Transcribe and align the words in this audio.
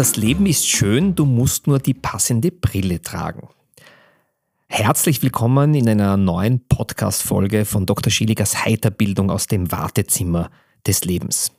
Das 0.00 0.16
Leben 0.16 0.46
ist 0.46 0.66
schön, 0.66 1.14
du 1.14 1.26
musst 1.26 1.66
nur 1.66 1.78
die 1.78 1.92
passende 1.92 2.50
Brille 2.50 3.02
tragen. 3.02 3.50
Herzlich 4.66 5.22
willkommen 5.22 5.74
in 5.74 5.86
einer 5.90 6.16
neuen 6.16 6.66
Podcast-Folge 6.66 7.66
von 7.66 7.84
Dr. 7.84 8.10
Schilligers 8.10 8.64
Heiterbildung 8.64 9.30
aus 9.30 9.46
dem 9.46 9.70
Wartezimmer 9.70 10.50
des 10.86 11.04
Lebens. 11.04 11.52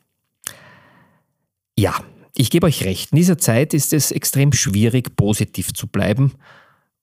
Ja, 1.77 1.93
ich 2.35 2.49
gebe 2.49 2.65
euch 2.65 2.83
recht, 2.83 3.11
in 3.11 3.17
dieser 3.17 3.37
Zeit 3.37 3.75
ist 3.75 3.93
es 3.93 4.09
extrem 4.09 4.53
schwierig, 4.53 5.15
positiv 5.15 5.75
zu 5.75 5.85
bleiben. 5.85 6.33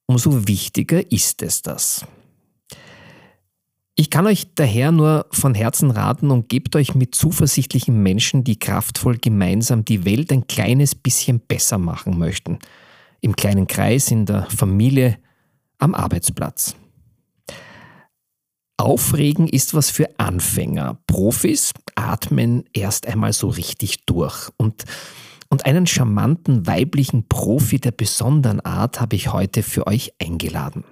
Umso 0.07 0.49
wichtiger 0.49 1.13
ist 1.13 1.41
es 1.43 1.63
das. 1.63 2.05
Ich 4.01 4.11
kann 4.11 4.29
euch 4.29 4.55
daher 4.55 4.93
nur 4.93 5.27
von 5.33 5.57
Herzen 5.57 5.91
raten 5.91 6.31
und 6.31 6.49
gebt 6.49 6.77
euch 6.77 6.95
mit 6.95 7.17
zuversichtlichen 7.17 8.01
Menschen, 8.01 8.45
die 8.45 8.57
kraftvoll 8.57 9.19
gemeinsam 9.19 9.85
die 9.85 10.05
Welt 10.05 10.31
ein 10.31 10.47
kleines 10.47 10.95
bisschen 10.95 11.41
besser 11.41 11.79
machen 11.79 12.17
möchten. 12.17 12.61
Im 13.21 13.35
kleinen 13.35 13.67
Kreis, 13.67 14.13
in 14.13 14.25
der 14.25 14.45
Familie, 14.51 15.19
am 15.79 15.97
Arbeitsplatz. 15.97 16.77
Aufregen 18.77 19.49
ist 19.49 19.75
was 19.75 19.91
für 19.91 20.09
Anfänger. 20.17 21.01
Profis 21.09 21.73
atmen 21.97 22.67
erst 22.73 23.09
einmal 23.09 23.33
so 23.33 23.49
richtig 23.49 24.07
durch. 24.07 24.49
Und, 24.57 24.85
und 25.49 25.67
einen 25.67 25.89
charmanten 25.89 26.69
weiblichen 26.69 27.27
Profi 27.27 27.81
der 27.81 27.91
besonderen 27.91 28.61
Art 28.61 29.01
habe 29.01 29.17
ich 29.17 29.33
heute 29.33 29.65
für 29.65 29.89
euch 29.89 30.13
eingeladen. 30.21 30.85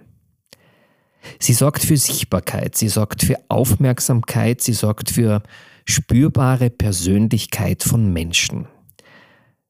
Sie 1.39 1.53
sorgt 1.53 1.83
für 1.83 1.97
Sichtbarkeit, 1.97 2.77
sie 2.77 2.89
sorgt 2.89 3.23
für 3.23 3.39
Aufmerksamkeit, 3.49 4.63
sie 4.63 4.73
sorgt 4.73 5.11
für 5.11 5.43
spürbare 5.85 6.71
Persönlichkeit 6.71 7.83
von 7.83 8.13
Menschen. 8.13 8.67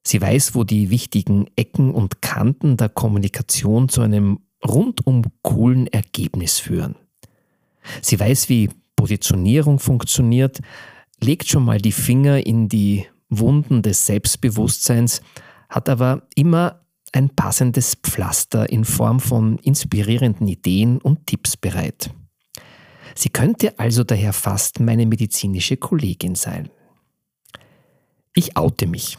Sie 0.02 0.20
weiß, 0.20 0.54
wo 0.54 0.64
die 0.64 0.90
wichtigen 0.90 1.46
Ecken 1.56 1.92
und 1.92 2.22
Kanten 2.22 2.76
der 2.76 2.88
Kommunikation 2.88 3.88
zu 3.88 4.02
einem 4.02 4.38
rundum 4.64 5.22
coolen 5.42 5.86
Ergebnis 5.88 6.58
führen. 6.58 6.94
Sie 8.02 8.18
weiß, 8.18 8.48
wie 8.48 8.70
Positionierung 8.94 9.78
funktioniert, 9.78 10.60
legt 11.20 11.48
schon 11.48 11.64
mal 11.64 11.78
die 11.78 11.92
Finger 11.92 12.46
in 12.46 12.68
die 12.68 13.06
Wunden 13.28 13.82
des 13.82 14.06
Selbstbewusstseins, 14.06 15.20
hat 15.68 15.88
aber 15.88 16.22
immer 16.34 16.85
ein 17.12 17.30
passendes 17.30 17.94
Pflaster 17.94 18.68
in 18.70 18.84
Form 18.84 19.20
von 19.20 19.58
inspirierenden 19.58 20.48
Ideen 20.48 20.98
und 20.98 21.26
Tipps 21.26 21.56
bereit. 21.56 22.10
Sie 23.14 23.30
könnte 23.30 23.78
also 23.78 24.04
daher 24.04 24.32
fast 24.32 24.80
meine 24.80 25.06
medizinische 25.06 25.76
Kollegin 25.76 26.34
sein. 26.34 26.68
Ich 28.34 28.56
oute 28.56 28.86
mich. 28.86 29.16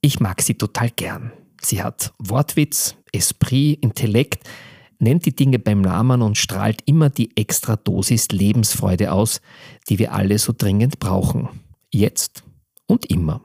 Ich 0.00 0.18
mag 0.18 0.42
sie 0.42 0.54
total 0.54 0.90
gern. 0.90 1.32
Sie 1.60 1.82
hat 1.82 2.12
Wortwitz, 2.18 2.96
Esprit, 3.12 3.78
Intellekt, 3.82 4.48
nennt 4.98 5.26
die 5.26 5.36
Dinge 5.36 5.60
beim 5.60 5.80
Namen 5.80 6.22
und 6.22 6.36
strahlt 6.36 6.82
immer 6.86 7.10
die 7.10 7.36
extra 7.36 7.76
Dosis 7.76 8.28
Lebensfreude 8.28 9.12
aus, 9.12 9.40
die 9.88 10.00
wir 10.00 10.12
alle 10.12 10.38
so 10.38 10.52
dringend 10.56 10.98
brauchen. 10.98 11.48
Jetzt 11.92 12.42
und 12.86 13.06
immer. 13.06 13.42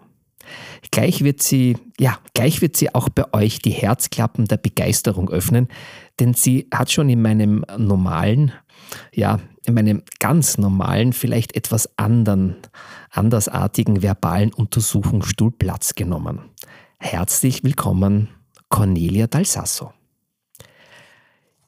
Gleich 0.92 1.24
wird 1.24 1.42
sie, 1.42 1.78
ja, 2.00 2.18
gleich 2.34 2.62
wird 2.62 2.76
sie 2.78 2.94
auch 2.94 3.10
bei 3.10 3.34
euch 3.34 3.60
die 3.60 3.72
Herzklappen 3.72 4.46
der 4.46 4.58
Begeisterung 4.58 5.30
öffnen, 5.30 5.68
denn 6.20 6.34
sie 6.34 6.68
hat 6.74 6.92
schon 6.92 7.10
in 7.10 7.22
meinem 7.22 7.66
normalen, 7.78 8.52
ja, 9.14 9.40
in 9.66 9.74
meinem 9.74 10.04
ganz 10.20 10.58
normalen, 10.58 11.14
vielleicht 11.14 11.56
etwas 11.56 11.90
anderen, 11.98 12.56
andersartigen 13.12 14.02
verbalen 14.02 14.54
Untersuchungsstuhl 14.54 15.52
Platz 15.52 15.96
genommen. 15.96 16.42
Herzlich 17.00 17.64
willkommen, 17.64 18.30
Cornelia 18.70 19.28
Dalsasso. 19.28 19.94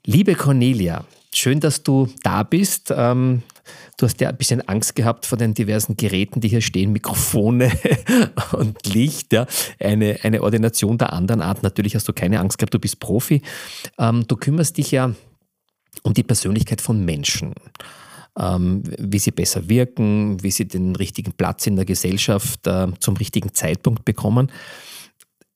Liebe 0.05 0.33
Cornelia, 0.35 1.05
schön, 1.33 1.59
dass 1.59 1.83
du 1.83 2.07
da 2.23 2.43
bist. 2.43 2.91
Ähm, 2.95 3.43
Du 3.97 4.05
hast 4.05 4.21
ja 4.21 4.29
ein 4.29 4.37
bisschen 4.37 4.67
Angst 4.67 4.95
gehabt 4.95 5.25
vor 5.25 5.37
den 5.37 5.53
diversen 5.53 5.97
Geräten, 5.97 6.39
die 6.39 6.47
hier 6.47 6.61
stehen, 6.61 6.93
Mikrofone 6.93 7.71
und 8.53 8.93
Licht, 8.93 9.33
ja. 9.33 9.45
Eine, 9.79 10.19
eine 10.23 10.41
Ordination 10.41 10.97
der 10.97 11.11
anderen 11.11 11.41
Art. 11.41 11.63
Natürlich 11.63 11.95
hast 11.95 12.07
du 12.07 12.13
keine 12.13 12.39
Angst 12.39 12.57
gehabt, 12.57 12.73
du 12.73 12.79
bist 12.79 12.99
Profi. 12.99 13.41
Ähm, 13.97 14.25
du 14.27 14.37
kümmerst 14.37 14.77
dich 14.77 14.91
ja 14.91 15.13
um 16.03 16.13
die 16.13 16.23
Persönlichkeit 16.23 16.81
von 16.81 17.03
Menschen. 17.03 17.53
Ähm, 18.37 18.83
wie 18.97 19.19
sie 19.19 19.31
besser 19.31 19.67
wirken, 19.67 20.41
wie 20.41 20.51
sie 20.51 20.67
den 20.67 20.95
richtigen 20.95 21.33
Platz 21.33 21.67
in 21.67 21.75
der 21.75 21.85
Gesellschaft 21.85 22.67
äh, 22.67 22.87
zum 22.99 23.17
richtigen 23.17 23.53
Zeitpunkt 23.53 24.05
bekommen. 24.05 24.49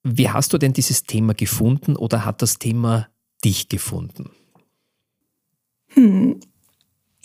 Wie 0.04 0.30
hast 0.30 0.52
du 0.52 0.58
denn 0.58 0.74
dieses 0.74 1.04
Thema 1.04 1.34
gefunden 1.34 1.96
oder 1.96 2.26
hat 2.26 2.42
das 2.42 2.60
Thema 2.60 3.08
dich 3.46 3.70
gefunden? 3.70 4.32
Hm, 5.94 6.40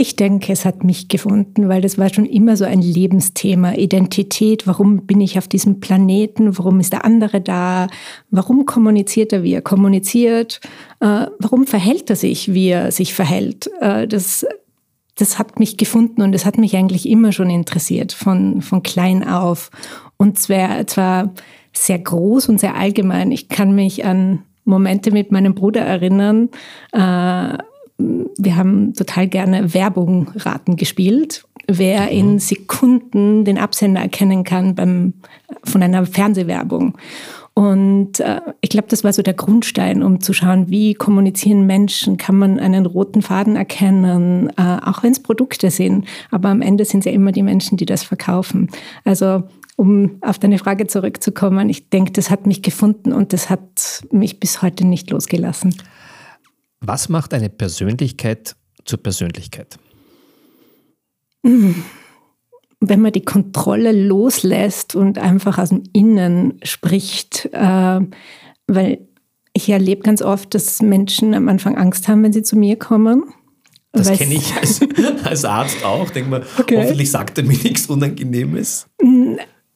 ich 0.00 0.14
denke, 0.14 0.52
es 0.52 0.64
hat 0.64 0.84
mich 0.84 1.08
gefunden, 1.08 1.68
weil 1.68 1.80
das 1.80 1.98
war 1.98 2.08
schon 2.08 2.24
immer 2.24 2.56
so 2.56 2.64
ein 2.64 2.80
Lebensthema. 2.80 3.74
Identität, 3.74 4.64
warum 4.68 5.06
bin 5.06 5.20
ich 5.20 5.38
auf 5.38 5.48
diesem 5.48 5.80
Planeten, 5.80 6.56
warum 6.56 6.78
ist 6.78 6.92
der 6.92 7.04
andere 7.04 7.40
da, 7.40 7.88
warum 8.30 8.64
kommuniziert 8.64 9.32
er, 9.32 9.42
wie 9.42 9.54
er 9.54 9.60
kommuniziert, 9.60 10.60
äh, 11.00 11.26
warum 11.40 11.66
verhält 11.66 12.08
er 12.10 12.16
sich, 12.16 12.54
wie 12.54 12.68
er 12.68 12.92
sich 12.92 13.12
verhält. 13.12 13.68
Äh, 13.80 14.06
das, 14.06 14.46
das 15.16 15.36
hat 15.36 15.58
mich 15.58 15.76
gefunden 15.76 16.22
und 16.22 16.32
es 16.32 16.46
hat 16.46 16.58
mich 16.58 16.76
eigentlich 16.76 17.08
immer 17.08 17.32
schon 17.32 17.50
interessiert, 17.50 18.12
von, 18.12 18.62
von 18.62 18.84
klein 18.84 19.26
auf. 19.26 19.72
Und 20.16 20.38
zwar, 20.38 20.86
zwar 20.86 21.34
sehr 21.72 21.98
groß 21.98 22.48
und 22.48 22.60
sehr 22.60 22.76
allgemein. 22.76 23.32
Ich 23.32 23.48
kann 23.48 23.74
mich 23.74 24.04
an 24.04 24.44
Momente 24.64 25.10
mit 25.10 25.32
meinem 25.32 25.56
Bruder 25.56 25.80
erinnern, 25.80 26.50
äh, 26.92 27.58
wir 27.98 28.56
haben 28.56 28.94
total 28.94 29.26
gerne 29.28 29.74
Werbungraten 29.74 30.76
gespielt. 30.76 31.44
Wer 31.66 32.02
mhm. 32.02 32.08
in 32.08 32.38
Sekunden 32.38 33.44
den 33.44 33.58
Absender 33.58 34.00
erkennen 34.00 34.44
kann 34.44 34.74
beim, 34.74 35.14
von 35.64 35.82
einer 35.82 36.06
Fernsehwerbung. 36.06 36.96
Und 37.58 38.20
äh, 38.20 38.40
ich 38.60 38.70
glaube, 38.70 38.86
das 38.88 39.02
war 39.02 39.12
so 39.12 39.20
der 39.20 39.34
Grundstein, 39.34 40.04
um 40.04 40.20
zu 40.20 40.32
schauen, 40.32 40.70
wie 40.70 40.94
kommunizieren 40.94 41.66
Menschen, 41.66 42.16
kann 42.16 42.36
man 42.36 42.60
einen 42.60 42.86
roten 42.86 43.20
Faden 43.20 43.56
erkennen, 43.56 44.52
äh, 44.56 44.78
auch 44.84 45.02
wenn 45.02 45.10
es 45.10 45.20
Produkte 45.20 45.72
sind. 45.72 46.06
Aber 46.30 46.50
am 46.50 46.62
Ende 46.62 46.84
sind 46.84 47.00
es 47.00 47.06
ja 47.06 47.12
immer 47.12 47.32
die 47.32 47.42
Menschen, 47.42 47.76
die 47.76 47.84
das 47.84 48.04
verkaufen. 48.04 48.70
Also 49.04 49.42
um 49.74 50.18
auf 50.20 50.38
deine 50.38 50.58
Frage 50.58 50.86
zurückzukommen, 50.86 51.68
ich 51.68 51.88
denke, 51.90 52.12
das 52.12 52.30
hat 52.30 52.46
mich 52.46 52.62
gefunden 52.62 53.12
und 53.12 53.32
das 53.32 53.50
hat 53.50 54.04
mich 54.12 54.38
bis 54.38 54.62
heute 54.62 54.86
nicht 54.86 55.10
losgelassen. 55.10 55.74
Was 56.80 57.08
macht 57.08 57.34
eine 57.34 57.48
Persönlichkeit 57.48 58.56
zur 58.84 59.02
Persönlichkeit? 59.02 59.78
Wenn 61.42 63.00
man 63.00 63.12
die 63.12 63.24
Kontrolle 63.24 63.92
loslässt 63.92 64.94
und 64.94 65.18
einfach 65.18 65.58
aus 65.58 65.70
dem 65.70 65.82
Innen 65.92 66.60
spricht, 66.62 67.48
äh, 67.52 68.00
weil 68.66 69.08
ich 69.52 69.68
erlebe 69.68 70.02
ganz 70.02 70.22
oft, 70.22 70.54
dass 70.54 70.80
Menschen 70.82 71.34
am 71.34 71.48
Anfang 71.48 71.76
Angst 71.76 72.06
haben, 72.06 72.22
wenn 72.22 72.32
sie 72.32 72.42
zu 72.42 72.56
mir 72.56 72.78
kommen. 72.78 73.24
Das 73.92 74.12
kenne 74.12 74.34
ich 74.34 74.54
als, 74.54 74.80
als, 75.24 75.44
Arzt 75.44 75.84
auch. 75.84 76.10
Denke 76.10 76.30
mal, 76.30 76.46
okay. 76.58 76.76
hoffentlich 76.76 77.10
sagt 77.10 77.38
er 77.38 77.44
mir 77.44 77.58
nichts 77.58 77.86
Unangenehmes. 77.86 78.86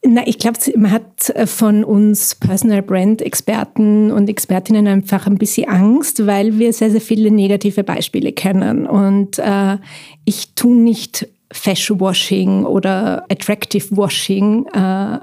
Na, 0.04 0.26
ich 0.26 0.38
glaube, 0.38 0.58
man 0.76 0.90
hat 0.90 1.30
äh, 1.30 1.46
von 1.46 1.84
uns 1.84 2.34
Personal 2.34 2.82
Brand 2.82 3.22
Experten 3.22 4.10
und 4.10 4.28
Expertinnen 4.28 4.88
einfach 4.88 5.28
ein 5.28 5.38
bisschen 5.38 5.68
Angst, 5.68 6.26
weil 6.26 6.58
wir 6.58 6.72
sehr, 6.72 6.90
sehr 6.90 7.00
viele 7.00 7.30
negative 7.30 7.84
Beispiele 7.84 8.32
kennen. 8.32 8.86
Und 8.86 9.38
äh, 9.38 9.78
ich 10.24 10.54
tue 10.56 10.76
nicht 10.76 11.28
Fashion 11.52 12.00
Washing 12.00 12.64
oder 12.64 13.24
Attractive 13.30 13.96
Washing. 13.96 14.66
Äh, 14.72 15.18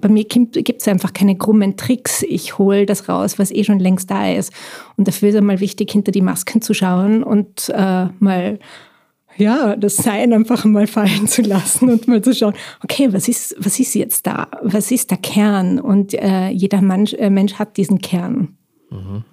bei 0.00 0.08
mir 0.08 0.24
gibt 0.24 0.56
es 0.56 0.86
einfach 0.86 1.12
keine 1.12 1.36
krummen 1.36 1.76
Tricks. 1.76 2.22
Ich 2.22 2.58
hole 2.58 2.86
das 2.86 3.08
raus, 3.08 3.40
was 3.40 3.50
eh 3.50 3.64
schon 3.64 3.80
längst 3.80 4.08
da 4.08 4.30
ist. 4.32 4.52
Und 4.96 5.08
dafür 5.08 5.30
ist 5.30 5.36
einmal 5.36 5.58
wichtig, 5.58 5.90
hinter 5.90 6.12
die 6.12 6.22
Masken 6.22 6.62
zu 6.62 6.74
schauen 6.74 7.24
und 7.24 7.68
äh, 7.74 8.06
mal 8.20 8.60
ja, 9.36 9.76
das 9.76 9.96
Sein 9.96 10.32
einfach 10.32 10.64
mal 10.64 10.86
fallen 10.86 11.26
zu 11.28 11.42
lassen 11.42 11.90
und 11.90 12.08
mal 12.08 12.22
zu 12.22 12.34
schauen, 12.34 12.54
okay, 12.82 13.12
was 13.12 13.28
ist, 13.28 13.54
was 13.58 13.78
ist 13.80 13.94
jetzt 13.94 14.26
da? 14.26 14.48
Was 14.62 14.90
ist 14.90 15.10
der 15.10 15.18
Kern? 15.18 15.80
Und 15.80 16.14
äh, 16.14 16.48
jeder 16.48 16.82
Mensch, 16.82 17.14
äh, 17.14 17.30
Mensch 17.30 17.54
hat 17.54 17.76
diesen 17.76 18.00
Kern. 18.00 18.56
Mhm. 18.90 19.24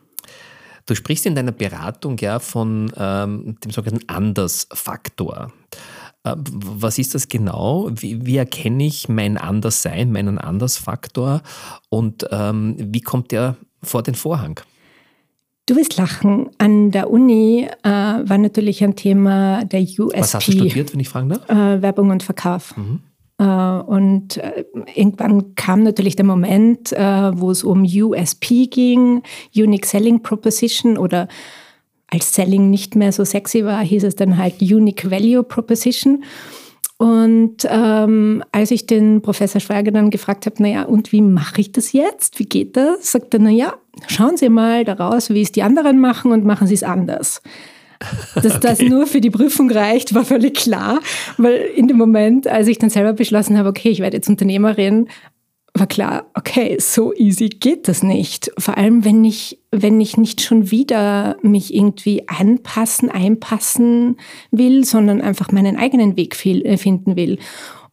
Du 0.85 0.95
sprichst 0.95 1.25
in 1.25 1.35
deiner 1.35 1.51
Beratung 1.51 2.17
ja 2.19 2.39
von 2.39 2.91
ähm, 2.97 3.57
dem 3.63 3.71
sogenannten 3.71 4.07
Andersfaktor. 4.07 5.51
Äh, 6.23 6.35
was 6.37 6.97
ist 6.97 7.13
das 7.13 7.27
genau? 7.27 7.89
Wie, 7.91 8.25
wie, 8.25 8.37
erkenne 8.37 8.85
ich 8.85 9.09
mein 9.09 9.37
Anderssein, 9.37 10.11
meinen 10.11 10.37
Andersfaktor 10.37 11.41
und 11.89 12.25
ähm, 12.31 12.75
wie 12.79 13.01
kommt 13.01 13.31
der 13.31 13.57
vor 13.83 14.01
den 14.01 14.15
Vorhang? 14.15 14.61
Du 15.67 15.75
wirst 15.75 15.97
lachen. 15.97 16.49
An 16.57 16.91
der 16.91 17.11
Uni 17.11 17.67
äh, 17.83 17.89
war 17.89 18.37
natürlich 18.37 18.83
ein 18.83 18.95
Thema 18.95 19.65
der 19.65 19.81
USP. 19.81 20.17
Was 20.17 20.33
hast 20.33 20.47
du 20.47 20.53
studiert, 20.53 20.93
wenn 20.93 20.99
ich 21.01 21.09
fragen 21.09 21.27
darf? 21.27 21.47
Äh, 21.49 21.81
Werbung 21.81 22.09
und 22.09 22.23
Verkauf. 22.23 22.75
Mhm. 22.77 23.01
Äh, 23.37 23.43
und 23.43 24.37
äh, 24.37 24.63
irgendwann 24.95 25.55
kam 25.55 25.83
natürlich 25.83 26.15
der 26.15 26.23
Moment, 26.25 26.93
äh, 26.93 27.37
wo 27.37 27.51
es 27.51 27.65
um 27.65 27.83
USP 27.83 28.67
ging, 28.67 29.21
Unique 29.53 29.85
Selling 29.85 30.23
Proposition 30.23 30.97
oder 30.97 31.27
als 32.07 32.33
Selling 32.33 32.69
nicht 32.69 32.95
mehr 32.95 33.11
so 33.11 33.25
sexy 33.25 33.65
war, 33.65 33.83
hieß 33.83 34.05
es 34.05 34.15
dann 34.15 34.37
halt 34.37 34.61
Unique 34.61 35.11
Value 35.11 35.43
Proposition. 35.43 36.23
Und 36.97 37.57
ähm, 37.69 38.43
als 38.51 38.71
ich 38.71 38.87
den 38.87 39.21
Professor 39.21 39.61
Schweiger 39.61 39.91
dann 39.91 40.09
gefragt 40.09 40.47
habe, 40.47 40.61
naja, 40.61 40.83
und 40.83 41.11
wie 41.11 41.21
mache 41.21 41.61
ich 41.61 41.71
das 41.71 41.93
jetzt? 41.93 42.39
Wie 42.39 42.45
geht 42.45 42.75
das? 42.75 43.11
Sagt 43.11 43.35
er, 43.35 43.39
naja, 43.39 43.75
schauen 44.07 44.35
Sie 44.35 44.49
mal 44.49 44.83
daraus, 44.83 45.29
wie 45.29 45.43
es 45.43 45.51
die 45.51 45.61
anderen 45.61 45.99
machen 45.99 46.31
und 46.31 46.43
machen 46.43 46.65
Sie 46.65 46.73
es 46.73 46.81
anders. 46.81 47.43
Dass 48.35 48.45
okay. 48.55 48.59
das 48.61 48.79
nur 48.79 49.05
für 49.05 49.21
die 49.21 49.29
Prüfung 49.29 49.69
reicht, 49.69 50.15
war 50.15 50.25
völlig 50.25 50.55
klar, 50.55 50.99
weil 51.37 51.55
in 51.75 51.87
dem 51.87 51.97
Moment, 51.97 52.47
als 52.47 52.67
ich 52.67 52.79
dann 52.79 52.89
selber 52.89 53.13
beschlossen 53.13 53.59
habe, 53.59 53.69
okay, 53.69 53.89
ich 53.89 53.99
werde 53.99 54.17
jetzt 54.17 54.29
Unternehmerin, 54.29 55.07
war 55.79 55.87
klar, 55.87 56.29
okay, 56.33 56.77
so 56.79 57.13
easy 57.13 57.49
geht 57.49 57.87
das 57.87 58.03
nicht. 58.03 58.51
Vor 58.57 58.77
allem, 58.77 59.03
wenn 59.05 59.23
ich, 59.25 59.59
wenn 59.71 59.99
ich 59.99 60.17
nicht 60.17 60.41
schon 60.41 60.71
wieder 60.71 61.37
mich 61.41 61.73
irgendwie 61.73 62.27
anpassen, 62.27 63.09
einpassen 63.09 64.17
will, 64.51 64.85
sondern 64.85 65.21
einfach 65.21 65.51
meinen 65.51 65.77
eigenen 65.77 66.15
Weg 66.17 66.45
äh, 66.45 66.77
finden 66.77 67.15
will. 67.15 67.39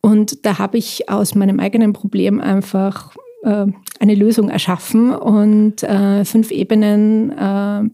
Und 0.01 0.45
da 0.45 0.59
habe 0.59 0.79
ich 0.79 1.09
aus 1.09 1.35
meinem 1.35 1.61
eigenen 1.61 1.93
Problem 1.93 2.41
einfach 2.41 3.15
äh, 3.43 3.67
eine 4.01 4.15
Lösung 4.15 4.51
erschaffen 4.51 5.15
und 5.15 5.83
äh, 5.83 6.25
fünf 6.25 6.51
Ebenen 6.51 7.31
äh, 7.31 7.89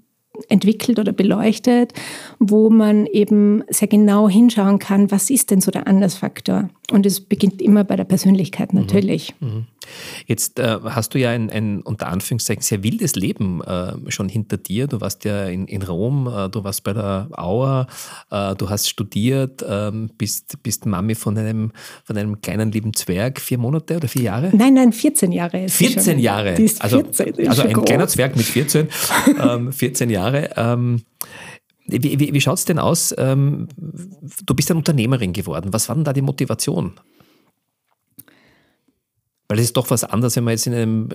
entwickelt 0.49 0.99
oder 0.99 1.13
beleuchtet, 1.13 1.93
wo 2.39 2.71
man 2.71 3.07
eben 3.07 3.63
sehr 3.69 3.89
genau 3.89 4.29
hinschauen 4.29 4.79
kann, 4.79 5.11
was 5.11 5.31
ist 5.31 5.51
denn 5.51 5.61
so 5.61 5.71
der 5.71 5.87
Andersfaktor. 5.87 6.71
Und 6.91 7.07
es 7.07 7.21
beginnt 7.21 7.63
immer 7.63 7.85
bei 7.85 7.97
der 7.97 8.05
Persönlichkeit 8.05 8.73
mhm. 8.73 8.81
natürlich. 8.81 9.35
Mhm. 9.41 9.67
Jetzt 10.27 10.59
äh, 10.59 10.79
hast 10.85 11.15
du 11.15 11.19
ja 11.19 11.31
ein, 11.31 11.51
ein, 11.51 11.81
unter 11.81 12.09
Anführungszeichen 12.09 12.63
sehr 12.63 12.83
wildes 12.83 13.17
Leben 13.17 13.63
äh, 13.63 13.93
schon 14.09 14.29
hinter 14.29 14.57
dir. 14.57 14.87
Du 14.87 15.01
warst 15.01 15.25
ja 15.25 15.47
in, 15.47 15.67
in 15.67 15.83
Rom, 15.83 16.27
äh, 16.27 16.49
du 16.49 16.65
warst 16.65 16.85
bei 16.85 16.93
der 16.93 17.29
Auer, 17.33 17.87
äh, 18.31 18.55
du 18.57 18.69
hast 18.69 18.89
studiert, 18.89 19.65
ähm, 19.67 20.11
bist, 20.19 20.63
bist 20.63 20.87
Mami 20.87 21.15
von 21.15 21.37
einem, 21.39 21.73
von 22.05 22.17
einem 22.17 22.41
kleinen 22.41 22.73
lieben 22.73 22.95
Zwerg, 22.95 23.41
vier 23.41 23.59
Monate 23.59 23.97
oder 23.97 24.09
vier 24.09 24.23
Jahre? 24.23 24.51
Nein, 24.55 24.75
nein, 24.75 24.93
14 24.93 25.33
Jahre. 25.33 25.65
Ist 25.65 25.77
14 25.77 26.19
Jahre. 26.19 26.55
Die 26.55 26.65
ist 26.65 26.83
14, 26.83 27.27
also, 27.27 27.49
also 27.49 27.63
ein 27.63 27.73
groß. 27.73 27.85
kleiner 27.85 28.09
Zwerg 28.09 28.37
mit 28.37 28.47
14, 28.47 28.89
ähm, 29.41 29.73
14 29.73 30.11
Jahre. 30.11 30.30
Ähm, 30.57 31.03
wie, 31.87 32.19
wie, 32.21 32.33
wie 32.33 32.41
schaut 32.41 32.59
es 32.59 32.65
denn 32.65 32.79
aus? 32.79 33.15
Ähm, 33.19 33.69
du 33.77 34.55
bist 34.55 34.71
eine 34.71 34.79
Unternehmerin 34.79 35.33
geworden. 35.33 35.73
Was 35.73 35.89
war 35.89 35.97
denn 35.97 36.05
da 36.05 36.13
die 36.13 36.23
Motivation? 36.23 36.93
Weil 39.49 39.59
es 39.59 39.65
ist 39.65 39.77
doch 39.77 39.91
was 39.91 40.05
anderes, 40.05 40.37
wenn 40.37 40.45
man 40.45 40.53
jetzt 40.53 40.69
in 40.69 40.75
einem 40.75 41.09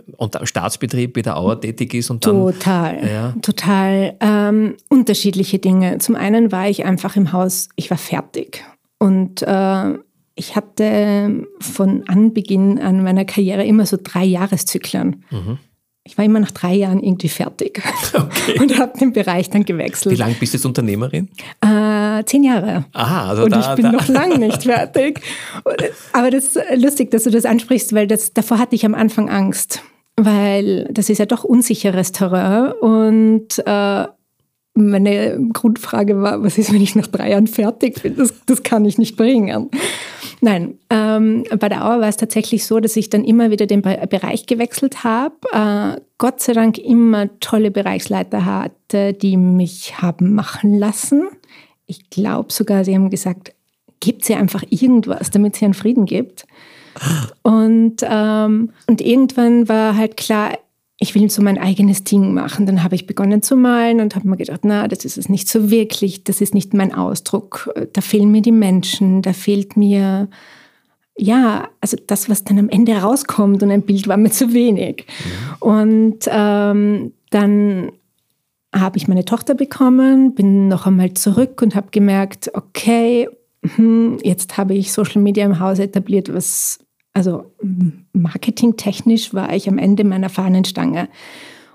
Staatsbetrieb 0.44 1.16
wie 1.16 1.22
der 1.22 1.38
Auer 1.38 1.62
tätig 1.62 1.94
ist 1.94 2.10
und 2.10 2.26
dann. 2.26 2.36
Total, 2.36 3.08
ja. 3.08 3.34
total. 3.42 4.18
Ähm, 4.20 4.76
unterschiedliche 4.90 5.60
Dinge. 5.60 6.00
Zum 6.00 6.16
einen 6.16 6.52
war 6.52 6.68
ich 6.68 6.84
einfach 6.84 7.16
im 7.16 7.32
Haus, 7.32 7.70
ich 7.78 7.90
war 7.90 7.98
fertig. 7.98 8.66
Und 9.00 9.42
äh, 9.42 9.94
ich 10.36 10.58
hatte 10.58 11.48
von 11.62 12.04
Anbeginn 12.08 12.80
an 12.80 13.04
meiner 13.04 13.24
Karriere 13.24 13.64
immer 13.64 13.86
so 13.86 13.98
drei 14.02 14.26
Jahreszyklen. 14.26 15.24
Mhm 15.32 15.60
ich 16.08 16.18
war 16.20 16.24
immer 16.24 16.40
nach 16.40 16.52
drei 16.52 16.76
Jahren 16.76 17.02
irgendwie 17.02 17.30
fertig 17.30 17.82
okay. 18.14 18.60
und 18.60 18.78
habe 18.78 18.98
den 18.98 19.12
Bereich 19.12 19.50
dann 19.50 19.66
gewechselt. 19.66 20.14
Wie 20.14 20.20
lange 20.20 20.36
bist 20.36 20.54
du 20.54 20.58
jetzt 20.58 20.66
Unternehmerin? 20.66 21.30
Äh, 21.62 22.24
zehn 22.26 22.44
Jahre. 22.44 22.86
Aha, 22.94 23.30
also 23.30 23.44
und 23.44 23.52
da, 23.52 23.72
ich 23.72 23.76
bin 23.76 23.86
da. 23.86 23.92
noch 23.92 24.08
lange 24.08 24.38
nicht 24.38 24.64
fertig. 24.64 25.20
Aber 26.14 26.30
das 26.30 26.56
ist 26.56 26.60
lustig, 26.76 27.10
dass 27.10 27.24
du 27.24 27.32
das 27.32 27.46
ansprichst, 27.46 27.94
weil 27.94 28.06
das, 28.06 28.34
davor 28.34 28.60
hatte 28.60 28.76
ich 28.76 28.86
am 28.86 28.94
Anfang 28.94 29.30
Angst, 29.30 29.82
weil 30.16 30.88
das 30.92 31.10
ist 31.10 31.18
ja 31.18 31.26
doch 31.26 31.44
unsicheres 31.44 32.12
Terrain 32.12 32.72
und 32.74 33.58
äh, 33.66 34.06
meine 34.76 35.40
Grundfrage 35.54 36.22
war, 36.22 36.44
was 36.44 36.58
ist, 36.58 36.72
wenn 36.74 36.82
ich 36.82 36.96
nach 36.96 37.08
drei 37.08 37.32
Jahren 37.32 37.48
fertig 37.48 38.02
bin? 38.02 38.18
Das, 38.18 38.34
das 38.46 38.62
kann 38.62 38.86
ich 38.86 38.98
nicht 38.98 39.16
bringen. 39.16 39.70
Nein, 40.42 40.78
ähm, 40.90 41.44
bei 41.58 41.70
der 41.70 41.86
Auer 41.86 42.02
war 42.02 42.10
es 42.10 42.18
tatsächlich 42.18 42.66
so, 42.66 42.80
dass 42.80 42.96
ich 42.98 43.10
dann 43.10 43.24
immer 43.24 43.52
wieder 43.52 43.66
den 43.66 43.82
Bereich 43.82 44.46
gewechselt 44.46 45.04
habe. 45.04 45.36
Äh, 45.52 46.02
Gott 46.18 46.42
sei 46.42 46.54
Dank 46.54 46.78
immer 46.78 47.40
tolle 47.40 47.72
Bereichsleiter 47.72 48.46
hatte, 48.46 49.14
die 49.14 49.38
mich 49.38 50.02
haben 50.02 50.36
machen 50.36 50.78
lassen. 50.78 51.30
Ich 51.88 52.10
glaube 52.10 52.52
sogar, 52.52 52.84
sie 52.84 52.96
haben 52.96 53.10
gesagt, 53.10 53.54
gibt 54.02 54.26
sie 54.26 54.36
einfach 54.36 54.64
irgendwas, 54.70 55.32
damit 55.32 55.56
sie 55.56 55.66
einen 55.66 55.74
Frieden 55.74 56.06
gibt. 56.06 56.46
Und, 57.42 57.98
ähm, 58.04 58.72
und 58.88 59.02
irgendwann 59.02 59.68
war 59.68 59.96
halt 59.98 60.18
klar, 60.18 60.58
ich 60.98 61.14
will 61.14 61.30
so 61.30 61.42
mein 61.42 61.58
eigenes 61.58 62.04
Ding 62.04 62.34
machen. 62.34 62.66
Dann 62.66 62.84
habe 62.84 62.96
ich 62.96 63.06
begonnen 63.06 63.42
zu 63.42 63.58
malen 63.58 64.00
und 64.00 64.16
habe 64.16 64.28
mir 64.28 64.38
gedacht, 64.38 64.62
na, 64.64 64.88
das 64.88 65.04
ist 65.04 65.18
es 65.18 65.28
nicht 65.28 65.50
so 65.50 65.70
wirklich, 65.70 66.24
das 66.24 66.40
ist 66.40 66.54
nicht 66.54 66.74
mein 66.74 66.94
Ausdruck. 66.94 67.74
Da 67.94 68.02
fehlen 68.02 68.32
mir 68.32 68.42
die 68.42 68.54
Menschen, 68.54 69.22
da 69.22 69.34
fehlt 69.34 69.76
mir, 69.76 70.30
ja, 71.18 71.70
also 71.82 71.98
das, 72.08 72.30
was 72.30 72.46
dann 72.46 72.60
am 72.60 72.70
Ende 72.70 72.94
rauskommt 72.94 73.62
und 73.62 73.72
ein 73.72 73.82
Bild 73.82 74.08
war 74.08 74.18
mir 74.18 74.32
zu 74.32 74.54
wenig. 74.54 75.06
Mhm. 75.08 75.68
Und 75.68 76.20
ähm, 76.28 77.14
dann 77.30 77.92
habe 78.74 78.98
ich 78.98 79.08
meine 79.08 79.26
Tochter 79.26 79.54
bekommen, 79.54 80.34
bin 80.34 80.68
noch 80.70 80.86
einmal 80.86 81.14
zurück 81.14 81.62
und 81.62 81.76
habe 81.76 81.88
gemerkt, 81.92 82.52
okay, 82.54 83.28
hm, 83.76 84.18
jetzt 84.24 84.58
habe 84.58 84.76
ich 84.76 84.92
Social 84.92 85.22
Media 85.22 85.46
im 85.46 85.60
Haus 85.60 85.80
etabliert, 85.80 86.34
was 86.34 86.80
also 87.16 87.46
marketingtechnisch 88.12 89.34
war 89.34 89.54
ich 89.54 89.70
am 89.70 89.78
Ende 89.78 90.04
meiner 90.04 90.30
Fahnenstange. 90.30 91.08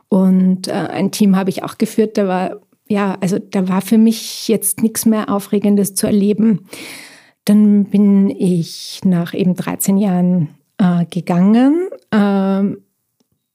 Und 0.08 0.68
äh, 0.68 0.72
ein 0.72 1.10
Team 1.12 1.34
habe 1.34 1.50
ich 1.50 1.64
auch 1.64 1.78
geführt, 1.78 2.18
da 2.18 2.28
war, 2.28 2.60
ja, 2.88 3.16
also 3.20 3.38
da 3.38 3.66
war 3.68 3.80
für 3.80 3.96
mich 3.96 4.48
jetzt 4.48 4.82
nichts 4.82 5.06
mehr 5.06 5.30
Aufregendes 5.30 5.94
zu 5.94 6.06
erleben. 6.06 6.66
Dann 7.46 7.86
bin 7.86 8.28
ich 8.28 9.00
nach 9.04 9.32
eben 9.32 9.54
13 9.54 9.96
Jahren 9.96 10.48
äh, 10.76 11.06
gegangen, 11.06 11.88
äh, 12.10 12.76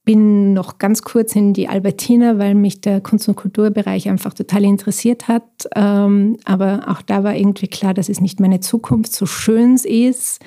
bin 0.06 0.54
noch 0.54 0.80
ganz 0.80 1.04
kurz 1.04 1.36
in 1.36 1.54
die 1.54 1.68
Albertina, 1.68 2.40
weil 2.40 2.56
mich 2.56 2.82
der 2.82 3.00
Kunst- 3.00 3.28
und 3.28 3.36
Kulturbereich 3.36 4.10
einfach 4.10 4.34
total 4.34 4.64
interessiert 4.64 5.28
hat. 5.28 5.44
Ähm, 5.76 6.38
aber 6.46 6.86
auch 6.88 7.04
da 7.04 7.24
war 7.24 7.36
irgendwie 7.36 7.68
klar, 7.68 7.94
das 7.94 8.10
ist 8.10 8.22
nicht 8.22 8.40
meine 8.40 8.60
Zukunft, 8.60 9.14
so 9.14 9.28
schön 9.28 9.76
es 9.76 9.86
ist 9.86 10.42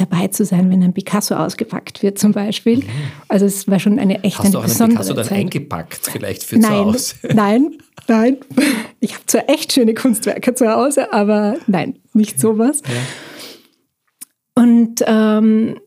dabei 0.00 0.28
zu 0.28 0.44
sein, 0.44 0.70
wenn 0.70 0.82
ein 0.82 0.92
Picasso 0.92 1.34
ausgepackt 1.34 2.02
wird 2.02 2.18
zum 2.18 2.32
Beispiel. 2.32 2.78
Mhm. 2.78 2.88
Also 3.28 3.46
es 3.46 3.68
war 3.68 3.78
schon 3.78 3.98
eine 3.98 4.22
echt 4.24 4.38
Hast 4.38 4.46
eine 4.46 4.52
du 4.52 4.58
auch 4.58 4.62
besondere 4.64 4.84
einen 4.84 4.96
Picasso 4.96 5.14
Zeit. 5.14 5.30
dann 5.30 5.38
eingepackt 5.38 6.08
vielleicht 6.10 6.44
für 6.44 6.58
nein, 6.58 6.70
zu 6.70 6.84
Hause? 6.84 7.14
Nein, 7.34 7.78
nein. 8.06 8.36
Ich 9.00 9.14
habe 9.14 9.26
zwar 9.26 9.48
echt 9.48 9.72
schöne 9.72 9.94
Kunstwerke 9.94 10.54
zu 10.54 10.68
Hause, 10.68 11.12
aber 11.12 11.56
nein, 11.66 11.98
nicht 12.14 12.40
sowas. 12.40 12.82
Ja. 12.86 14.62
Und, 14.62 15.04
ähm, 15.06 15.78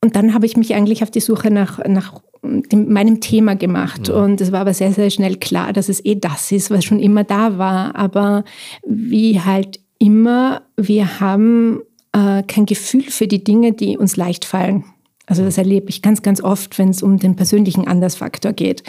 und 0.00 0.16
dann 0.16 0.34
habe 0.34 0.46
ich 0.46 0.56
mich 0.56 0.74
eigentlich 0.74 1.02
auf 1.02 1.10
die 1.10 1.20
Suche 1.20 1.50
nach, 1.50 1.78
nach 1.86 2.20
dem, 2.42 2.92
meinem 2.92 3.20
Thema 3.20 3.54
gemacht. 3.54 4.08
Ja. 4.08 4.14
Und 4.14 4.40
es 4.40 4.50
war 4.50 4.60
aber 4.60 4.74
sehr, 4.74 4.92
sehr 4.92 5.10
schnell 5.10 5.36
klar, 5.36 5.72
dass 5.72 5.88
es 5.88 6.04
eh 6.04 6.16
das 6.16 6.50
ist, 6.50 6.70
was 6.70 6.84
schon 6.84 6.98
immer 6.98 7.24
da 7.24 7.58
war. 7.58 7.94
Aber 7.94 8.44
wie 8.84 9.40
halt 9.40 9.80
immer, 9.98 10.62
wir 10.76 11.20
haben 11.20 11.82
äh, 12.12 12.42
kein 12.42 12.66
Gefühl 12.66 13.04
für 13.04 13.26
die 13.26 13.42
Dinge, 13.42 13.72
die 13.72 13.96
uns 13.96 14.16
leicht 14.16 14.44
fallen. 14.44 14.84
Also 15.26 15.44
das 15.44 15.56
erlebe 15.56 15.88
ich 15.88 16.02
ganz, 16.02 16.22
ganz 16.22 16.42
oft, 16.42 16.78
wenn 16.78 16.88
es 16.90 17.02
um 17.02 17.18
den 17.18 17.36
persönlichen 17.36 17.86
Andersfaktor 17.86 18.52
geht, 18.52 18.82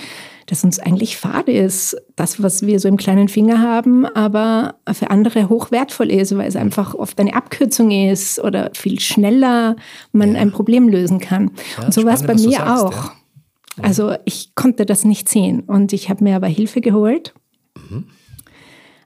dass 0.48 0.64
uns 0.64 0.80
eigentlich 0.80 1.16
fade 1.16 1.52
ist, 1.52 1.96
das, 2.16 2.42
was 2.42 2.66
wir 2.66 2.80
so 2.80 2.88
im 2.88 2.98
kleinen 2.98 3.30
Finger 3.30 3.62
haben, 3.62 4.06
aber 4.06 4.76
für 4.92 5.10
andere 5.12 5.48
hochwertvoll 5.48 6.12
ist, 6.12 6.36
weil 6.36 6.48
es 6.48 6.56
einfach 6.56 6.96
oft 6.96 7.20
eine 7.20 7.36
Abkürzung 7.36 7.92
ist 7.92 8.40
oder 8.40 8.72
viel 8.74 9.00
schneller 9.00 9.76
man 10.12 10.34
ja. 10.34 10.42
ein 10.42 10.52
Problem 10.52 10.90
lösen 10.90 11.20
kann. 11.20 11.52
Ja, 11.78 11.86
und 11.86 11.94
so 11.94 12.04
war 12.04 12.14
es 12.14 12.24
bei 12.24 12.34
mir 12.34 12.58
sagst, 12.58 12.84
auch. 12.84 12.94
Ja. 13.78 13.84
Also 13.84 14.16
ich 14.26 14.56
konnte 14.56 14.86
das 14.86 15.06
nicht 15.06 15.30
sehen 15.30 15.62
und 15.62 15.94
ich 15.94 16.10
habe 16.10 16.24
mir 16.24 16.36
aber 16.36 16.48
Hilfe 16.48 16.82
geholt. 16.82 17.34
Mhm. 17.90 18.06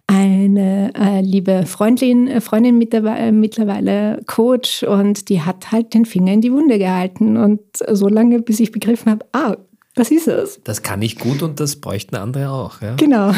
Eine 0.08 0.94
äh, 0.96 1.22
liebe 1.22 1.66
Freundin, 1.66 2.28
äh, 2.28 2.42
Freundin 2.42 2.78
mittlerweile, 2.78 3.32
mittlerweile 3.32 4.22
Coach 4.26 4.84
und 4.84 5.30
die 5.30 5.42
hat 5.42 5.72
halt 5.72 5.94
den 5.94 6.06
Finger 6.06 6.34
in 6.34 6.42
die 6.42 6.52
Wunde 6.52 6.80
gehalten 6.80 7.38
und 7.38 7.60
so 7.92 8.08
lange, 8.08 8.42
bis 8.42 8.60
ich 8.60 8.72
begriffen 8.72 9.12
habe, 9.12 9.26
ah, 9.34 9.58
was 9.96 10.12
ist 10.12 10.28
es? 10.28 10.62
Das 10.64 10.84
kann 10.84 11.02
ich 11.02 11.18
gut 11.18 11.42
und 11.42 11.60
das 11.60 11.78
bräuchten 11.78 12.16
andere 12.16 12.52
auch. 12.52 12.82
Ja? 12.82 12.96
Genau. 12.96 13.34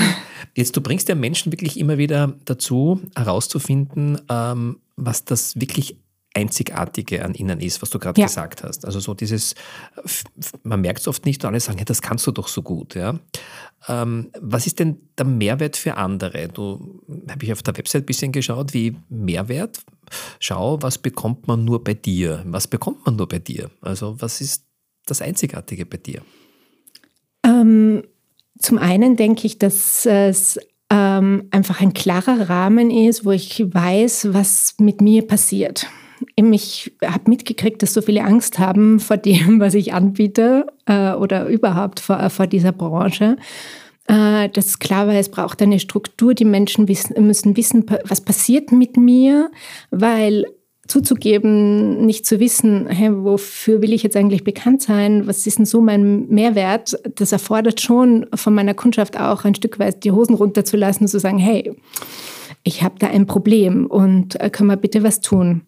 Jetzt, 0.55 0.75
du 0.75 0.81
bringst 0.81 1.09
ja 1.09 1.15
Menschen 1.15 1.51
wirklich 1.51 1.79
immer 1.79 1.97
wieder 1.97 2.33
dazu, 2.45 3.01
herauszufinden, 3.15 4.19
ähm, 4.29 4.77
was 4.95 5.25
das 5.25 5.59
wirklich 5.59 5.97
Einzigartige 6.35 7.25
an 7.25 7.33
ihnen 7.33 7.59
ist, 7.59 7.81
was 7.81 7.89
du 7.89 7.97
gerade 7.97 8.19
ja. 8.19 8.27
gesagt 8.27 8.63
hast. 8.63 8.85
Also 8.85 8.99
so 8.99 9.13
dieses, 9.13 9.55
man 10.63 10.81
merkt 10.81 10.99
es 10.99 11.07
oft 11.07 11.25
nicht 11.25 11.43
und 11.43 11.49
alle 11.49 11.59
sagen, 11.59 11.79
ja, 11.79 11.85
das 11.85 12.01
kannst 12.01 12.27
du 12.27 12.31
doch 12.31 12.47
so 12.47 12.61
gut. 12.61 12.95
Ja? 12.95 13.19
Ähm, 13.87 14.29
was 14.39 14.67
ist 14.67 14.79
denn 14.79 14.97
der 15.17 15.25
Mehrwert 15.25 15.75
für 15.75 15.97
andere? 15.97 16.47
Du 16.47 17.01
habe 17.29 17.43
ich 17.43 17.51
auf 17.51 17.63
der 17.63 17.75
Website 17.77 18.03
ein 18.03 18.05
bisschen 18.05 18.31
geschaut, 18.31 18.73
wie 18.73 18.95
Mehrwert. 19.09 19.79
Schau, 20.39 20.81
was 20.81 20.99
bekommt 20.99 21.47
man 21.47 21.65
nur 21.65 21.83
bei 21.83 21.95
dir? 21.95 22.43
Was 22.45 22.67
bekommt 22.67 23.05
man 23.05 23.15
nur 23.15 23.27
bei 23.27 23.39
dir? 23.39 23.71
Also 23.81 24.21
was 24.21 24.39
ist 24.39 24.65
das 25.05 25.21
Einzigartige 25.21 25.85
bei 25.85 25.97
dir? 25.97 26.21
Ähm, 27.43 28.03
zum 28.59 28.77
einen 28.77 29.15
denke 29.15 29.47
ich, 29.47 29.57
dass 29.57 30.05
es 30.05 30.59
ähm, 30.91 31.47
einfach 31.51 31.81
ein 31.81 31.93
klarer 31.93 32.49
Rahmen 32.49 32.91
ist, 32.91 33.25
wo 33.25 33.31
ich 33.31 33.63
weiß, 33.65 34.33
was 34.33 34.75
mit 34.79 35.01
mir 35.01 35.25
passiert. 35.25 35.87
Ich 36.35 36.91
habe 37.03 37.29
mitgekriegt, 37.29 37.81
dass 37.81 37.93
so 37.93 38.01
viele 38.01 38.23
Angst 38.23 38.59
haben 38.59 38.99
vor 38.99 39.17
dem, 39.17 39.59
was 39.59 39.73
ich 39.73 39.93
anbiete 39.93 40.67
äh, 40.85 41.13
oder 41.13 41.47
überhaupt 41.47 41.99
vor, 41.99 42.29
vor 42.29 42.47
dieser 42.47 42.71
Branche. 42.71 43.37
Äh, 44.07 44.49
dass 44.49 44.79
klar 44.79 45.07
war, 45.07 45.13
es 45.15 45.29
braucht 45.29 45.61
eine 45.61 45.79
Struktur. 45.79 46.33
Die 46.33 46.45
Menschen 46.45 46.87
wissen, 46.87 47.25
müssen 47.25 47.55
wissen, 47.55 47.85
was 48.05 48.21
passiert 48.21 48.71
mit 48.71 48.97
mir, 48.97 49.51
weil 49.91 50.45
zuzugeben, 50.89 52.05
nicht 52.05 52.25
zu 52.25 52.39
wissen, 52.39 52.87
hey, 52.87 53.11
wofür 53.11 53.81
will 53.81 53.93
ich 53.93 54.01
jetzt 54.01 54.15
eigentlich 54.15 54.43
bekannt 54.43 54.81
sein, 54.81 55.27
was 55.27 55.45
ist 55.45 55.59
denn 55.59 55.65
so 55.65 55.81
mein 55.81 56.27
Mehrwert, 56.29 56.99
das 57.15 57.31
erfordert 57.31 57.79
schon 57.79 58.25
von 58.33 58.55
meiner 58.55 58.73
Kundschaft 58.73 59.19
auch 59.19 59.45
ein 59.45 59.53
Stück 59.53 59.77
weit 59.77 60.03
die 60.03 60.11
Hosen 60.11 60.33
runterzulassen 60.33 61.03
und 61.03 61.09
zu 61.09 61.19
sagen, 61.19 61.37
hey, 61.37 61.75
ich 62.63 62.81
habe 62.81 62.95
da 62.97 63.07
ein 63.07 63.27
Problem 63.27 63.85
und 63.85 64.41
äh, 64.41 64.49
können 64.49 64.69
wir 64.69 64.77
bitte 64.77 65.03
was 65.03 65.21
tun. 65.21 65.61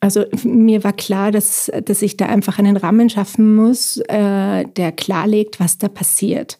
Also 0.00 0.24
mir 0.44 0.84
war 0.84 0.92
klar, 0.92 1.32
dass, 1.32 1.70
dass 1.84 2.02
ich 2.02 2.16
da 2.16 2.26
einfach 2.26 2.58
einen 2.58 2.76
Rahmen 2.76 3.10
schaffen 3.10 3.56
muss, 3.56 3.96
äh, 4.08 4.64
der 4.64 4.92
klarlegt, 4.92 5.58
was 5.58 5.78
da 5.78 5.88
passiert. 5.88 6.58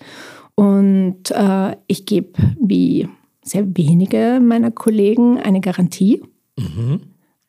Und 0.55 1.31
äh, 1.31 1.77
ich 1.87 2.05
gebe 2.05 2.33
wie 2.61 3.09
sehr 3.43 3.65
wenige 3.77 4.41
meiner 4.43 4.73
Kollegen 4.73 5.39
eine 5.39 5.61
Garantie. 5.61 6.23
Mhm 6.59 7.01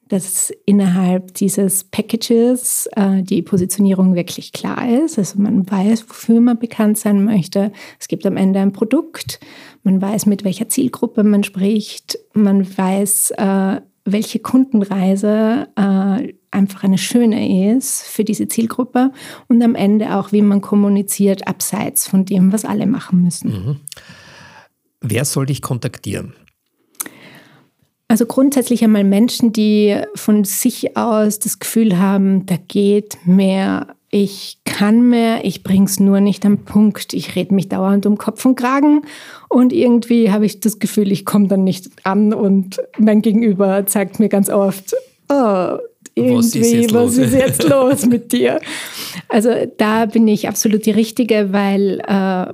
dass 0.09 0.51
innerhalb 0.65 1.35
dieses 1.35 1.83
Packages 1.83 2.89
äh, 2.95 3.21
die 3.21 3.43
Positionierung 3.43 4.15
wirklich 4.15 4.51
klar 4.51 4.89
ist. 4.89 5.19
Also 5.19 5.39
man 5.39 5.69
weiß, 5.69 6.09
wofür 6.09 6.41
man 6.41 6.57
bekannt 6.57 6.97
sein 6.97 7.23
möchte. 7.23 7.71
Es 7.99 8.07
gibt 8.07 8.25
am 8.25 8.35
Ende 8.35 8.59
ein 8.59 8.73
Produkt. 8.73 9.39
Man 9.83 10.01
weiß, 10.01 10.25
mit 10.25 10.43
welcher 10.43 10.67
Zielgruppe 10.67 11.23
man 11.23 11.43
spricht. 11.43 12.17
Man 12.33 12.65
weiß, 12.77 13.31
äh, 13.37 13.81
welche 14.11 14.39
Kundenreise 14.39 15.67
äh, 15.75 16.33
einfach 16.51 16.83
eine 16.83 16.97
schöne 16.97 17.73
ist 17.73 18.03
für 18.03 18.23
diese 18.23 18.47
Zielgruppe 18.47 19.11
und 19.47 19.61
am 19.61 19.75
Ende 19.75 20.15
auch, 20.15 20.31
wie 20.31 20.41
man 20.41 20.61
kommuniziert, 20.61 21.47
abseits 21.47 22.07
von 22.07 22.25
dem, 22.25 22.51
was 22.51 22.65
alle 22.65 22.87
machen 22.87 23.21
müssen. 23.21 23.51
Mhm. 23.51 23.75
Wer 25.01 25.25
soll 25.25 25.45
dich 25.45 25.61
kontaktieren? 25.61 26.33
Also 28.07 28.25
grundsätzlich 28.25 28.83
einmal 28.83 29.03
Menschen, 29.03 29.53
die 29.53 29.95
von 30.15 30.43
sich 30.43 30.97
aus 30.97 31.37
das 31.37 31.59
Gefühl 31.59 31.99
haben, 31.99 32.47
da 32.47 32.55
geht 32.57 33.19
mehr, 33.25 33.95
ich 34.11 34.59
kann 34.65 35.09
mehr, 35.09 35.45
ich 35.45 35.63
bring's 35.63 35.99
nur 35.99 36.19
nicht 36.19 36.45
am 36.45 36.65
Punkt, 36.65 37.13
ich 37.13 37.35
rede 37.35 37.53
mich 37.53 37.69
dauernd 37.69 38.05
um 38.05 38.17
Kopf 38.17 38.43
und 38.45 38.55
Kragen. 38.55 39.03
Und 39.49 39.71
irgendwie 39.71 40.31
habe 40.31 40.45
ich 40.45 40.59
das 40.59 40.79
Gefühl, 40.79 41.11
ich 41.11 41.25
komme 41.25 41.47
dann 41.47 41.63
nicht 41.63 41.89
an 42.03 42.33
und 42.33 42.79
mein 42.97 43.21
Gegenüber 43.21 43.85
zeigt 43.85 44.19
mir 44.19 44.29
ganz 44.29 44.49
oft, 44.49 44.95
oh, 45.29 45.77
irgendwie, 46.15 46.33
was 46.33 46.55
ist, 46.55 46.93
was 46.93 47.17
ist 47.17 47.33
jetzt 47.33 47.63
los 47.69 48.05
mit 48.05 48.31
dir? 48.31 48.59
Also 49.27 49.51
da 49.77 50.05
bin 50.05 50.27
ich 50.27 50.47
absolut 50.47 50.85
die 50.85 50.91
Richtige, 50.91 51.53
weil 51.53 52.01
äh, 52.07 52.53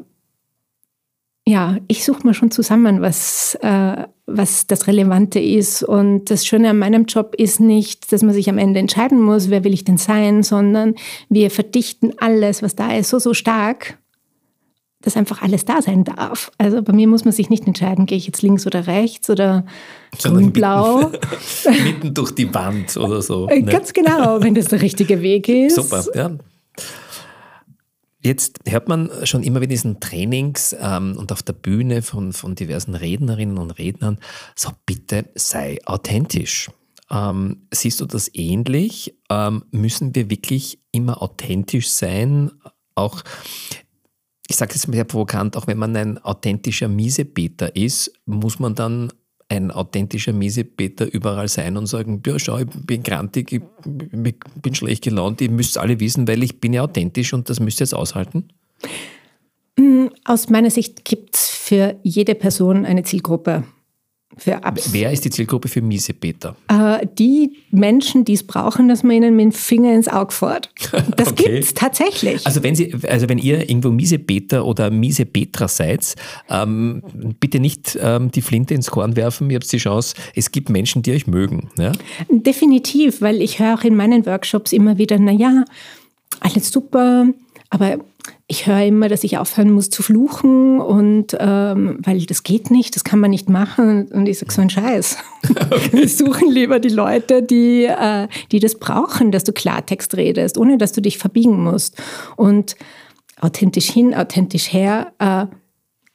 ja, 1.47 1.77
ich 1.87 2.03
suche 2.03 2.25
mir 2.25 2.33
schon 2.33 2.49
zusammen, 2.49 3.01
was, 3.01 3.55
äh, 3.61 4.03
was 4.25 4.65
das 4.65 4.87
Relevante 4.87 5.39
ist. 5.39 5.83
Und 5.83 6.31
das 6.31 6.45
Schöne 6.45 6.71
an 6.71 6.79
meinem 6.79 7.05
Job 7.05 7.35
ist 7.37 7.59
nicht, 7.59 8.11
dass 8.11 8.23
man 8.23 8.33
sich 8.33 8.49
am 8.49 8.57
Ende 8.57 8.79
entscheiden 8.79 9.21
muss, 9.21 9.51
wer 9.51 9.63
will 9.63 9.73
ich 9.73 9.83
denn 9.83 9.97
sein, 9.97 10.41
sondern 10.41 10.95
wir 11.29 11.51
verdichten 11.51 12.13
alles, 12.17 12.63
was 12.63 12.75
da 12.75 12.95
ist, 12.95 13.09
so, 13.09 13.19
so 13.19 13.35
stark, 13.35 13.99
dass 15.01 15.17
einfach 15.17 15.43
alles 15.43 15.65
da 15.65 15.83
sein 15.83 16.03
darf. 16.03 16.51
Also 16.57 16.81
bei 16.81 16.93
mir 16.93 17.07
muss 17.07 17.25
man 17.25 17.31
sich 17.31 17.51
nicht 17.51 17.67
entscheiden, 17.67 18.07
gehe 18.07 18.17
ich 18.17 18.25
jetzt 18.25 18.41
links 18.41 18.65
oder 18.65 18.87
rechts 18.87 19.29
oder 19.29 19.67
grün-blau. 20.19 21.09
Mitten, 21.09 21.83
mitten, 21.83 22.13
durch 22.15 22.31
die 22.31 22.51
Wand 22.55 22.97
oder 22.97 23.21
so. 23.21 23.47
Äh, 23.49 23.61
ne? 23.61 23.71
Ganz 23.71 23.93
genau, 23.93 24.41
wenn 24.41 24.55
das 24.55 24.65
der 24.65 24.81
richtige 24.81 25.21
Weg 25.21 25.47
ist. 25.49 25.75
Super, 25.75 26.03
ja. 26.15 26.31
Jetzt 28.25 28.57
hört 28.65 28.87
man 28.87 29.11
schon 29.23 29.43
immer 29.43 29.61
wieder 29.61 29.69
diesen 29.69 29.99
Trainings 29.99 30.75
ähm, 30.79 31.15
und 31.15 31.31
auf 31.31 31.43
der 31.43 31.53
Bühne 31.53 32.01
von, 32.01 32.33
von 32.33 32.55
diversen 32.55 32.95
Rednerinnen 32.95 33.59
und 33.59 33.69
Rednern, 33.77 34.17
so 34.55 34.71
bitte 34.87 35.29
sei 35.35 35.77
authentisch. 35.85 36.71
Ähm, 37.11 37.67
siehst 37.71 38.01
du 38.01 38.07
das 38.07 38.31
ähnlich? 38.33 39.15
Ähm, 39.29 39.63
müssen 39.69 40.15
wir 40.15 40.31
wirklich 40.31 40.79
immer 40.91 41.21
authentisch 41.21 41.91
sein? 41.91 42.49
Auch, 42.95 43.21
ich 44.47 44.55
sage 44.55 44.73
jetzt 44.73 44.87
mal 44.87 44.95
sehr 44.95 45.03
provokant, 45.03 45.55
auch 45.55 45.67
wenn 45.67 45.77
man 45.77 45.95
ein 45.95 46.17
authentischer 46.17 46.87
Miesepeter 46.87 47.75
ist, 47.75 48.11
muss 48.25 48.57
man 48.57 48.73
dann 48.73 49.13
ein 49.55 49.71
authentischer 49.71 50.33
Miesepeter 50.33 51.11
überall 51.11 51.47
sein 51.47 51.77
und 51.77 51.87
sagen, 51.87 52.21
ja 52.25 52.37
schau, 52.39 52.59
ich 52.59 52.67
bin 52.67 53.03
grantig, 53.03 53.51
ich 53.51 53.61
bin 53.83 54.75
schlecht 54.75 55.03
gelaunt, 55.03 55.41
ihr 55.41 55.49
müsst 55.49 55.77
alle 55.77 55.99
wissen, 55.99 56.27
weil 56.27 56.43
ich 56.43 56.59
bin 56.59 56.73
ja 56.73 56.83
authentisch 56.83 57.33
und 57.33 57.49
das 57.49 57.59
müsst 57.59 57.79
ihr 57.81 57.85
jetzt 57.85 57.93
aushalten? 57.93 58.49
Mm, 59.77 60.07
aus 60.23 60.49
meiner 60.49 60.69
Sicht 60.69 61.05
gibt 61.05 61.35
es 61.35 61.49
für 61.49 61.95
jede 62.03 62.35
Person 62.35 62.85
eine 62.85 63.03
Zielgruppe. 63.03 63.63
Wer 64.43 65.11
ist 65.11 65.23
die 65.23 65.29
Zielgruppe 65.29 65.67
für 65.67 65.81
Miesepeter? 65.81 66.55
Äh, 66.67 67.07
die 67.17 67.53
Menschen, 67.71 68.25
die 68.25 68.33
es 68.33 68.43
brauchen, 68.43 68.89
dass 68.89 69.03
man 69.03 69.15
ihnen 69.15 69.35
mit 69.35 69.45
dem 69.45 69.51
Finger 69.51 69.93
ins 69.93 70.07
Auge 70.07 70.33
fährt. 70.33 70.69
Das 71.17 71.29
okay. 71.29 71.43
gibt 71.43 71.63
es 71.63 71.73
tatsächlich. 71.73 72.45
Also 72.45 72.63
wenn, 72.63 72.75
Sie, 72.75 72.93
also 73.07 73.29
wenn 73.29 73.37
ihr 73.37 73.69
irgendwo 73.69 73.89
Miesepeter 73.89 74.65
oder 74.65 74.89
Miesepetra 74.89 75.67
seid, 75.67 76.15
ähm, 76.49 77.01
bitte 77.39 77.59
nicht 77.59 77.97
ähm, 78.01 78.31
die 78.31 78.41
Flinte 78.41 78.73
ins 78.73 78.89
Korn 78.91 79.15
werfen. 79.15 79.49
Ihr 79.49 79.55
habt 79.55 79.71
die 79.71 79.77
Chance, 79.77 80.15
es 80.35 80.51
gibt 80.51 80.69
Menschen, 80.69 81.03
die 81.03 81.11
euch 81.13 81.27
mögen. 81.27 81.69
Ja? 81.77 81.91
Definitiv, 82.29 83.21
weil 83.21 83.41
ich 83.41 83.59
höre 83.59 83.75
auch 83.75 83.83
in 83.83 83.95
meinen 83.95 84.25
Workshops 84.25 84.73
immer 84.73 84.97
wieder, 84.97 85.19
naja, 85.19 85.65
alles 86.39 86.71
super, 86.71 87.27
aber 87.69 87.99
ich 88.47 88.67
höre 88.67 88.83
immer, 88.83 89.09
dass 89.09 89.23
ich 89.23 89.39
aufhören 89.39 89.71
muss 89.71 89.89
zu 89.89 90.03
fluchen 90.03 90.79
und 90.79 91.35
ähm, 91.39 91.97
weil 92.03 92.23
das 92.25 92.43
geht 92.43 92.69
nicht, 92.69 92.95
das 92.95 93.03
kann 93.03 93.19
man 93.19 93.31
nicht 93.31 93.49
machen. 93.49 94.07
Und 94.11 94.27
ich 94.27 94.37
sage 94.37 94.53
so 94.53 94.61
ein 94.61 94.69
Scheiß. 94.69 95.17
Okay. 95.43 95.89
Wir 95.93 96.09
suchen 96.09 96.51
lieber 96.51 96.79
die 96.79 96.89
Leute, 96.89 97.41
die, 97.41 97.85
äh, 97.85 98.27
die 98.51 98.59
das 98.59 98.75
brauchen, 98.75 99.31
dass 99.31 99.45
du 99.45 99.51
Klartext 99.51 100.15
redest, 100.15 100.59
ohne 100.59 100.77
dass 100.77 100.91
du 100.91 101.01
dich 101.01 101.17
verbiegen 101.17 101.63
musst. 101.63 101.99
Und 102.35 102.75
authentisch 103.41 103.89
hin, 103.89 104.13
authentisch 104.13 104.71
her, 104.71 105.13
äh, 105.17 105.47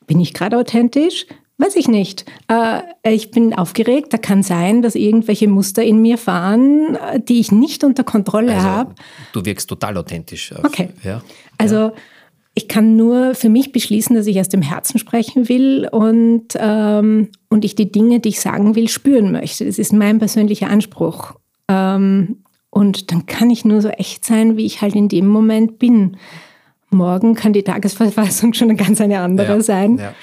bin 0.06 0.20
ich 0.20 0.32
gerade 0.32 0.56
authentisch? 0.56 1.26
Weiß 1.58 1.74
ich 1.74 1.88
nicht. 1.88 2.26
Äh, 2.46 2.82
ich 3.12 3.32
bin 3.32 3.54
aufgeregt. 3.54 4.12
Da 4.12 4.18
kann 4.18 4.44
sein, 4.44 4.82
dass 4.82 4.94
irgendwelche 4.94 5.48
Muster 5.48 5.82
in 5.82 6.00
mir 6.00 6.16
fahren, 6.16 6.94
äh, 6.94 7.18
die 7.20 7.40
ich 7.40 7.50
nicht 7.50 7.82
unter 7.82 8.04
Kontrolle 8.04 8.54
also, 8.54 8.66
habe. 8.66 8.94
Du 9.32 9.44
wirkst 9.44 9.68
total 9.68 9.96
authentisch. 9.96 10.54
Okay. 10.62 10.90
Ja. 11.02 11.22
Also 11.58 11.76
ja. 11.76 11.92
Ich 12.54 12.68
kann 12.68 12.96
nur 12.96 13.34
für 13.34 13.48
mich 13.48 13.72
beschließen, 13.72 14.16
dass 14.16 14.26
ich 14.26 14.40
aus 14.40 14.48
dem 14.48 14.62
Herzen 14.62 14.98
sprechen 14.98 15.48
will 15.48 15.88
und, 15.90 16.48
ähm, 16.56 17.28
und 17.48 17.64
ich 17.64 17.76
die 17.76 17.92
Dinge, 17.92 18.20
die 18.20 18.30
ich 18.30 18.40
sagen 18.40 18.74
will, 18.74 18.88
spüren 18.88 19.30
möchte. 19.32 19.64
Das 19.64 19.78
ist 19.78 19.92
mein 19.92 20.18
persönlicher 20.18 20.68
Anspruch. 20.68 21.34
Ähm, 21.68 22.38
und 22.70 23.12
dann 23.12 23.26
kann 23.26 23.50
ich 23.50 23.64
nur 23.64 23.80
so 23.80 23.88
echt 23.88 24.24
sein, 24.24 24.56
wie 24.56 24.66
ich 24.66 24.82
halt 24.82 24.94
in 24.94 25.08
dem 25.08 25.26
Moment 25.26 25.78
bin. 25.78 26.16
morgen 26.92 27.36
kann 27.36 27.52
die 27.52 27.62
Tagesverfassung 27.62 28.52
schon 28.54 28.70
eine 28.70 28.76
ganz 28.76 29.00
eine 29.00 29.20
andere 29.20 29.54
ja, 29.54 29.60
sein. 29.60 29.98
Ja. 29.98 30.14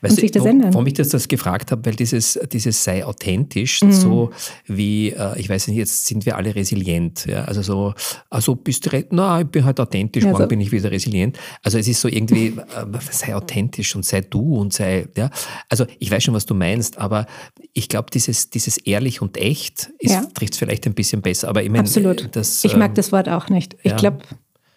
Weißt 0.00 0.14
und 0.14 0.20
sich 0.20 0.32
das 0.32 0.44
ändern. 0.44 0.74
Warum 0.74 0.86
ich 0.86 0.94
das, 0.94 1.08
das 1.10 1.28
gefragt 1.28 1.70
habe, 1.70 1.84
weil 1.86 1.94
dieses, 1.94 2.38
dieses 2.52 2.82
sei 2.82 3.04
authentisch, 3.04 3.82
mhm. 3.82 3.92
so 3.92 4.30
wie, 4.66 5.10
äh, 5.10 5.38
ich 5.38 5.48
weiß 5.48 5.68
nicht, 5.68 5.76
jetzt 5.76 6.06
sind 6.06 6.26
wir 6.26 6.36
alle 6.36 6.54
resilient. 6.54 7.26
Ja? 7.26 7.44
Also 7.44 7.62
so, 7.62 7.94
also 8.30 8.56
bist 8.56 8.86
du, 8.86 9.04
na, 9.10 9.40
ich 9.40 9.46
bin 9.46 9.64
halt 9.64 9.78
authentisch, 9.78 10.24
morgen 10.24 10.36
also. 10.36 10.48
bin 10.48 10.60
ich 10.60 10.72
wieder 10.72 10.90
resilient. 10.90 11.38
Also 11.62 11.78
es 11.78 11.86
ist 11.86 12.00
so 12.00 12.08
irgendwie, 12.08 12.48
äh, 12.48 12.98
sei 13.10 13.34
authentisch 13.34 13.94
und 13.94 14.04
sei 14.04 14.22
du 14.22 14.56
und 14.56 14.72
sei, 14.72 15.06
ja. 15.16 15.30
Also 15.68 15.86
ich 15.98 16.10
weiß 16.10 16.24
schon, 16.24 16.34
was 16.34 16.46
du 16.46 16.54
meinst, 16.54 16.98
aber 16.98 17.26
ich 17.72 17.88
glaube, 17.88 18.10
dieses, 18.12 18.50
dieses 18.50 18.76
ehrlich 18.78 19.22
und 19.22 19.36
echt 19.36 19.90
ja. 20.00 20.24
trifft 20.34 20.54
es 20.54 20.58
vielleicht 20.58 20.86
ein 20.86 20.94
bisschen 20.94 21.22
besser. 21.22 21.48
Aber 21.48 21.62
ich 21.62 21.70
meine, 21.70 21.80
Absolut. 21.80 22.28
Das, 22.32 22.64
ich 22.64 22.76
mag 22.76 22.90
ähm, 22.90 22.94
das 22.94 23.12
Wort 23.12 23.28
auch 23.28 23.48
nicht. 23.48 23.76
Ich 23.82 23.92
ja. 23.92 23.96
glaube, 23.96 24.18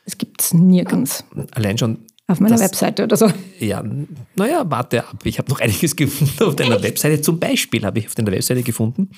es 0.05 0.17
gibt 0.17 0.41
es 0.41 0.53
nirgends. 0.53 1.23
Allein 1.51 1.77
schon 1.77 1.99
auf 2.27 2.41
meiner 2.41 2.55
das, 2.55 2.61
Webseite 2.61 3.03
oder 3.05 3.15
so. 3.15 3.31
Ja, 3.59 3.83
naja, 4.35 4.65
warte 4.67 5.05
ab. 5.05 5.17
Ich 5.23 5.39
habe 5.39 5.49
noch 5.49 5.59
einiges 5.61 5.95
gefunden 5.95 6.43
auf 6.43 6.55
deiner 6.55 6.75
Echt? 6.75 6.83
Webseite. 6.83 7.21
Zum 7.21 7.39
Beispiel 7.39 7.85
habe 7.85 7.99
ich 7.99 8.07
auf 8.07 8.15
deiner 8.15 8.31
Webseite 8.31 8.63
gefunden 8.63 9.11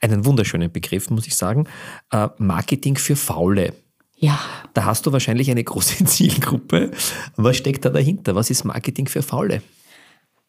einen 0.00 0.24
wunderschönen 0.24 0.70
Begriff, 0.70 1.10
muss 1.10 1.26
ich 1.26 1.36
sagen. 1.36 1.66
Äh, 2.10 2.28
Marketing 2.38 2.96
für 2.96 3.16
Faule. 3.16 3.74
Ja. 4.16 4.40
Da 4.74 4.84
hast 4.84 5.06
du 5.06 5.12
wahrscheinlich 5.12 5.50
eine 5.50 5.62
große 5.62 6.04
Zielgruppe. 6.04 6.90
Was 7.36 7.56
steckt 7.56 7.84
da 7.84 7.90
dahinter? 7.90 8.34
Was 8.34 8.50
ist 8.50 8.64
Marketing 8.64 9.06
für 9.06 9.22
Faule? 9.22 9.62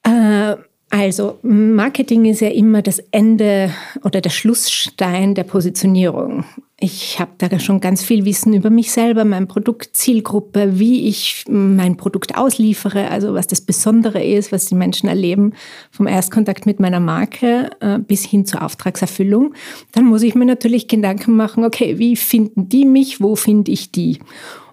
Äh, 0.04 0.56
also 0.90 1.38
Marketing 1.44 2.26
ist 2.26 2.40
ja 2.42 2.50
immer 2.50 2.82
das 2.82 3.00
Ende 3.12 3.72
oder 4.04 4.22
der 4.22 4.32
Schlussstein 4.32 5.36
der 5.36 5.44
Positionierung. 5.44 6.46
Ich 6.80 7.20
habe 7.20 7.32
da 7.38 7.60
schon 7.60 7.80
ganz 7.80 8.04
viel 8.04 8.26
Wissen 8.26 8.54
über 8.54 8.70
mich 8.70 8.92
selber, 8.92 9.24
mein 9.24 9.48
Produkt, 9.48 9.96
Zielgruppe, 9.96 10.80
wie 10.80 11.08
ich 11.08 11.44
mein 11.48 11.98
Produkt 11.98 12.38
ausliefere, 12.38 13.12
also 13.12 13.34
was 13.34 13.48
das 13.48 13.62
Besondere 13.62 14.24
ist, 14.24 14.52
was 14.52 14.66
die 14.66 14.76
Menschen 14.76 15.10
erleben, 15.10 15.54
vom 15.92 16.08
Erstkontakt 16.08 16.66
mit 16.66 16.80
meiner 16.80 17.02
Marke 17.02 17.70
äh, 17.82 18.00
bis 18.00 18.26
hin 18.26 18.46
zur 18.46 18.64
Auftragserfüllung. 18.64 19.54
Dann 19.92 20.06
muss 20.06 20.24
ich 20.24 20.34
mir 20.34 20.46
natürlich 20.46 20.88
Gedanken 20.88 21.36
machen, 21.36 21.66
okay, 21.66 22.00
wie 22.00 22.16
finden 22.16 22.70
die 22.70 22.86
mich, 22.86 23.22
wo 23.22 23.36
finde 23.36 23.72
ich 23.72 23.92
die? 23.92 24.20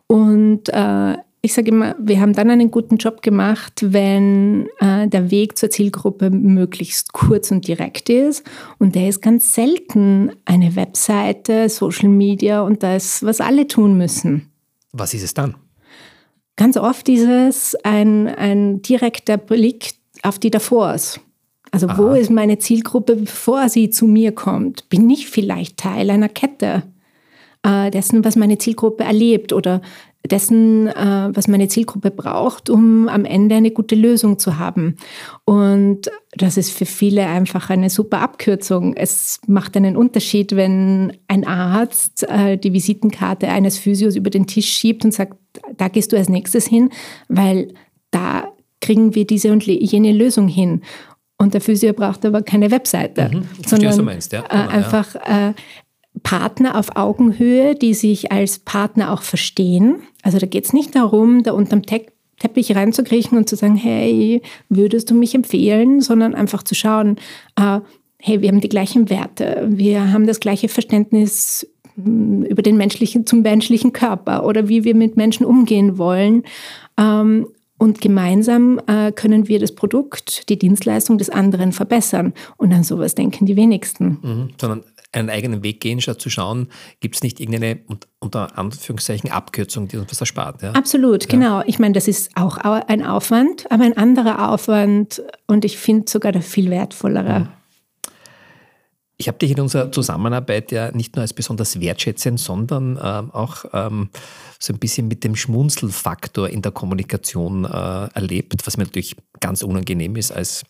Und 0.07 0.69
äh, 0.69 1.17
ich 1.47 1.55
sage 1.55 1.71
immer, 1.71 1.95
wir 1.99 2.21
haben 2.21 2.33
dann 2.33 2.51
einen 2.51 2.71
guten 2.71 2.97
Job 2.97 3.23
gemacht, 3.23 3.73
wenn 3.81 4.69
äh, 4.81 5.07
der 5.07 5.31
Weg 5.31 5.57
zur 5.57 5.71
Zielgruppe 5.71 6.31
möglichst 6.31 7.13
kurz 7.13 7.53
und 7.53 7.67
direkt 7.69 8.11
ist. 8.11 8.45
Und 8.79 8.97
der 8.97 9.09
ist 9.09 9.23
ganz 9.23 9.55
selten 9.55 10.33
eine 10.45 10.75
Webseite, 10.75 11.69
Social 11.69 12.09
Media 12.09 12.63
und 12.63 12.83
das, 12.83 13.23
was 13.23 13.41
alle 13.41 13.69
tun 13.69 13.97
müssen. 13.97 14.51
Was 14.93 15.15
ist 15.15 15.23
es 15.23 15.35
dann? 15.35 15.55
Ganz 16.57 16.77
oft 16.77 17.09
ist 17.09 17.29
es 17.29 17.77
ein, 17.85 18.27
ein 18.27 18.83
direkter 18.83 19.37
Blick 19.37 19.93
auf 20.23 20.41
die 20.41 20.51
Davors. 20.51 21.21
Also 21.71 21.87
Aha. 21.89 21.99
wo 21.99 22.11
ist 22.11 22.31
meine 22.31 22.59
Zielgruppe, 22.59 23.15
bevor 23.15 23.69
sie 23.69 23.91
zu 23.91 24.07
mir 24.07 24.33
kommt? 24.33 24.89
Bin 24.89 25.09
ich 25.11 25.29
vielleicht 25.29 25.77
Teil 25.77 26.11
einer 26.11 26.29
Kette? 26.29 26.83
Äh, 27.67 27.91
dessen, 27.91 28.25
was 28.25 28.37
meine 28.37 28.59
Zielgruppe 28.59 29.03
erlebt 29.03 29.53
oder 29.53 29.81
dessen, 30.29 30.89
äh, 30.89 31.31
was 31.33 31.49
meine 31.49 31.69
Zielgruppe 31.69 32.11
braucht, 32.11 32.71
um 32.71 33.09
am 33.09 33.25
Ende 33.25 33.57
eine 33.57 33.71
gute 33.71 33.95
Lösung 33.95 34.39
zu 34.39 34.59
haben. 34.59 34.97
Und 35.45 36.11
das 36.37 36.57
ist 36.57 36.73
für 36.73 36.87
viele 36.87 37.27
einfach 37.27 37.71
eine 37.71 37.91
super 37.91 38.21
Abkürzung. 38.21 38.95
Es 38.95 39.41
macht 39.47 39.77
einen 39.77 39.97
Unterschied, 39.97 40.55
wenn 40.57 41.17
ein 41.29 41.47
Arzt 41.47 42.27
äh, 42.29 42.57
die 42.57 42.73
Visitenkarte 42.73 43.49
eines 43.49 43.79
Physios 43.79 44.17
über 44.17 44.31
den 44.31 44.47
Tisch 44.47 44.69
schiebt 44.69 45.05
und 45.05 45.13
sagt, 45.13 45.37
da 45.77 45.89
gehst 45.89 46.13
du 46.13 46.17
als 46.17 46.29
nächstes 46.29 46.67
hin, 46.67 46.91
weil 47.29 47.73
da 48.11 48.53
kriegen 48.81 49.15
wir 49.15 49.27
diese 49.27 49.53
und 49.53 49.65
jene 49.65 50.13
Lösung 50.13 50.49
hin. 50.49 50.83
Und 51.39 51.53
der 51.53 51.61
Physio 51.61 51.93
braucht 51.93 52.25
aber 52.25 52.43
keine 52.43 52.71
Webseite, 52.71 53.31
mhm, 53.31 53.43
sondern 53.67 54.05
meinst, 54.05 54.33
ja. 54.33 54.43
äh, 54.45 54.69
einfach 54.69 55.15
äh, 55.17 55.53
Partner 56.23 56.79
auf 56.79 56.97
Augenhöhe, 56.97 57.75
die 57.75 57.95
sich 57.95 58.33
als 58.33 58.59
Partner 58.59 59.13
auch 59.13 59.23
verstehen. 59.23 60.03
Also 60.23 60.39
da 60.39 60.47
geht 60.47 60.65
es 60.65 60.73
nicht 60.73 60.95
darum, 60.95 61.43
da 61.43 61.53
unterm 61.53 61.83
Te 61.83 62.07
Teppich 62.39 62.77
reinzukriechen 62.77 63.39
und 63.39 63.49
zu 63.49 63.57
sagen, 63.57 63.77
hey, 63.77 64.43
würdest 64.69 65.11
du 65.11 65.15
mich 65.15 65.35
empfehlen, 65.35 66.03
sondern 66.03 66.35
einfach 66.35 66.63
zu 66.63 66.75
schauen, 66.75 67.17
äh, 67.59 67.81
hey, 68.19 68.43
wir 68.43 68.51
haben 68.51 68.61
die 68.61 68.69
gleichen 68.69 69.09
Werte, 69.09 69.67
wir 69.71 70.13
haben 70.13 70.27
das 70.27 70.39
gleiche 70.39 70.69
Verständnis 70.69 71.67
hm, 71.95 72.43
über 72.43 72.61
den 72.61 72.77
menschlichen, 72.77 73.25
zum 73.25 73.41
menschlichen 73.41 73.95
Körper 73.95 74.45
oder 74.45 74.69
wie 74.69 74.85
wir 74.85 74.95
mit 74.95 75.17
Menschen 75.17 75.47
umgehen 75.47 75.97
wollen. 75.97 76.43
Ähm, 76.99 77.47
und 77.79 78.01
gemeinsam 78.01 78.81
äh, 78.87 79.13
können 79.13 79.49
wir 79.49 79.59
das 79.59 79.75
Produkt, 79.75 80.49
die 80.49 80.59
Dienstleistung 80.59 81.19
des 81.19 81.29
anderen 81.29 81.73
verbessern. 81.73 82.33
Und 82.57 82.73
an 82.73 82.85
sowas 82.85 83.15
denken 83.15 83.45
die 83.45 83.57
wenigsten. 83.57 84.19
Mhm, 84.23 84.49
sondern 84.59 84.85
einen 85.13 85.31
eigenen 85.31 85.63
Weg 85.63 85.81
gehen, 85.81 86.01
statt 86.01 86.21
zu 86.21 86.31
schauen, 86.31 86.69
gibt 87.01 87.17
es 87.17 87.23
nicht 87.23 87.41
irgendeine 87.41 87.81
unter 88.19 88.59
Anführungszeichen 88.59 89.31
Abkürzung, 89.31 89.89
die 89.89 89.97
uns 89.97 90.11
was 90.11 90.21
erspart. 90.21 90.63
Ja? 90.63 90.73
Absolut, 90.73 91.25
ja. 91.25 91.31
genau. 91.31 91.63
Ich 91.67 91.79
meine, 91.79 91.95
das 91.95 92.09
ist 92.09 92.31
auch 92.37 92.59
ein 92.59 93.05
Aufwand, 93.05 93.71
aber 93.71 93.85
ein 93.85 93.97
anderer 93.97 94.51
Aufwand 94.51 95.23
und 95.47 95.65
ich 95.65 95.79
finde 95.79 96.11
sogar 96.11 96.33
der 96.33 96.43
viel 96.43 96.71
wertvollere. 96.71 97.41
Mhm. 97.41 97.49
Ich 99.19 99.29
habe 99.29 99.39
dich 99.39 99.51
in 99.51 99.61
unserer 99.61 99.91
Zusammenarbeit 99.91 100.73
ja 100.73 100.93
nicht 100.93 101.17
nur 101.17 101.23
als 101.23 101.33
besonders 101.33 101.81
wertschätzend, 101.81 102.39
sondern 102.39 102.99
ähm, 103.03 103.31
auch 103.31 103.65
ähm, 103.73 104.11
so 104.59 104.75
ein 104.75 104.79
bisschen 104.79 105.09
mit 105.09 105.25
dem 105.25 105.37
Schmunzelfaktor 105.37 106.51
in 106.51 106.61
der 106.61 106.73
Kommunikation 106.73 107.65
äh, 107.65 108.09
erlebt, 108.13 108.67
was 108.67 108.77
mir 108.77 108.85
natürlich 108.85 109.17
ganz 109.41 109.63
unangenehm 109.63 110.17
ist 110.17 110.33
als 110.33 110.65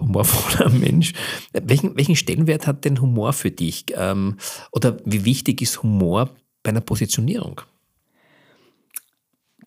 humorvoller 0.00 0.70
Mensch. 0.78 1.12
Welchen, 1.52 1.96
welchen 1.96 2.16
Stellenwert 2.16 2.66
hat 2.66 2.84
denn 2.84 3.00
Humor 3.00 3.32
für 3.32 3.52
dich? 3.52 3.84
Ähm, 3.94 4.36
oder 4.72 4.96
wie 5.04 5.24
wichtig 5.24 5.62
ist 5.62 5.84
Humor 5.84 6.30
bei 6.64 6.70
einer 6.70 6.80
Positionierung? 6.80 7.60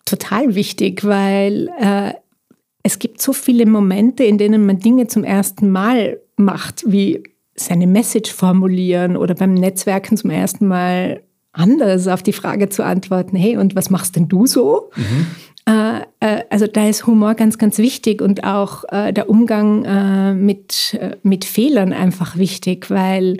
Total 0.04 0.54
wichtig, 0.54 1.04
weil 1.04 1.70
äh, 1.80 2.12
es 2.82 2.98
gibt 2.98 3.22
so 3.22 3.32
viele 3.32 3.64
Momente, 3.64 4.24
in 4.24 4.36
denen 4.36 4.66
man 4.66 4.78
Dinge 4.78 5.06
zum 5.06 5.24
ersten 5.24 5.70
Mal 5.70 6.20
macht, 6.36 6.84
wie 6.86 7.22
seine 7.64 7.86
Message 7.86 8.32
formulieren 8.32 9.16
oder 9.16 9.34
beim 9.34 9.54
Netzwerken 9.54 10.16
zum 10.16 10.30
ersten 10.30 10.66
Mal 10.66 11.22
anders 11.52 12.08
auf 12.08 12.22
die 12.22 12.32
Frage 12.32 12.68
zu 12.68 12.84
antworten, 12.84 13.36
hey, 13.36 13.56
und 13.56 13.74
was 13.74 13.90
machst 13.90 14.16
denn 14.16 14.28
du 14.28 14.46
so? 14.46 14.90
Mhm. 14.96 15.26
Äh, 15.66 16.00
äh, 16.20 16.44
also 16.50 16.66
da 16.66 16.88
ist 16.88 17.06
Humor 17.06 17.34
ganz, 17.34 17.58
ganz 17.58 17.78
wichtig 17.78 18.22
und 18.22 18.44
auch 18.44 18.84
äh, 18.90 19.12
der 19.12 19.28
Umgang 19.28 19.84
äh, 19.84 20.34
mit, 20.34 20.94
äh, 21.00 21.16
mit 21.22 21.44
Fehlern 21.44 21.92
einfach 21.92 22.36
wichtig, 22.36 22.90
weil 22.90 23.36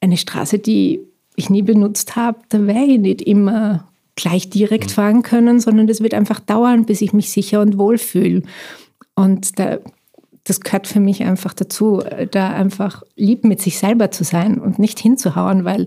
eine 0.00 0.16
Straße, 0.16 0.58
die 0.58 1.00
ich 1.36 1.50
nie 1.50 1.62
benutzt 1.62 2.16
habe, 2.16 2.38
da 2.48 2.66
wäre 2.66 2.84
ich 2.84 2.98
nicht 2.98 3.22
immer 3.22 3.88
gleich 4.16 4.50
direkt 4.50 4.90
mhm. 4.90 4.94
fahren 4.94 5.22
können, 5.22 5.60
sondern 5.60 5.86
das 5.86 6.00
wird 6.00 6.14
einfach 6.14 6.40
dauern, 6.40 6.84
bis 6.84 7.00
ich 7.00 7.12
mich 7.12 7.30
sicher 7.30 7.60
und 7.60 7.78
wohl 7.78 7.98
fühle. 7.98 8.42
Und 9.14 9.58
da 9.58 9.78
das 10.44 10.60
gehört 10.60 10.86
für 10.86 11.00
mich 11.00 11.22
einfach 11.22 11.54
dazu, 11.54 12.02
da 12.30 12.50
einfach 12.50 13.02
lieb 13.16 13.44
mit 13.44 13.60
sich 13.60 13.78
selber 13.78 14.10
zu 14.10 14.24
sein 14.24 14.58
und 14.58 14.78
nicht 14.78 14.98
hinzuhauen, 14.98 15.64
weil 15.64 15.86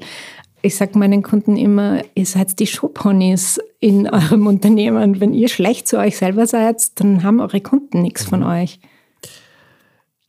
ich 0.61 0.75
sage 0.77 0.97
meinen 0.97 1.21
Kunden 1.21 1.57
immer, 1.57 2.01
ihr 2.15 2.25
seid 2.25 2.59
die 2.59 2.67
Showponys 2.67 3.59
in 3.79 4.09
eurem 4.09 4.47
Unternehmen. 4.47 5.19
Wenn 5.19 5.33
ihr 5.33 5.47
schlecht 5.47 5.87
zu 5.87 5.97
euch 5.97 6.17
selber 6.17 6.47
seid, 6.47 6.99
dann 6.99 7.23
haben 7.23 7.39
eure 7.39 7.61
Kunden 7.61 8.01
nichts 8.01 8.23
von 8.23 8.39
mhm. 8.39 8.47
euch. 8.47 8.79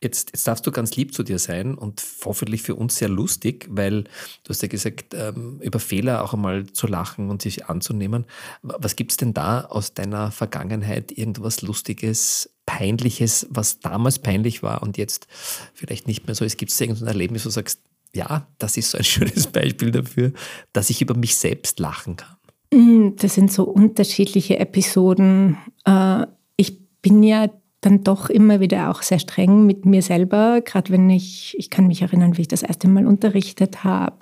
Jetzt, 0.01 0.29
jetzt, 0.31 0.47
darfst 0.47 0.67
du 0.67 0.71
ganz 0.71 0.95
lieb 0.95 1.13
zu 1.13 1.23
dir 1.23 1.39
sein 1.39 1.73
und 1.73 2.03
hoffentlich 2.23 2.61
für 2.61 2.75
uns 2.75 2.97
sehr 2.97 3.09
lustig, 3.09 3.67
weil 3.69 4.03
du 4.43 4.49
hast 4.49 4.61
ja 4.61 4.67
gesagt, 4.67 5.15
ähm, 5.15 5.59
über 5.61 5.79
Fehler 5.79 6.23
auch 6.23 6.35
einmal 6.35 6.67
zu 6.67 6.85
lachen 6.85 7.31
und 7.31 7.41
sich 7.41 7.65
anzunehmen. 7.65 8.25
Was 8.61 8.95
gibt 8.95 9.11
es 9.11 9.17
denn 9.17 9.33
da 9.33 9.61
aus 9.61 9.95
deiner 9.95 10.31
Vergangenheit, 10.31 11.11
irgendwas 11.11 11.63
Lustiges, 11.63 12.51
Peinliches, 12.67 13.47
was 13.49 13.79
damals 13.79 14.19
peinlich 14.19 14.61
war 14.61 14.83
und 14.83 14.97
jetzt 14.97 15.25
vielleicht 15.73 16.07
nicht 16.07 16.27
mehr 16.27 16.35
so 16.35 16.45
ist? 16.45 16.59
Gibt 16.59 16.71
es 16.71 16.79
irgendein 16.79 17.07
Erlebnis, 17.07 17.43
wo 17.45 17.47
du 17.47 17.53
sagst, 17.53 17.81
ja, 18.13 18.47
das 18.59 18.77
ist 18.77 18.91
so 18.91 18.99
ein 18.99 19.03
schönes 19.03 19.47
Beispiel 19.47 19.89
dafür, 19.89 20.31
dass 20.73 20.91
ich 20.91 21.01
über 21.01 21.15
mich 21.15 21.37
selbst 21.37 21.79
lachen 21.79 22.17
kann? 22.17 22.37
Mm, 22.71 23.15
das 23.15 23.33
sind 23.33 23.51
so 23.51 23.63
unterschiedliche 23.63 24.59
Episoden. 24.59 25.57
Äh, 25.85 26.27
ich 26.55 26.79
bin 27.01 27.23
ja 27.23 27.49
dann 27.81 28.03
doch 28.03 28.29
immer 28.29 28.59
wieder 28.59 28.89
auch 28.89 29.01
sehr 29.01 29.19
streng 29.19 29.65
mit 29.65 29.85
mir 29.85 30.01
selber, 30.01 30.61
gerade 30.61 30.91
wenn 30.91 31.09
ich, 31.09 31.55
ich 31.57 31.69
kann 31.69 31.87
mich 31.87 32.01
erinnern, 32.01 32.37
wie 32.37 32.41
ich 32.41 32.47
das 32.47 32.63
erste 32.63 32.87
Mal 32.87 33.05
unterrichtet 33.05 33.83
habe, 33.83 34.17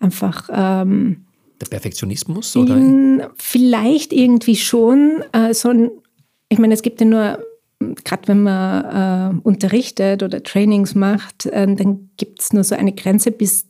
einfach... 0.00 0.48
Ähm, 0.52 1.24
der 1.60 1.66
Perfektionismus? 1.66 2.56
Oder? 2.56 3.30
vielleicht 3.36 4.12
irgendwie 4.12 4.56
schon. 4.56 5.22
Äh, 5.32 5.54
so 5.54 5.68
ein, 5.68 5.90
ich 6.48 6.58
meine, 6.58 6.74
es 6.74 6.82
gibt 6.82 7.00
ja 7.00 7.06
nur 7.06 7.38
gerade 8.04 8.28
wenn 8.28 8.42
man 8.42 9.36
äh, 9.36 9.40
unterrichtet 9.42 10.22
oder 10.22 10.42
Trainings 10.42 10.94
macht, 10.94 11.46
äh, 11.46 11.66
dann 11.74 12.10
gibt 12.16 12.40
es 12.40 12.52
nur 12.52 12.64
so 12.64 12.74
eine 12.74 12.92
Grenze, 12.92 13.30
bis 13.30 13.66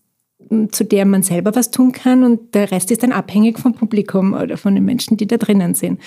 zu 0.70 0.84
der 0.84 1.06
man 1.06 1.22
selber 1.22 1.54
was 1.54 1.70
tun 1.70 1.92
kann 1.92 2.22
und 2.22 2.54
der 2.54 2.70
Rest 2.70 2.90
ist 2.90 3.02
dann 3.02 3.12
abhängig 3.12 3.58
vom 3.58 3.74
Publikum 3.74 4.34
oder 4.34 4.56
von 4.56 4.74
den 4.74 4.84
Menschen, 4.84 5.16
die 5.16 5.26
da 5.26 5.36
drinnen 5.36 5.74
sind. 5.74 6.00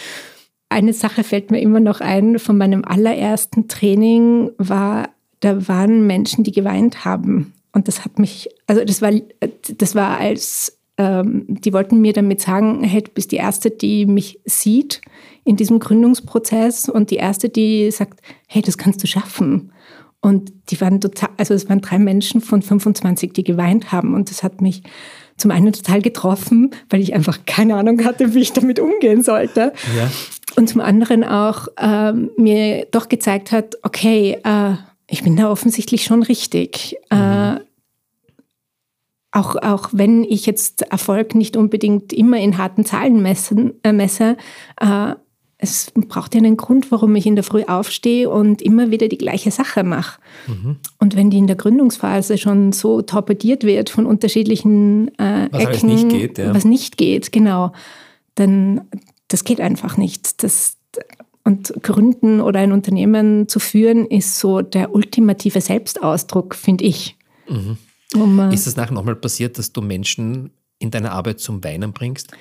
Eine 0.69 0.93
Sache 0.93 1.23
fällt 1.23 1.51
mir 1.51 1.61
immer 1.61 1.79
noch 1.79 2.01
ein, 2.01 2.39
von 2.39 2.57
meinem 2.57 2.83
allerersten 2.83 3.67
Training 3.67 4.51
war, 4.57 5.09
da 5.39 5.67
waren 5.67 6.07
Menschen, 6.07 6.43
die 6.43 6.51
geweint 6.51 7.05
haben. 7.05 7.53
Und 7.71 7.87
das 7.87 8.03
hat 8.03 8.19
mich, 8.19 8.49
also 8.65 8.83
das 8.83 9.01
war, 9.01 9.11
das 9.77 9.95
war 9.95 10.17
als, 10.17 10.77
ähm, 10.97 11.45
die 11.47 11.73
wollten 11.73 12.01
mir 12.01 12.13
damit 12.13 12.41
sagen, 12.41 12.83
hey, 12.83 13.01
du 13.03 13.11
bist 13.11 13.31
die 13.31 13.37
Erste, 13.37 13.69
die 13.69 14.05
mich 14.05 14.39
sieht 14.45 15.01
in 15.43 15.55
diesem 15.55 15.79
Gründungsprozess 15.79 16.89
und 16.89 17.11
die 17.11 17.17
Erste, 17.17 17.49
die 17.49 17.91
sagt, 17.91 18.19
hey, 18.47 18.61
das 18.61 18.77
kannst 18.77 19.01
du 19.03 19.07
schaffen. 19.07 19.71
Und 20.19 20.51
die 20.69 20.81
waren 20.81 20.99
total, 20.99 21.29
also 21.37 21.53
es 21.53 21.69
waren 21.69 21.81
drei 21.81 21.99
Menschen 21.99 22.41
von 22.41 22.61
25, 22.61 23.31
die 23.33 23.43
geweint 23.43 23.91
haben. 23.91 24.13
Und 24.13 24.29
das 24.29 24.43
hat 24.43 24.61
mich 24.61 24.81
zum 25.37 25.51
einen 25.51 25.71
total 25.71 26.01
getroffen, 26.01 26.71
weil 26.89 27.01
ich 27.01 27.13
einfach 27.13 27.45
keine 27.45 27.75
Ahnung 27.75 28.03
hatte, 28.03 28.33
wie 28.33 28.39
ich 28.39 28.53
damit 28.53 28.79
umgehen 28.79 29.21
sollte. 29.21 29.71
Ja. 29.95 30.09
Und 30.57 30.67
zum 30.67 30.81
anderen 30.81 31.23
auch 31.23 31.67
ähm, 31.79 32.31
mir 32.35 32.87
doch 32.89 33.09
gezeigt 33.09 33.51
hat, 33.51 33.77
okay, 33.83 34.39
äh, 34.43 34.73
ich 35.07 35.23
bin 35.23 35.35
da 35.35 35.51
offensichtlich 35.51 36.03
schon 36.03 36.23
richtig. 36.23 36.97
Mhm. 37.11 37.17
Äh, 37.17 37.59
auch, 39.31 39.55
auch 39.55 39.89
wenn 39.91 40.23
ich 40.23 40.47
jetzt 40.47 40.81
Erfolg 40.81 41.35
nicht 41.35 41.57
unbedingt 41.57 42.11
immer 42.11 42.39
in 42.39 42.57
harten 42.57 42.85
Zahlen 42.85 43.21
messen, 43.21 43.73
äh, 43.83 43.93
messe, 43.93 44.35
äh, 44.81 45.13
es 45.59 45.91
braucht 45.93 46.33
ja 46.33 46.39
einen 46.39 46.57
Grund, 46.57 46.91
warum 46.91 47.15
ich 47.15 47.27
in 47.27 47.35
der 47.35 47.43
Früh 47.43 47.63
aufstehe 47.63 48.27
und 48.27 48.61
immer 48.63 48.89
wieder 48.89 49.07
die 49.07 49.17
gleiche 49.17 49.51
Sache 49.51 49.83
mache. 49.83 50.19
Mhm. 50.47 50.77
Und 50.99 51.15
wenn 51.15 51.29
die 51.29 51.37
in 51.37 51.47
der 51.47 51.55
Gründungsphase 51.55 52.39
schon 52.39 52.73
so 52.73 53.03
torpediert 53.03 53.63
wird 53.63 53.91
von 53.91 54.07
unterschiedlichen 54.07 55.09
äh, 55.19 55.49
was 55.51 55.61
Ecken, 55.61 55.89
nicht 55.89 56.09
geht, 56.09 56.37
ja. 56.39 56.53
was 56.55 56.65
nicht 56.65 56.97
geht, 56.97 57.31
genau, 57.31 57.73
dann 58.35 58.81
das 59.27 59.43
geht 59.43 59.61
einfach 59.61 59.97
nicht. 59.97 60.43
Das, 60.43 60.77
und 61.43 61.73
Gründen 61.81 62.41
oder 62.41 62.59
ein 62.59 62.71
Unternehmen 62.71 63.47
zu 63.47 63.59
führen, 63.59 64.05
ist 64.05 64.39
so 64.39 64.61
der 64.61 64.93
ultimative 64.93 65.61
Selbstausdruck, 65.61 66.55
finde 66.55 66.85
ich. 66.85 67.17
Mhm. 67.47 67.77
Um, 68.13 68.39
äh, 68.39 68.53
ist 68.53 68.67
es 68.67 68.75
nachher 68.75 68.93
nochmal 68.93 69.15
passiert, 69.15 69.57
dass 69.57 69.73
du 69.73 69.81
Menschen 69.81 70.51
in 70.79 70.91
deiner 70.91 71.11
Arbeit 71.11 71.39
zum 71.39 71.63
Weinen 71.63 71.93
bringst? 71.93 72.31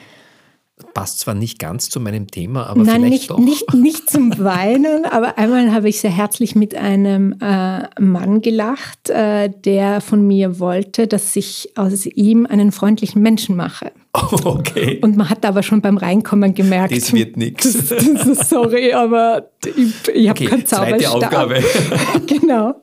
Passt 0.93 1.21
zwar 1.21 1.35
nicht 1.35 1.59
ganz 1.59 1.89
zu 1.89 2.01
meinem 2.01 2.27
Thema, 2.27 2.67
aber 2.67 2.83
Nein, 2.83 3.03
vielleicht 3.03 3.11
nicht, 3.11 3.31
doch. 3.31 3.39
Nicht, 3.39 3.75
nicht 3.75 4.11
zum 4.11 4.39
Weinen, 4.39 5.07
aber 5.07 5.39
einmal 5.39 5.73
habe 5.73 5.89
ich 5.89 6.01
sehr 6.01 6.11
herzlich 6.11 6.55
mit 6.55 6.75
einem 6.75 7.35
äh, 7.41 8.01
Mann 8.01 8.43
gelacht, 8.43 9.09
äh, 9.09 9.51
der 9.65 10.03
von 10.03 10.27
mir 10.27 10.59
wollte, 10.59 11.07
dass 11.07 11.35
ich 11.35 11.71
aus 11.77 12.05
ihm 12.05 12.45
einen 12.45 12.73
freundlichen 12.73 13.23
Menschen 13.23 13.57
mache. 13.57 13.91
Oh, 14.17 14.37
okay. 14.45 14.99
Und 15.03 15.17
man 15.17 15.31
hat 15.31 15.45
aber 15.45 15.63
schon 15.63 15.81
beim 15.81 15.97
Reinkommen 15.97 16.55
gemerkt. 16.55 16.97
Das 16.97 17.13
wird 17.13 17.37
nichts. 17.37 17.73
Sorry, 18.49 18.93
aber 18.93 19.51
ich, 19.65 20.09
ich 20.15 20.29
habe 20.29 20.39
okay, 20.39 20.47
keinen 20.47 20.67
Zauberstab. 20.67 21.01
Zweite 21.01 21.11
Aufgabe. 21.11 21.65
genau. 22.27 22.75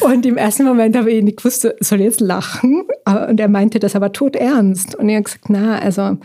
Und 0.00 0.26
im 0.26 0.36
ersten 0.36 0.64
Moment 0.64 0.96
habe 0.96 1.10
ich 1.10 1.22
nicht 1.22 1.38
gewusst, 1.38 1.68
soll 1.80 1.98
ich 1.98 2.04
jetzt 2.04 2.20
lachen? 2.20 2.84
Und 3.28 3.38
er 3.38 3.48
meinte 3.48 3.78
das 3.78 3.96
aber 3.96 4.12
tot 4.12 4.36
ernst. 4.36 4.94
Und 4.94 5.08
ich 5.08 5.14
habe 5.14 5.24
gesagt, 5.24 5.48
na, 5.48 5.78
also 5.78 6.16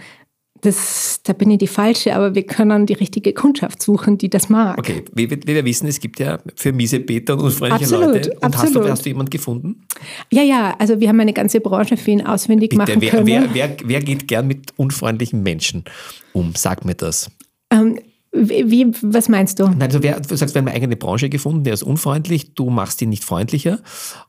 das, 0.61 1.21
da 1.23 1.33
bin 1.33 1.51
ich 1.51 1.57
die 1.59 1.67
Falsche, 1.67 2.15
aber 2.15 2.35
wir 2.35 2.43
können 2.43 2.85
die 2.85 2.93
richtige 2.93 3.33
Kundschaft 3.33 3.81
suchen, 3.81 4.17
die 4.17 4.29
das 4.29 4.49
mag. 4.49 4.77
Okay, 4.77 5.05
wie, 5.13 5.29
wie 5.29 5.45
wir 5.45 5.65
wissen, 5.65 5.87
es 5.87 5.99
gibt 5.99 6.19
ja 6.19 6.39
für 6.55 6.73
miese 6.73 6.99
Peter 6.99 7.33
und 7.33 7.41
unfreundliche 7.41 7.85
absolut, 7.85 8.15
Leute. 8.15 8.33
Und 8.33 8.43
absolut. 8.43 8.75
Hast, 8.75 8.85
du, 8.85 8.91
hast 8.91 9.05
du 9.05 9.09
jemanden 9.09 9.29
gefunden? 9.29 9.85
Ja, 10.31 10.43
ja, 10.43 10.75
also 10.79 10.99
wir 10.99 11.09
haben 11.09 11.19
eine 11.19 11.33
ganze 11.33 11.61
Branche 11.61 11.97
für 11.97 12.11
ihn 12.11 12.25
auswendig 12.25 12.71
Bitte, 12.71 12.77
machen 12.81 13.01
wer, 13.01 13.09
können. 13.09 13.27
Wer, 13.27 13.53
wer, 13.53 13.77
wer 13.83 13.99
geht 14.01 14.27
gern 14.27 14.47
mit 14.47 14.73
unfreundlichen 14.75 15.43
Menschen 15.43 15.85
um? 16.33 16.53
Sag 16.55 16.83
mir 16.85 16.95
das. 16.95 17.29
Ähm, 17.71 17.99
wie, 18.31 18.91
was 19.01 19.27
meinst 19.27 19.59
du? 19.59 19.63
Nein, 19.63 19.81
also 19.81 20.03
wer, 20.03 20.19
du 20.19 20.35
sagst, 20.35 20.53
wir 20.53 20.59
haben 20.59 20.67
eine 20.67 20.75
eigene 20.75 20.95
Branche 20.95 21.29
gefunden, 21.29 21.63
der 21.63 21.73
ist 21.73 21.83
unfreundlich, 21.83 22.53
du 22.53 22.69
machst 22.69 23.01
ihn 23.01 23.09
nicht 23.09 23.23
freundlicher 23.23 23.79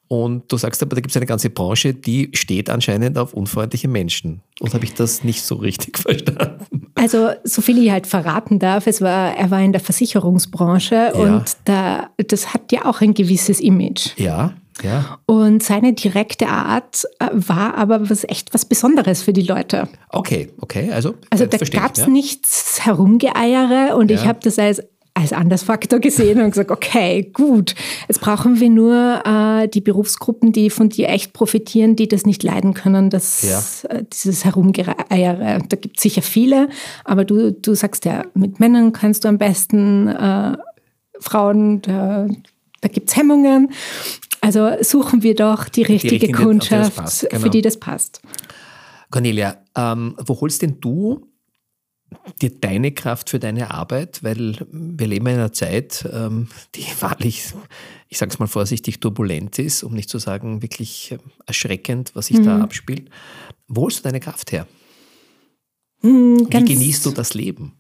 und 0.09 0.51
du 0.51 0.57
sagst 0.57 0.83
aber, 0.83 0.95
da 0.95 1.03
gibt 1.03 1.11
es 1.11 1.17
eine 1.17 1.27
ganze 1.27 1.51
Branche, 1.51 1.93
die 1.93 2.31
steht 2.33 2.71
anscheinend 2.71 3.19
auf 3.19 3.35
unfreundliche 3.35 3.89
Menschen. 3.89 4.41
Und 4.61 4.73
habe 4.75 4.85
ich 4.85 4.95
das 4.95 5.23
nicht 5.23 5.43
so 5.43 5.57
richtig 5.57 5.99
verstanden? 5.99 6.87
Also, 6.95 7.31
so 7.45 7.63
viel 7.63 7.83
ich 7.83 7.91
halt 7.91 8.07
verraten 8.07 8.59
darf, 8.59 8.87
es 8.87 9.01
war, 9.03 9.37
er 9.37 9.51
war 9.51 9.61
in 9.61 9.73
der 9.73 9.81
Versicherungsbranche 9.81 10.95
ja. 10.95 11.13
und 11.13 11.57
da, 11.65 12.11
das 12.17 12.55
hat 12.55 12.73
ja 12.73 12.87
auch 12.87 13.03
ein 13.03 13.13
gewisses 13.15 13.61
Image. 13.61 14.19
Ja. 14.19 14.55
Ja. 14.83 15.19
Und 15.27 15.63
seine 15.63 15.93
direkte 15.93 16.49
Art 16.49 17.05
äh, 17.19 17.29
war 17.33 17.75
aber 17.77 18.11
was 18.11 18.25
echt 18.25 18.55
was 18.55 18.65
Besonderes 18.65 19.23
für 19.23 19.33
die 19.33 19.43
Leute. 19.43 19.89
Okay, 20.11 20.51
okay, 20.61 20.91
also. 20.93 21.15
Also 21.31 21.47
da 21.47 21.59
gab 21.59 21.95
es 21.97 22.01
ja. 22.01 22.09
nichts 22.09 22.85
Herumgeeiere 22.85 23.97
und 23.97 24.11
ja. 24.11 24.17
ich 24.17 24.27
habe 24.27 24.41
das 24.43 24.59
als 24.59 24.83
als 25.15 25.33
Andersfaktor 25.33 25.99
gesehen 25.99 26.41
und 26.41 26.51
gesagt, 26.51 26.71
okay, 26.71 27.31
gut, 27.33 27.75
jetzt 28.09 28.21
brauchen 28.21 28.61
wir 28.61 28.71
nur 28.71 29.23
äh, 29.25 29.69
die 29.69 29.81
Berufsgruppen, 29.81 30.53
die 30.53 30.71
von 30.71 30.89
dir 30.89 31.09
echt 31.09 31.33
profitieren, 31.33 31.97
die 31.97 32.09
das 32.09 32.25
nicht 32.25 32.43
leiden 32.43 32.75
können, 32.75 33.11
das, 33.11 33.43
ja. 33.43 33.91
äh, 33.91 34.05
dieses 34.11 34.45
Herumgeeiere. 34.45 35.59
Da 35.69 35.77
gibt 35.77 35.99
es 35.99 36.03
sicher 36.03 36.23
viele, 36.23 36.69
aber 37.05 37.25
du, 37.25 37.53
du 37.53 37.75
sagst 37.75 38.05
ja, 38.05 38.25
mit 38.35 38.61
Männern 38.61 38.93
kannst 38.93 39.25
du 39.25 39.29
am 39.29 39.39
besten, 39.39 40.09
äh, 40.09 40.57
Frauen, 41.19 41.83
da, 41.83 42.27
da 42.81 42.89
gibt 42.89 43.11
es 43.11 43.17
Hemmungen. 43.17 43.73
Also 44.41 44.71
suchen 44.81 45.23
wir 45.23 45.35
doch 45.35 45.69
die 45.69 45.83
richtige 45.83 46.27
die 46.27 46.33
Kundschaft, 46.33 47.23
die 47.23 47.27
genau. 47.29 47.43
für 47.43 47.51
die 47.51 47.63
das 47.63 47.79
passt. 47.79 48.23
Cornelia, 49.11 49.59
ähm, 49.77 50.17
wo 50.25 50.41
holst 50.41 50.63
denn 50.63 50.81
du 50.81 51.27
dir 52.41 52.51
deine 52.51 52.93
Kraft 52.93 53.31
für 53.31 53.39
deine 53.39 53.71
Arbeit? 53.71 54.23
Weil 54.23 54.57
wir 54.71 55.07
leben 55.07 55.27
in 55.27 55.35
einer 55.35 55.53
Zeit, 55.53 56.09
ähm, 56.13 56.49
die 56.75 56.87
wahrlich, 57.01 57.53
ich 58.09 58.19
sage 58.19 58.33
es 58.33 58.39
mal 58.39 58.47
vorsichtig, 58.47 59.01
turbulent 59.01 59.59
ist, 59.59 59.83
um 59.83 59.95
nicht 59.95 60.09
zu 60.09 60.19
sagen 60.19 60.63
wirklich 60.63 61.17
erschreckend, 61.47 62.13
was 62.15 62.27
sich 62.27 62.39
mhm. 62.39 62.45
da 62.45 62.61
abspielt. 62.61 63.11
Wo 63.69 63.83
holst 63.83 63.99
du 63.99 64.03
deine 64.05 64.21
Kraft 64.21 64.53
her? 64.53 64.67
Mhm, 66.03 66.47
Wie 66.51 66.65
genießt 66.65 67.05
du 67.05 67.11
das 67.11 67.35
Leben? 67.35 67.73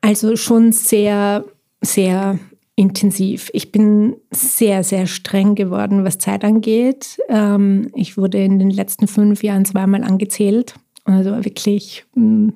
Also 0.00 0.36
schon 0.36 0.72
sehr, 0.72 1.44
sehr 1.80 2.38
intensiv. 2.74 3.50
Ich 3.52 3.70
bin 3.70 4.16
sehr, 4.30 4.82
sehr 4.82 5.06
streng 5.06 5.54
geworden, 5.54 6.04
was 6.04 6.18
Zeit 6.18 6.44
angeht. 6.44 7.18
Ähm, 7.28 7.90
ich 7.94 8.16
wurde 8.16 8.42
in 8.42 8.58
den 8.58 8.70
letzten 8.70 9.08
fünf 9.08 9.42
Jahren 9.42 9.64
zweimal 9.64 10.04
angezählt. 10.04 10.74
Also 11.04 11.44
wirklich 11.44 12.04
mh, 12.14 12.22
hm, 12.22 12.52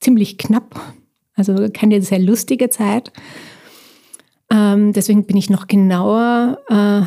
ziemlich 0.00 0.38
knapp. 0.38 0.80
Also 1.34 1.68
keine 1.72 2.02
sehr 2.02 2.18
lustige 2.18 2.70
Zeit. 2.70 3.12
Ähm, 4.50 4.92
deswegen 4.92 5.24
bin 5.24 5.36
ich 5.36 5.50
noch 5.50 5.66
genauer 5.66 6.58
äh, 6.68 7.02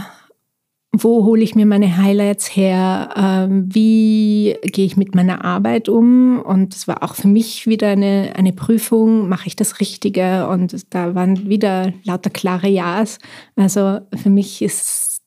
wo 0.93 1.23
hole 1.23 1.41
ich 1.41 1.55
mir 1.55 1.65
meine 1.65 1.97
Highlights 1.97 2.53
her, 2.55 3.13
ähm, 3.15 3.73
wie 3.73 4.57
gehe 4.63 4.85
ich 4.85 4.97
mit 4.97 5.15
meiner 5.15 5.45
Arbeit 5.45 5.87
um. 5.87 6.41
Und 6.41 6.75
es 6.75 6.87
war 6.87 7.01
auch 7.01 7.15
für 7.15 7.29
mich 7.29 7.65
wieder 7.65 7.89
eine, 7.89 8.33
eine 8.35 8.51
Prüfung, 8.51 9.29
mache 9.29 9.47
ich 9.47 9.55
das 9.55 9.79
Richtige? 9.79 10.47
Und 10.47 10.93
da 10.93 11.15
waren 11.15 11.47
wieder 11.47 11.93
lauter 12.03 12.29
klare 12.29 12.67
Ja's. 12.67 13.19
Also 13.55 13.99
für 14.13 14.29
mich 14.29 14.61
ist 14.61 15.21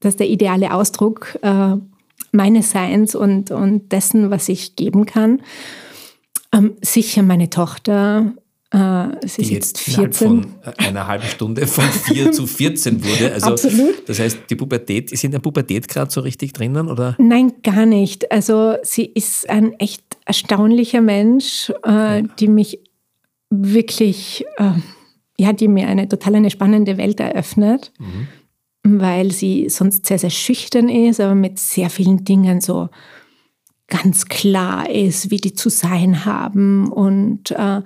das 0.00 0.16
der 0.16 0.28
ideale 0.28 0.74
Ausdruck 0.74 1.38
äh, 1.42 1.76
meines 2.32 2.72
Seins 2.72 3.14
und, 3.14 3.52
und 3.52 3.92
dessen, 3.92 4.30
was 4.30 4.48
ich 4.48 4.74
geben 4.74 5.06
kann. 5.06 5.42
Ähm, 6.52 6.74
sicher 6.82 7.22
meine 7.22 7.50
Tochter, 7.50 8.32
es 9.22 9.38
ist 9.38 9.50
jetzt 9.50 9.78
14. 9.78 10.12
von 10.12 10.46
einer 10.78 11.06
halben 11.06 11.26
Stunde 11.26 11.66
von 11.66 11.84
4 12.06 12.32
zu 12.32 12.46
14 12.46 13.04
wurde. 13.04 13.32
Also, 13.32 13.50
Absolut. 13.50 14.08
Das 14.08 14.18
heißt, 14.18 14.38
die 14.50 14.56
Pubertät, 14.56 15.12
ist 15.12 15.22
in 15.22 15.30
der 15.30 15.38
Pubertät 15.38 15.86
gerade 15.86 16.10
so 16.10 16.20
richtig 16.20 16.54
drinnen? 16.54 16.88
Oder? 16.88 17.14
Nein, 17.18 17.52
gar 17.62 17.86
nicht. 17.86 18.32
Also 18.32 18.74
sie 18.82 19.04
ist 19.04 19.48
ein 19.48 19.74
echt 19.74 20.02
erstaunlicher 20.24 21.00
Mensch, 21.00 21.70
äh, 21.86 22.20
ja. 22.20 22.22
die 22.22 22.48
mich 22.48 22.80
wirklich, 23.50 24.44
äh, 24.56 24.72
ja, 25.38 25.52
die 25.52 25.68
mir 25.68 25.86
eine 25.86 26.08
total 26.08 26.34
eine 26.34 26.50
spannende 26.50 26.96
Welt 26.96 27.20
eröffnet. 27.20 27.92
Mhm. 28.00 28.28
Weil 28.86 29.30
sie 29.30 29.68
sonst 29.68 30.04
sehr, 30.06 30.18
sehr 30.18 30.30
schüchtern 30.30 30.88
ist, 30.88 31.20
aber 31.20 31.34
mit 31.34 31.58
sehr 31.58 31.90
vielen 31.90 32.24
Dingen 32.24 32.60
so 32.60 32.88
ganz 33.86 34.26
klar 34.26 34.90
ist, 34.90 35.30
wie 35.30 35.36
die 35.36 35.54
zu 35.54 35.70
sein 35.70 36.24
haben 36.24 36.90
und, 36.90 37.52
äh, 37.52 37.82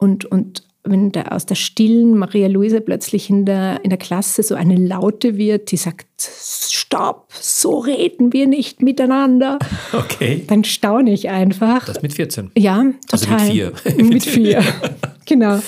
und, 0.00 0.24
und 0.24 0.64
wenn 0.82 1.12
da 1.12 1.22
aus 1.24 1.44
der 1.44 1.56
stillen 1.56 2.16
Maria 2.16 2.48
Luise 2.48 2.80
plötzlich 2.80 3.28
in 3.28 3.44
der, 3.44 3.84
in 3.84 3.90
der 3.90 3.98
Klasse 3.98 4.42
so 4.42 4.54
eine 4.54 4.76
Laute 4.76 5.36
wird, 5.36 5.70
die 5.70 5.76
sagt, 5.76 6.06
stopp, 6.18 7.28
so 7.38 7.78
reden 7.78 8.32
wir 8.32 8.46
nicht 8.46 8.82
miteinander. 8.82 9.58
Okay. 9.92 10.44
Dann 10.46 10.64
staune 10.64 11.12
ich 11.12 11.28
einfach. 11.28 11.86
Das 11.86 12.02
mit 12.02 12.14
14? 12.14 12.52
Ja, 12.56 12.84
total. 13.08 13.10
Also 13.10 13.30
mit 13.30 13.40
vier. 13.40 13.72
mit 14.04 14.24
vier, 14.24 14.64
genau. 15.26 15.60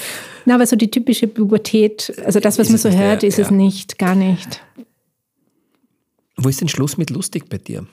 Na, 0.44 0.54
aber 0.54 0.66
so 0.66 0.76
die 0.76 0.90
typische 0.90 1.26
Pubertät, 1.26 2.12
also 2.24 2.38
das, 2.40 2.58
was 2.58 2.70
ist 2.70 2.84
man 2.84 2.92
so 2.92 2.98
hört, 2.98 3.22
der, 3.22 3.28
ist 3.28 3.38
ja. 3.38 3.44
es 3.44 3.50
nicht, 3.50 3.98
gar 3.98 4.14
nicht. 4.14 4.60
Wo 6.36 6.48
ist 6.48 6.60
denn 6.60 6.68
Schluss 6.68 6.96
mit 6.96 7.10
lustig 7.10 7.48
bei 7.48 7.58
dir? 7.58 7.86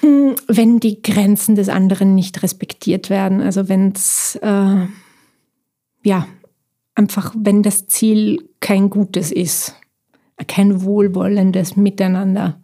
Hm, 0.00 0.35
wenn 0.48 0.80
die 0.80 1.02
Grenzen 1.02 1.54
des 1.54 1.68
anderen 1.68 2.14
nicht 2.14 2.42
respektiert 2.42 3.10
werden. 3.10 3.40
Also 3.40 3.68
wenn 3.68 3.92
es, 3.92 4.38
äh, 4.42 4.86
ja, 6.02 6.28
einfach, 6.94 7.34
wenn 7.36 7.62
das 7.62 7.86
Ziel 7.88 8.48
kein 8.60 8.90
gutes 8.90 9.32
ist, 9.32 9.74
kein 10.46 10.82
wohlwollendes 10.82 11.76
Miteinander. 11.76 12.60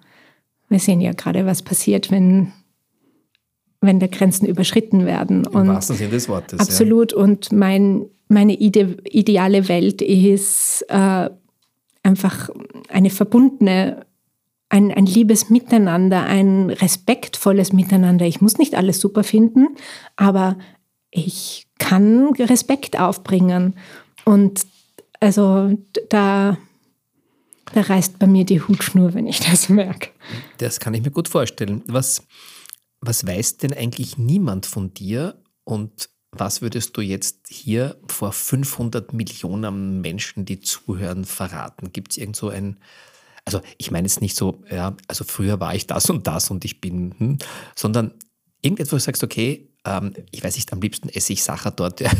Wir 0.69 0.79
sehen 0.79 1.01
ja 1.01 1.13
gerade, 1.13 1.47
was 1.47 1.63
passiert, 1.63 2.11
wenn, 2.11 2.53
wenn 3.81 4.01
da 4.01 4.07
Grenzen 4.07 4.47
überschritten 4.47 5.07
werden. 5.07 5.45
Im 5.45 5.69
wahrsten 5.69 5.97
Sinne 5.97 6.11
des 6.11 6.29
Wortes. 6.29 6.61
Absolut. 6.61 7.13
Ja. 7.13 7.19
Und 7.19 7.53
mein, 7.53 8.07
meine 8.29 8.55
ide 8.55 8.99
ideale 9.11 9.69
Welt 9.69 10.03
ist 10.03 10.85
äh, 10.89 11.31
einfach 12.03 12.51
eine 12.89 13.11
verbundene 13.11 14.07
ein, 14.73 14.91
ein 14.91 15.05
liebes 15.05 15.51
Miteinander, 15.51 16.25
ein 16.25 16.71
respektvolles 16.71 17.75
Miteinander. 17.75 18.25
Ich 18.25 18.41
muss 18.41 18.57
nicht 18.57 18.75
alles 18.75 19.01
super 19.01 19.23
finden, 19.23 19.77
aber 20.17 20.57
ich 21.11 21.67
kann 21.79 22.33
Respekt 22.33 22.99
aufbringen. 22.99 23.75
Und 24.25 24.67
also 25.21 25.77
da, 26.09 26.57
da 27.75 27.81
reißt 27.83 28.19
bei 28.19 28.27
mir 28.27 28.47
die 28.47 28.63
Hutschnur, 28.63 29.13
wenn 29.13 29.27
ich 29.27 29.41
das 29.51 29.69
merke. 29.69 30.09
Das 30.57 30.81
kann 30.81 30.95
ich 30.95 31.03
mir 31.03 31.11
gut 31.11 31.29
vorstellen. 31.29 31.83
Was, 31.87 32.23
was 33.03 33.27
weiß 33.27 33.59
denn 33.59 33.75
eigentlich 33.75 34.17
niemand 34.17 34.65
von 34.65 34.95
dir 34.95 35.35
und 35.65 36.09
was 36.31 36.63
würdest 36.63 36.97
du 36.97 37.03
jetzt 37.03 37.47
hier 37.51 37.99
vor 38.07 38.33
500 38.33 39.13
Millionen 39.13 40.01
Menschen, 40.01 40.47
die 40.47 40.61
zuhören, 40.61 41.27
verraten? 41.27 41.93
Gibt 41.93 42.13
es 42.13 42.17
irgend 42.17 42.37
so 42.37 42.49
ein, 42.49 42.79
also 43.45 43.61
ich 43.79 43.91
meine 43.91 44.07
jetzt 44.07 44.21
nicht 44.21 44.37
so, 44.37 44.63
ja, 44.71 44.97
also 45.09 45.25
früher 45.25 45.61
war 45.61 45.75
ich 45.75 45.87
das 45.87 46.11
und 46.11 46.27
das 46.27 46.51
und 46.51 46.65
ich 46.65 46.81
bin, 46.81 47.15
hm, 47.19 47.39
sondern 47.75 48.13
irgendetwas, 48.63 48.93
wo 48.93 48.97
du 48.97 49.03
sagst, 49.03 49.25
okay, 49.25 49.69
ähm, 49.85 50.13
ich 50.31 50.43
weiß 50.45 50.55
nicht, 50.57 50.73
am 50.73 50.81
liebsten 50.81 51.09
esse 51.09 51.33
ich 51.33 51.43
Sacher 51.43 51.71
dort. 51.71 52.01
Ja. 52.01 52.11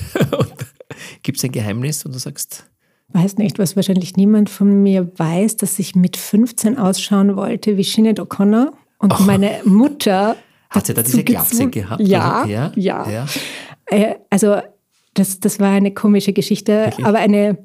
Gibt 1.23 1.39
es 1.39 1.45
ein 1.45 1.53
Geheimnis 1.53 2.05
und 2.05 2.15
du 2.15 2.19
sagst? 2.19 2.69
Weiß 3.09 3.37
nicht, 3.37 3.59
was 3.59 3.77
wahrscheinlich 3.77 4.17
niemand 4.17 4.51
von 4.51 4.83
mir 4.83 5.11
weiß, 5.19 5.59
dass 5.59 5.79
ich 5.79 5.95
mit 5.95 6.17
15 6.17 6.79
ausschauen 6.79 7.37
wollte 7.37 7.77
wie 7.77 7.85
Sinead 7.85 8.21
O'Connor 8.21 8.73
und 8.99 9.13
oh. 9.13 9.23
meine 9.23 9.61
Mutter. 9.65 10.37
Hat 10.71 10.87
sie 10.87 10.95
da 10.95 11.03
diese 11.03 11.23
Glatze 11.23 11.69
gehabt? 11.69 12.01
Ja, 12.01 12.47
ja, 12.47 12.73
ja. 12.75 13.11
ja. 13.11 13.27
Äh, 13.87 14.15
also 14.31 14.57
das, 15.15 15.41
das 15.41 15.61
war 15.61 15.71
eine 15.71 15.93
komische 15.93 16.33
Geschichte, 16.33 16.87
Wirklich? 16.87 17.07
aber 17.07 17.19
eine 17.19 17.59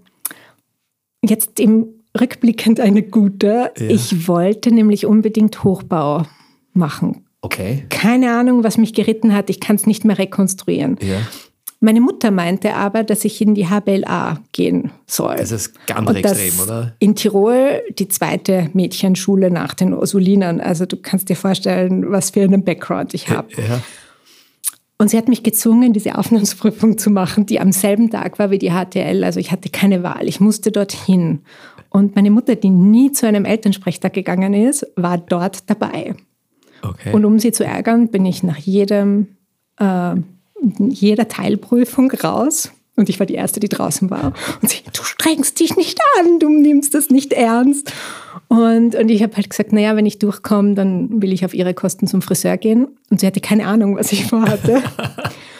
jetzt 1.23 1.59
im 1.59 1.96
rückblickend 2.19 2.79
eine 2.79 3.03
gute. 3.03 3.71
Ja. 3.77 3.89
Ich 3.89 4.27
wollte 4.27 4.71
nämlich 4.71 5.05
unbedingt 5.05 5.63
Hochbau 5.63 6.23
machen. 6.73 7.25
Okay. 7.41 7.85
Keine 7.89 8.37
Ahnung, 8.37 8.63
was 8.63 8.77
mich 8.77 8.93
geritten 8.93 9.33
hat. 9.33 9.49
Ich 9.49 9.59
kann 9.59 9.75
es 9.75 9.85
nicht 9.85 10.05
mehr 10.05 10.17
rekonstruieren. 10.17 10.97
Ja. 11.01 11.17
Meine 11.79 12.01
Mutter 12.01 12.31
meinte 12.31 12.73
aber, 12.73 13.03
dass 13.03 13.23
ich 13.23 13.39
in 13.39 13.53
die 13.53 13.67
HBLA 13.67 14.39
gehen 14.51 14.91
soll. 15.05 15.35
Das 15.35 15.51
ist 15.51 15.73
ganz 15.85 16.09
extrem, 16.09 16.59
oder? 16.59 16.95
In 16.97 17.15
Tirol 17.15 17.83
die 17.99 18.07
zweite 18.07 18.71
Mädchenschule 18.73 19.51
nach 19.51 19.75
den 19.75 19.93
Ursulinern. 19.93 20.59
Also 20.59 20.87
du 20.87 20.97
kannst 20.97 21.29
dir 21.29 21.35
vorstellen, 21.35 22.11
was 22.11 22.31
für 22.31 22.41
einen 22.41 22.63
Background 22.63 23.13
ich 23.13 23.29
habe. 23.29 23.49
Ja. 23.55 23.81
Und 24.97 25.11
sie 25.11 25.17
hat 25.17 25.27
mich 25.27 25.43
gezwungen, 25.43 25.93
diese 25.93 26.17
Aufnahmsprüfung 26.17 26.97
zu 26.97 27.11
machen, 27.11 27.45
die 27.45 27.59
am 27.59 27.71
selben 27.71 28.09
Tag 28.09 28.39
war 28.39 28.49
wie 28.49 28.57
die 28.57 28.71
HTL. 28.71 29.23
Also 29.23 29.39
ich 29.39 29.51
hatte 29.51 29.69
keine 29.69 30.01
Wahl. 30.01 30.27
Ich 30.27 30.39
musste 30.39 30.71
dorthin. 30.71 31.43
Und 31.97 32.15
meine 32.15 32.29
Mutter, 32.29 32.55
die 32.55 32.69
nie 32.69 33.11
zu 33.11 33.25
einem 33.25 33.43
Elternsprechtag 33.43 34.13
gegangen 34.13 34.53
ist, 34.53 34.85
war 34.95 35.17
dort 35.17 35.67
dabei. 35.67 36.13
Okay. 36.83 37.11
Und 37.11 37.25
um 37.25 37.39
sie 37.39 37.51
zu 37.51 37.65
ärgern, 37.65 38.09
bin 38.09 38.23
ich 38.23 38.43
nach 38.43 38.59
jedem, 38.59 39.29
äh, 39.79 40.13
jeder 40.77 41.27
Teilprüfung 41.27 42.11
raus. 42.11 42.71
Und 42.97 43.09
ich 43.09 43.17
war 43.19 43.25
die 43.25 43.33
Erste, 43.33 43.59
die 43.59 43.67
draußen 43.67 44.11
war. 44.11 44.33
Und 44.61 44.69
sie, 44.69 44.77
du 44.93 45.03
strengst 45.03 45.59
dich 45.59 45.75
nicht 45.75 45.99
an, 46.19 46.37
du 46.37 46.49
nimmst 46.49 46.93
das 46.93 47.09
nicht 47.09 47.33
ernst. 47.33 47.91
Und, 48.47 48.93
und 48.93 49.09
ich 49.09 49.23
habe 49.23 49.35
halt 49.35 49.49
gesagt, 49.49 49.73
naja, 49.73 49.95
wenn 49.95 50.05
ich 50.05 50.19
durchkomme, 50.19 50.75
dann 50.75 51.19
will 51.23 51.33
ich 51.33 51.45
auf 51.45 51.55
ihre 51.55 51.73
Kosten 51.73 52.05
zum 52.05 52.21
Friseur 52.21 52.57
gehen. 52.57 52.89
Und 53.09 53.21
sie 53.21 53.25
hatte 53.25 53.41
keine 53.41 53.65
Ahnung, 53.65 53.97
was 53.97 54.11
ich 54.11 54.25
vorhatte. 54.25 54.83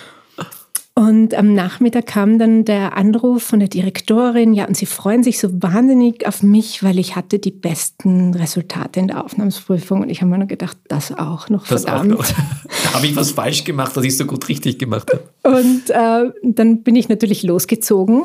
Und 0.98 1.36
am 1.36 1.54
Nachmittag 1.54 2.08
kam 2.08 2.40
dann 2.40 2.66
der 2.66 2.98
Anruf 2.98 3.44
von 3.44 3.60
der 3.60 3.70
Direktorin, 3.70 4.56
ja, 4.56 4.68
und 4.68 4.76
sie 4.76 4.88
freuen 4.88 5.22
sich 5.22 5.38
so 5.38 5.50
wahnsinnig 5.62 6.26
auf 6.26 6.42
mich, 6.42 6.82
weil 6.82 6.98
ich 6.98 7.16
hatte 7.16 7.38
die 7.38 7.52
besten 7.52 8.34
Resultate 8.34 9.02
in 9.02 9.10
der 9.10 9.24
Aufnahmsprüfung. 9.24 10.02
Und 10.02 10.10
ich 10.10 10.22
habe 10.22 10.32
mir 10.32 10.40
nur 10.40 10.48
gedacht, 10.48 10.76
das 10.88 11.12
auch 11.12 11.50
noch, 11.50 11.68
das 11.68 11.84
verdammt. 11.84 12.14
Auch 12.14 12.18
noch. 12.18 12.94
habe 12.96 13.06
ich 13.06 13.16
was 13.16 13.30
falsch 13.30 13.64
gemacht, 13.64 13.96
dass 13.96 14.04
ich 14.06 14.18
so 14.18 14.26
gut 14.26 14.50
richtig 14.50 14.80
gemacht 14.80 15.12
habe? 15.14 15.58
Und 15.60 15.92
äh, 15.92 16.32
dann 16.42 16.82
bin 16.82 16.96
ich 16.96 17.10
natürlich 17.10 17.44
losgezogen. 17.44 18.24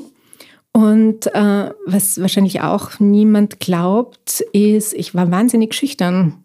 Und 0.73 1.27
äh, 1.27 1.71
was 1.85 2.23
wahrscheinlich 2.23 2.63
auch 2.63 2.99
niemand 3.01 3.61
glaubt, 3.61 4.43
ist, 4.55 4.95
ich 4.95 5.15
war 5.15 5.31
wahnsinnig 5.31 5.75
schüchtern. 5.75 6.43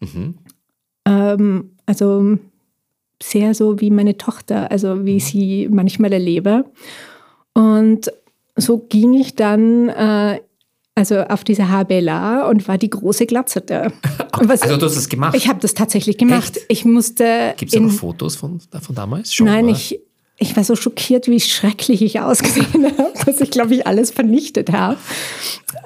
Mhm. 0.00 0.36
Ähm, 1.04 1.72
also 1.84 2.38
sehr 3.22 3.54
so 3.54 3.80
wie 3.80 3.90
meine 3.90 4.16
Tochter, 4.16 4.70
also 4.70 5.04
wie 5.04 5.14
mhm. 5.14 5.20
sie 5.20 5.68
manchmal 5.70 6.12
erlebe. 6.12 6.64
Und 7.54 8.12
so 8.56 8.78
ging 8.78 9.14
ich 9.14 9.34
dann 9.34 9.88
äh, 9.88 10.40
also 10.94 11.20
auf 11.20 11.44
diese 11.44 11.68
HBLA 11.68 12.48
und 12.48 12.66
war 12.68 12.78
die 12.78 12.88
große 12.88 13.26
Glatzerte. 13.26 13.92
Was, 14.40 14.62
also 14.62 14.78
du 14.78 14.86
hast 14.86 14.96
das 14.96 15.08
gemacht? 15.08 15.34
Ich 15.36 15.46
habe 15.46 15.60
das 15.60 15.74
tatsächlich 15.74 16.16
gemacht. 16.16 16.56
Echt? 16.56 16.66
Ich 16.68 16.84
musste. 16.84 17.54
Gibt 17.58 17.74
es 17.74 17.80
noch 17.80 17.90
Fotos 17.90 18.36
von, 18.36 18.60
von 18.80 18.94
damals? 18.94 19.34
Schon, 19.34 19.46
nein, 19.46 19.68
ich, 19.68 20.00
ich 20.38 20.54
war 20.56 20.64
so 20.64 20.76
schockiert, 20.76 21.28
wie 21.28 21.40
schrecklich 21.40 22.02
ich 22.02 22.20
ausgesehen 22.20 22.84
habe, 22.98 23.12
dass 23.24 23.40
ich, 23.40 23.50
glaube 23.50 23.74
ich, 23.74 23.86
alles 23.86 24.10
vernichtet 24.10 24.70
habe. 24.70 24.98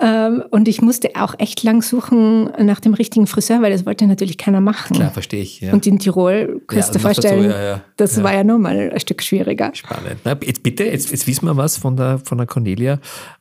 Ähm, 0.00 0.42
und 0.50 0.66
ich 0.66 0.82
musste 0.82 1.10
auch 1.14 1.34
echt 1.38 1.62
lang 1.62 1.82
suchen 1.82 2.50
nach 2.58 2.80
dem 2.80 2.94
richtigen 2.94 3.26
Friseur, 3.26 3.62
weil 3.62 3.70
das 3.70 3.86
wollte 3.86 4.06
natürlich 4.06 4.38
keiner 4.38 4.60
machen. 4.60 4.96
Klar, 4.96 5.12
verstehe 5.12 5.42
ich. 5.42 5.60
Ja. 5.60 5.72
Und 5.72 5.86
in 5.86 6.00
Tirol, 6.00 6.62
kannst 6.66 6.88
ja, 6.88 6.92
du 6.92 6.98
dir 6.98 7.02
vorstellen, 7.02 7.44
dazu, 7.44 7.56
ja, 7.56 7.64
ja. 7.64 7.80
das 7.96 8.22
war 8.22 8.34
ja 8.34 8.42
nochmal 8.42 8.90
ein 8.92 9.00
Stück 9.00 9.22
schwieriger. 9.22 9.70
Spannend. 9.72 10.20
Na, 10.24 10.36
jetzt 10.44 10.62
bitte, 10.62 10.84
jetzt, 10.84 11.10
jetzt 11.12 11.26
wissen 11.26 11.46
wir 11.46 11.56
was 11.56 11.76
von 11.76 11.96
der, 11.96 12.18
von 12.18 12.38
der 12.38 12.46
Cornelia. 12.46 12.98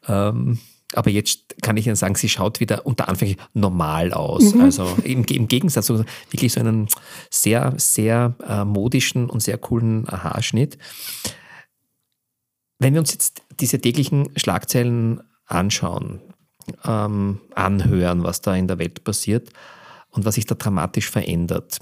Ähm, 0.08 0.60
aber 0.94 1.12
jetzt 1.12 1.62
kann 1.62 1.78
ich 1.78 1.86
Ihnen 1.86 1.96
sagen, 1.96 2.16
sie 2.16 2.30
schaut 2.30 2.60
wieder 2.60 2.86
unter 2.86 3.10
Anführungszeichen 3.10 3.52
normal 3.54 4.12
aus. 4.14 4.54
Mhm. 4.54 4.62
Also 4.62 4.86
im, 5.04 5.24
im 5.26 5.48
Gegensatz 5.48 5.86
zu 5.86 6.04
wirklich 6.32 6.54
so 6.54 6.60
einen 6.60 6.88
sehr, 7.30 7.74
sehr 7.78 8.36
äh, 8.48 8.66
modischen 8.66 9.30
und 9.30 9.42
sehr 9.42 9.58
coolen 9.58 10.08
Haarschnitt. 10.08 10.78
Wenn 12.80 12.94
wir 12.94 13.02
uns 13.02 13.12
jetzt 13.12 13.44
diese 13.60 13.80
täglichen 13.80 14.30
Schlagzeilen 14.36 15.22
anschauen, 15.46 16.22
ähm, 16.86 17.42
anhören, 17.56 18.24
was 18.24 18.42
da 18.42 18.56
in 18.56 18.68
der 18.68 18.80
Welt 18.80 19.04
passiert 19.04 19.50
und 20.10 20.26
was 20.26 20.36
sich 20.36 20.46
da 20.46 20.56
dramatisch 20.56 21.10
verändert. 21.10 21.80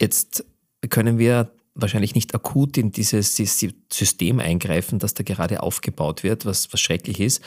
Jetzt 0.00 0.44
können 0.88 1.18
wir 1.18 1.50
wahrscheinlich 1.80 2.14
nicht 2.14 2.34
akut 2.34 2.76
in 2.76 2.92
dieses 2.92 3.36
System 3.36 4.40
eingreifen, 4.40 4.98
das 4.98 5.14
da 5.14 5.22
gerade 5.22 5.62
aufgebaut 5.62 6.22
wird, 6.22 6.44
was, 6.44 6.72
was 6.72 6.80
schrecklich 6.80 7.20
ist. 7.20 7.42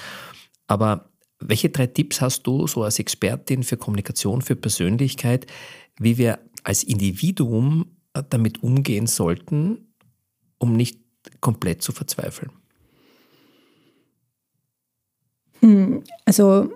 Aber 0.67 1.11
welche 1.39 1.69
drei 1.69 1.87
Tipps 1.87 2.21
hast 2.21 2.43
du 2.43 2.65
so 2.67 2.83
als 2.83 2.99
Expertin 2.99 3.63
für 3.63 3.77
Kommunikation, 3.77 4.41
für 4.41 4.55
Persönlichkeit, 4.55 5.47
wie 5.99 6.17
wir 6.17 6.39
als 6.63 6.83
Individuum 6.83 7.97
äh, 8.13 8.23
damit 8.29 8.63
umgehen 8.63 9.07
sollten, 9.07 9.93
um 10.57 10.73
nicht 10.73 10.99
komplett 11.41 11.81
zu 11.81 11.91
verzweifeln? 11.91 12.51
Hm, 15.59 16.03
also 16.25 16.71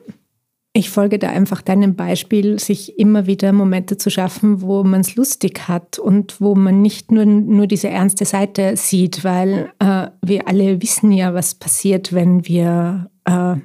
ich 0.77 0.89
folge 0.89 1.17
da 1.17 1.29
einfach 1.29 1.61
deinem 1.61 1.95
Beispiel, 1.95 2.59
sich 2.59 2.99
immer 2.99 3.27
wieder 3.27 3.53
Momente 3.53 3.97
zu 3.97 4.09
schaffen, 4.09 4.61
wo 4.61 4.83
man 4.83 4.99
es 4.99 5.15
lustig 5.15 5.69
hat 5.69 5.99
und 5.99 6.41
wo 6.41 6.53
man 6.53 6.81
nicht 6.81 7.13
nur, 7.13 7.25
nur 7.25 7.65
diese 7.65 7.87
ernste 7.87 8.25
Seite 8.25 8.75
sieht, 8.75 9.23
weil 9.23 9.71
äh, 9.79 10.07
wir 10.21 10.49
alle 10.49 10.81
wissen 10.81 11.13
ja, 11.13 11.33
was 11.33 11.55
passiert, 11.55 12.11
wenn 12.11 12.45
wir, 12.45 13.09
äh, 13.23 13.55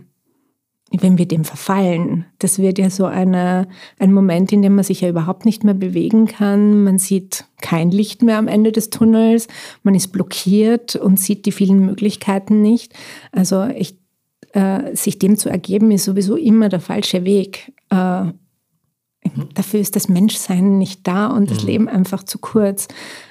wenn 0.92 1.18
wir 1.18 1.27
dem 1.27 1.44
verfallen. 1.44 2.27
Das 2.38 2.61
wird 2.61 2.79
ja 2.79 2.90
so 2.90 3.07
eine, 3.07 3.66
ein 3.99 4.12
Moment, 4.12 4.53
in 4.53 4.62
dem 4.62 4.77
man 4.77 4.85
sich 4.85 5.01
ja 5.01 5.09
überhaupt 5.09 5.44
nicht 5.44 5.64
mehr 5.64 5.75
bewegen 5.75 6.27
kann. 6.27 6.85
Man 6.85 6.99
sieht 6.99 7.44
kein 7.61 7.90
Licht 7.90 8.23
mehr 8.23 8.38
am 8.38 8.46
Ende 8.46 8.70
des 8.70 8.88
Tunnels, 8.88 9.49
man 9.83 9.96
ist 9.96 10.12
blockiert 10.12 10.94
und 10.94 11.18
sieht 11.18 11.44
die 11.44 11.53
vielen 11.53 11.85
Möglichkeiten 11.85 12.62
nicht. 12.62 12.94
Also 13.33 13.64
ich 13.64 14.00
äh, 14.53 14.95
sich 14.95 15.19
dem 15.19 15.37
zu 15.37 15.49
ergeben, 15.49 15.91
ist 15.91 16.05
sowieso 16.05 16.37
immer 16.37 16.69
der 16.69 16.81
falsche 16.81 17.25
Weg. 17.25 17.73
Äh, 17.91 18.25
mhm. 18.25 18.33
Dafür 19.55 19.81
ist 19.81 19.97
das 19.97 20.09
Menschsein 20.09 20.79
nicht 20.79 21.07
da 21.07 21.29
und 21.29 21.51
das 21.51 21.63
mhm. 21.63 21.69
Leben 21.69 21.89
einfach 21.89 22.25
zu 22.25 22.39
kurz. 22.39 22.89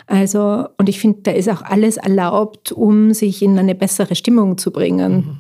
Also, 0.08 0.68
und 0.78 0.90
ich 0.90 1.00
finde, 1.00 1.22
da 1.24 1.32
ist 1.32 1.50
auch 1.50 1.62
alles 1.62 1.98
erlaubt, 1.98 2.72
um 2.72 3.14
sich 3.14 3.42
in 3.42 3.58
eine 3.58 3.76
bessere 3.76 4.16
Stimmung 4.16 4.58
zu 4.58 4.72
bringen. 4.72 5.16
Mhm. 5.16 5.38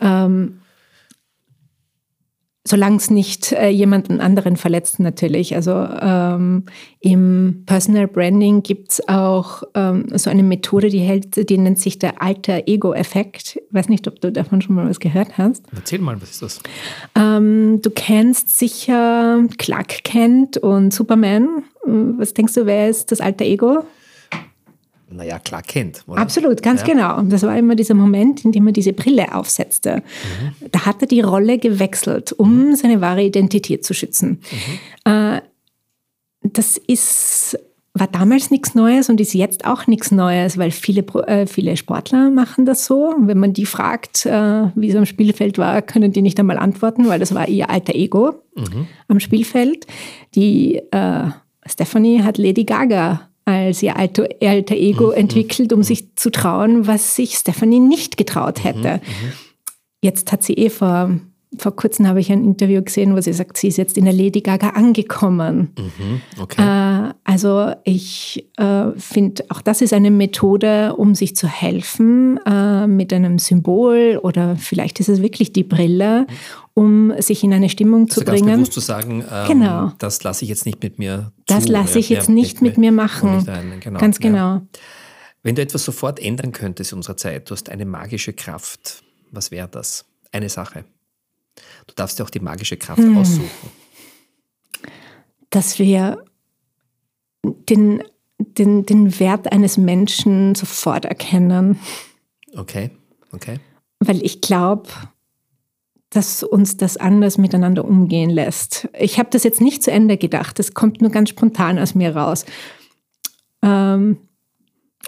Ähm, 0.00 0.58
solange 2.66 2.96
es 2.96 3.10
nicht 3.10 3.52
äh, 3.52 3.68
jemanden 3.68 4.20
anderen 4.20 4.56
verletzt 4.56 4.98
natürlich. 4.98 5.54
Also 5.54 5.72
ähm, 5.72 6.64
im 7.00 7.62
Personal 7.66 8.08
Branding 8.08 8.62
gibt 8.62 8.92
es 8.92 9.08
auch 9.08 9.62
ähm, 9.74 10.06
so 10.14 10.30
eine 10.30 10.42
Methode, 10.42 10.88
die, 10.88 10.98
hält, 10.98 11.48
die 11.48 11.58
nennt 11.58 11.78
sich 11.78 11.98
der 11.98 12.20
Alter 12.20 12.62
Ego-Effekt. 12.66 13.56
Ich 13.56 13.74
weiß 13.74 13.88
nicht, 13.88 14.08
ob 14.08 14.20
du 14.20 14.32
davon 14.32 14.60
schon 14.60 14.74
mal 14.74 14.88
was 14.88 15.00
gehört 15.00 15.38
hast. 15.38 15.64
Erzähl 15.74 16.00
mal, 16.00 16.20
was 16.20 16.32
ist 16.32 16.42
das? 16.42 16.60
Ähm, 17.14 17.80
du 17.82 17.90
kennst 17.90 18.58
sicher 18.58 19.44
Clark 19.58 20.04
Kent 20.04 20.58
und 20.58 20.92
Superman. 20.92 21.64
Was 21.84 22.34
denkst 22.34 22.54
du, 22.54 22.66
wer 22.66 22.90
ist 22.90 23.12
das 23.12 23.20
Alter 23.20 23.44
Ego? 23.44 23.84
Naja, 25.08 25.38
klar 25.38 25.62
kennt. 25.62 26.02
Oder? 26.06 26.20
Absolut, 26.20 26.62
ganz 26.62 26.80
ja. 26.80 26.88
genau. 26.88 27.18
Und 27.18 27.32
das 27.32 27.42
war 27.42 27.56
immer 27.56 27.76
dieser 27.76 27.94
Moment, 27.94 28.44
in 28.44 28.52
dem 28.52 28.66
er 28.66 28.72
diese 28.72 28.92
Brille 28.92 29.34
aufsetzte. 29.34 29.96
Mhm. 29.96 30.70
Da 30.72 30.84
hat 30.84 31.00
er 31.00 31.06
die 31.06 31.20
Rolle 31.20 31.58
gewechselt, 31.58 32.32
um 32.32 32.70
mhm. 32.70 32.76
seine 32.76 33.00
wahre 33.00 33.22
Identität 33.22 33.84
zu 33.84 33.94
schützen. 33.94 34.40
Mhm. 35.04 35.12
Äh, 35.12 35.40
das 36.42 36.76
ist, 36.76 37.58
war 37.94 38.08
damals 38.08 38.50
nichts 38.50 38.74
Neues 38.74 39.08
und 39.08 39.20
ist 39.20 39.32
jetzt 39.32 39.64
auch 39.64 39.86
nichts 39.86 40.10
Neues, 40.10 40.58
weil 40.58 40.72
viele, 40.72 41.02
äh, 41.26 41.46
viele 41.46 41.76
Sportler 41.76 42.30
machen 42.30 42.66
das 42.66 42.84
so. 42.84 43.14
Und 43.14 43.28
wenn 43.28 43.38
man 43.38 43.52
die 43.52 43.66
fragt, 43.66 44.26
äh, 44.26 44.70
wie 44.74 44.88
es 44.88 44.96
am 44.96 45.06
Spielfeld 45.06 45.56
war, 45.56 45.82
können 45.82 46.12
die 46.12 46.22
nicht 46.22 46.38
einmal 46.40 46.58
antworten, 46.58 47.08
weil 47.08 47.20
das 47.20 47.32
war 47.32 47.48
ihr 47.48 47.70
alter 47.70 47.94
Ego 47.94 48.42
mhm. 48.56 48.88
am 49.06 49.20
Spielfeld. 49.20 49.86
Die 50.34 50.82
äh, 50.90 51.30
Stephanie 51.64 52.22
hat 52.22 52.38
Lady 52.38 52.64
Gaga 52.64 53.25
als 53.46 53.82
ihr 53.82 53.96
alter, 53.96 54.28
alter 54.42 54.74
Ego 54.74 55.06
mhm. 55.06 55.14
entwickelt, 55.14 55.72
um 55.72 55.78
mhm. 55.78 55.84
sich 55.84 56.16
zu 56.16 56.30
trauen, 56.30 56.86
was 56.86 57.16
sich 57.16 57.34
Stephanie 57.34 57.80
nicht 57.80 58.16
getraut 58.18 58.62
hätte. 58.64 59.00
Mhm. 59.02 59.26
mhm. 59.26 59.32
Jetzt 60.02 60.30
hat 60.30 60.42
sie 60.42 60.54
eh 60.54 60.68
vor, 60.68 61.18
vor 61.58 61.74
kurzem 61.74 62.06
habe 62.06 62.20
ich 62.20 62.30
ein 62.30 62.44
Interview 62.44 62.82
gesehen, 62.82 63.14
wo 63.14 63.20
sie 63.20 63.32
sagt, 63.32 63.56
sie 63.56 63.68
ist 63.68 63.78
jetzt 63.78 63.96
in 63.96 64.04
der 64.04 64.12
Lady 64.12 64.40
Gaga 64.40 64.70
angekommen. 64.70 65.72
Mhm. 65.78 66.20
Okay. 66.40 66.62
Äh, 66.62 67.14
also 67.24 67.72
ich 67.84 68.48
äh, 68.56 68.90
finde, 68.96 69.44
auch 69.48 69.62
das 69.62 69.80
ist 69.80 69.92
eine 69.92 70.10
Methode, 70.10 70.94
um 70.96 71.14
sich 71.14 71.36
zu 71.36 71.46
helfen 71.46 72.38
äh, 72.44 72.86
mit 72.86 73.12
einem 73.12 73.38
Symbol 73.38 74.20
oder 74.22 74.56
vielleicht 74.56 75.00
ist 75.00 75.08
es 75.08 75.22
wirklich 75.22 75.52
die 75.52 75.64
Brille, 75.64 76.26
um 76.74 77.12
sich 77.20 77.42
in 77.44 77.54
eine 77.54 77.68
Stimmung 77.68 78.08
zu 78.08 78.20
also 78.20 78.32
bringen. 78.32 78.48
Ganz 78.48 78.56
bewusst 78.58 78.72
zu 78.72 78.80
sagen, 78.80 79.24
ähm, 79.30 79.48
genau. 79.48 79.92
das 79.98 80.22
lasse 80.24 80.44
ich 80.44 80.48
jetzt 80.48 80.66
nicht 80.66 80.82
mit 80.82 80.98
mir 80.98 81.32
Das 81.46 81.68
lasse 81.68 81.98
ich 81.98 82.08
jetzt 82.10 82.28
ja, 82.28 82.34
nicht, 82.34 82.60
mit, 82.60 82.76
mir 82.76 82.92
machen. 82.92 83.46
Genau. 83.80 83.98
Ganz 83.98 84.18
genau. 84.18 84.36
Ja. 84.36 84.62
Wenn 85.42 85.54
du 85.54 85.62
etwas 85.62 85.84
sofort 85.84 86.18
ändern 86.18 86.50
könntest 86.50 86.92
in 86.92 86.98
unserer 86.98 87.16
Zeit, 87.16 87.48
du 87.48 87.54
hast 87.54 87.70
eine 87.70 87.86
magische 87.86 88.32
Kraft, 88.32 89.04
was 89.30 89.52
wäre 89.52 89.68
das? 89.68 90.04
Eine 90.32 90.48
Sache. 90.48 90.84
Du 91.86 91.94
darfst 91.94 92.18
dir 92.18 92.24
auch 92.24 92.30
die 92.30 92.40
magische 92.40 92.76
Kraft 92.76 93.02
hm. 93.02 93.16
aussuchen. 93.16 93.70
Dass 95.50 95.78
wir 95.78 96.24
den, 97.42 98.02
den, 98.38 98.84
den 98.84 99.18
Wert 99.18 99.52
eines 99.52 99.76
Menschen 99.76 100.54
sofort 100.54 101.04
erkennen. 101.04 101.78
Okay, 102.54 102.90
okay. 103.32 103.60
Weil 104.00 104.24
ich 104.24 104.40
glaube, 104.40 104.88
dass 106.10 106.42
uns 106.42 106.76
das 106.76 106.96
anders 106.96 107.38
miteinander 107.38 107.84
umgehen 107.84 108.30
lässt. 108.30 108.88
Ich 108.98 109.18
habe 109.18 109.28
das 109.30 109.44
jetzt 109.44 109.60
nicht 109.60 109.82
zu 109.82 109.90
Ende 109.90 110.16
gedacht, 110.16 110.58
das 110.58 110.74
kommt 110.74 111.00
nur 111.00 111.10
ganz 111.10 111.30
spontan 111.30 111.78
aus 111.78 111.94
mir 111.94 112.14
raus. 112.16 112.44
Ähm, 113.62 114.18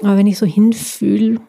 aber 0.01 0.17
wenn 0.17 0.27
ich 0.27 0.39
so 0.39 0.47
hinfühle, 0.47 1.41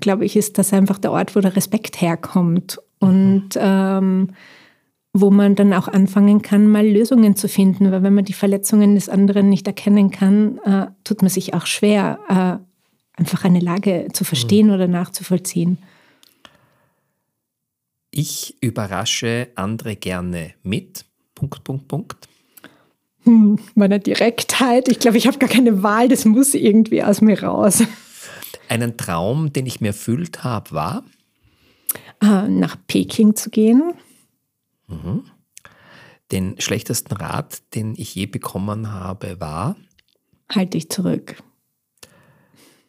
glaube 0.00 0.24
ich, 0.24 0.36
ist 0.36 0.58
das 0.58 0.72
einfach 0.72 0.98
der 0.98 1.12
Ort, 1.12 1.36
wo 1.36 1.40
der 1.40 1.56
Respekt 1.56 2.00
herkommt 2.00 2.80
und 3.00 3.48
ähm, 3.56 4.28
wo 5.12 5.30
man 5.30 5.56
dann 5.56 5.72
auch 5.72 5.88
anfangen 5.88 6.40
kann, 6.40 6.68
mal 6.68 6.86
Lösungen 6.86 7.34
zu 7.34 7.48
finden. 7.48 7.90
Weil 7.90 8.02
wenn 8.02 8.14
man 8.14 8.24
die 8.24 8.32
Verletzungen 8.32 8.94
des 8.94 9.08
anderen 9.08 9.48
nicht 9.48 9.66
erkennen 9.66 10.10
kann, 10.10 10.58
äh, 10.58 10.86
tut 11.02 11.22
man 11.22 11.30
sich 11.30 11.52
auch 11.54 11.66
schwer, 11.66 12.20
äh, 12.28 13.18
einfach 13.18 13.44
eine 13.44 13.60
Lage 13.60 14.08
zu 14.12 14.24
verstehen 14.24 14.68
mhm. 14.68 14.74
oder 14.74 14.86
nachzuvollziehen. 14.86 15.78
Ich 18.12 18.56
überrasche 18.60 19.48
andere 19.56 19.96
gerne 19.96 20.54
mit. 20.62 21.04
Punkt, 21.34 21.64
Punkt, 21.64 21.88
Punkt. 21.88 22.28
Hm, 23.24 23.58
meiner 23.74 23.98
Direktheit. 23.98 24.88
Ich 24.88 24.98
glaube, 24.98 25.18
ich 25.18 25.26
habe 25.26 25.38
gar 25.38 25.48
keine 25.48 25.82
Wahl. 25.82 26.08
Das 26.08 26.24
muss 26.24 26.54
irgendwie 26.54 27.02
aus 27.02 27.20
mir 27.20 27.42
raus. 27.42 27.82
Einen 28.68 28.96
Traum, 28.96 29.52
den 29.52 29.66
ich 29.66 29.80
mir 29.80 29.88
erfüllt 29.88 30.44
habe, 30.44 30.72
war? 30.72 31.04
Äh, 32.22 32.48
nach 32.48 32.76
Peking 32.86 33.34
zu 33.34 33.50
gehen. 33.50 33.94
Mhm. 34.86 35.24
Den 36.32 36.60
schlechtesten 36.60 37.14
Rat, 37.14 37.62
den 37.74 37.94
ich 37.96 38.14
je 38.14 38.26
bekommen 38.26 38.92
habe, 38.92 39.40
war? 39.40 39.76
Halt 40.50 40.74
dich 40.74 40.90
zurück. 40.90 41.42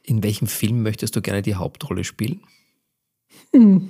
In 0.03 0.23
welchem 0.23 0.47
Film 0.47 0.83
möchtest 0.83 1.15
du 1.15 1.21
gerne 1.21 1.41
die 1.41 1.55
Hauptrolle 1.55 2.03
spielen? 2.03 2.41
Hm. 3.53 3.89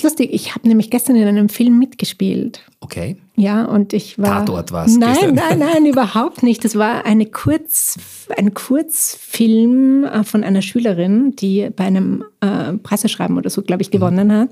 Ist 0.00 0.04
lustig, 0.04 0.30
ich 0.32 0.54
habe 0.54 0.66
nämlich 0.66 0.88
gestern 0.88 1.14
in 1.14 1.28
einem 1.28 1.50
Film 1.50 1.78
mitgespielt. 1.78 2.62
Okay. 2.80 3.18
Ja, 3.36 3.66
und 3.66 3.92
ich 3.92 4.18
war. 4.18 4.46
Tatort 4.46 4.72
war 4.72 4.86
es. 4.86 4.96
Nein, 4.96 5.12
gestern. 5.12 5.34
nein, 5.34 5.58
nein, 5.58 5.84
überhaupt 5.92 6.42
nicht. 6.42 6.64
Das 6.64 6.74
war 6.76 7.04
eine 7.04 7.26
Kurz, 7.26 7.98
ein 8.34 8.54
Kurzfilm 8.54 10.04
äh, 10.04 10.24
von 10.24 10.42
einer 10.42 10.62
Schülerin, 10.62 11.36
die 11.36 11.68
bei 11.76 11.84
einem 11.84 12.24
äh, 12.40 12.72
Presseschreiben 12.82 13.36
oder 13.36 13.50
so, 13.50 13.60
glaube 13.60 13.82
ich, 13.82 13.90
gewonnen 13.90 14.28
mhm. 14.28 14.32
hat. 14.32 14.48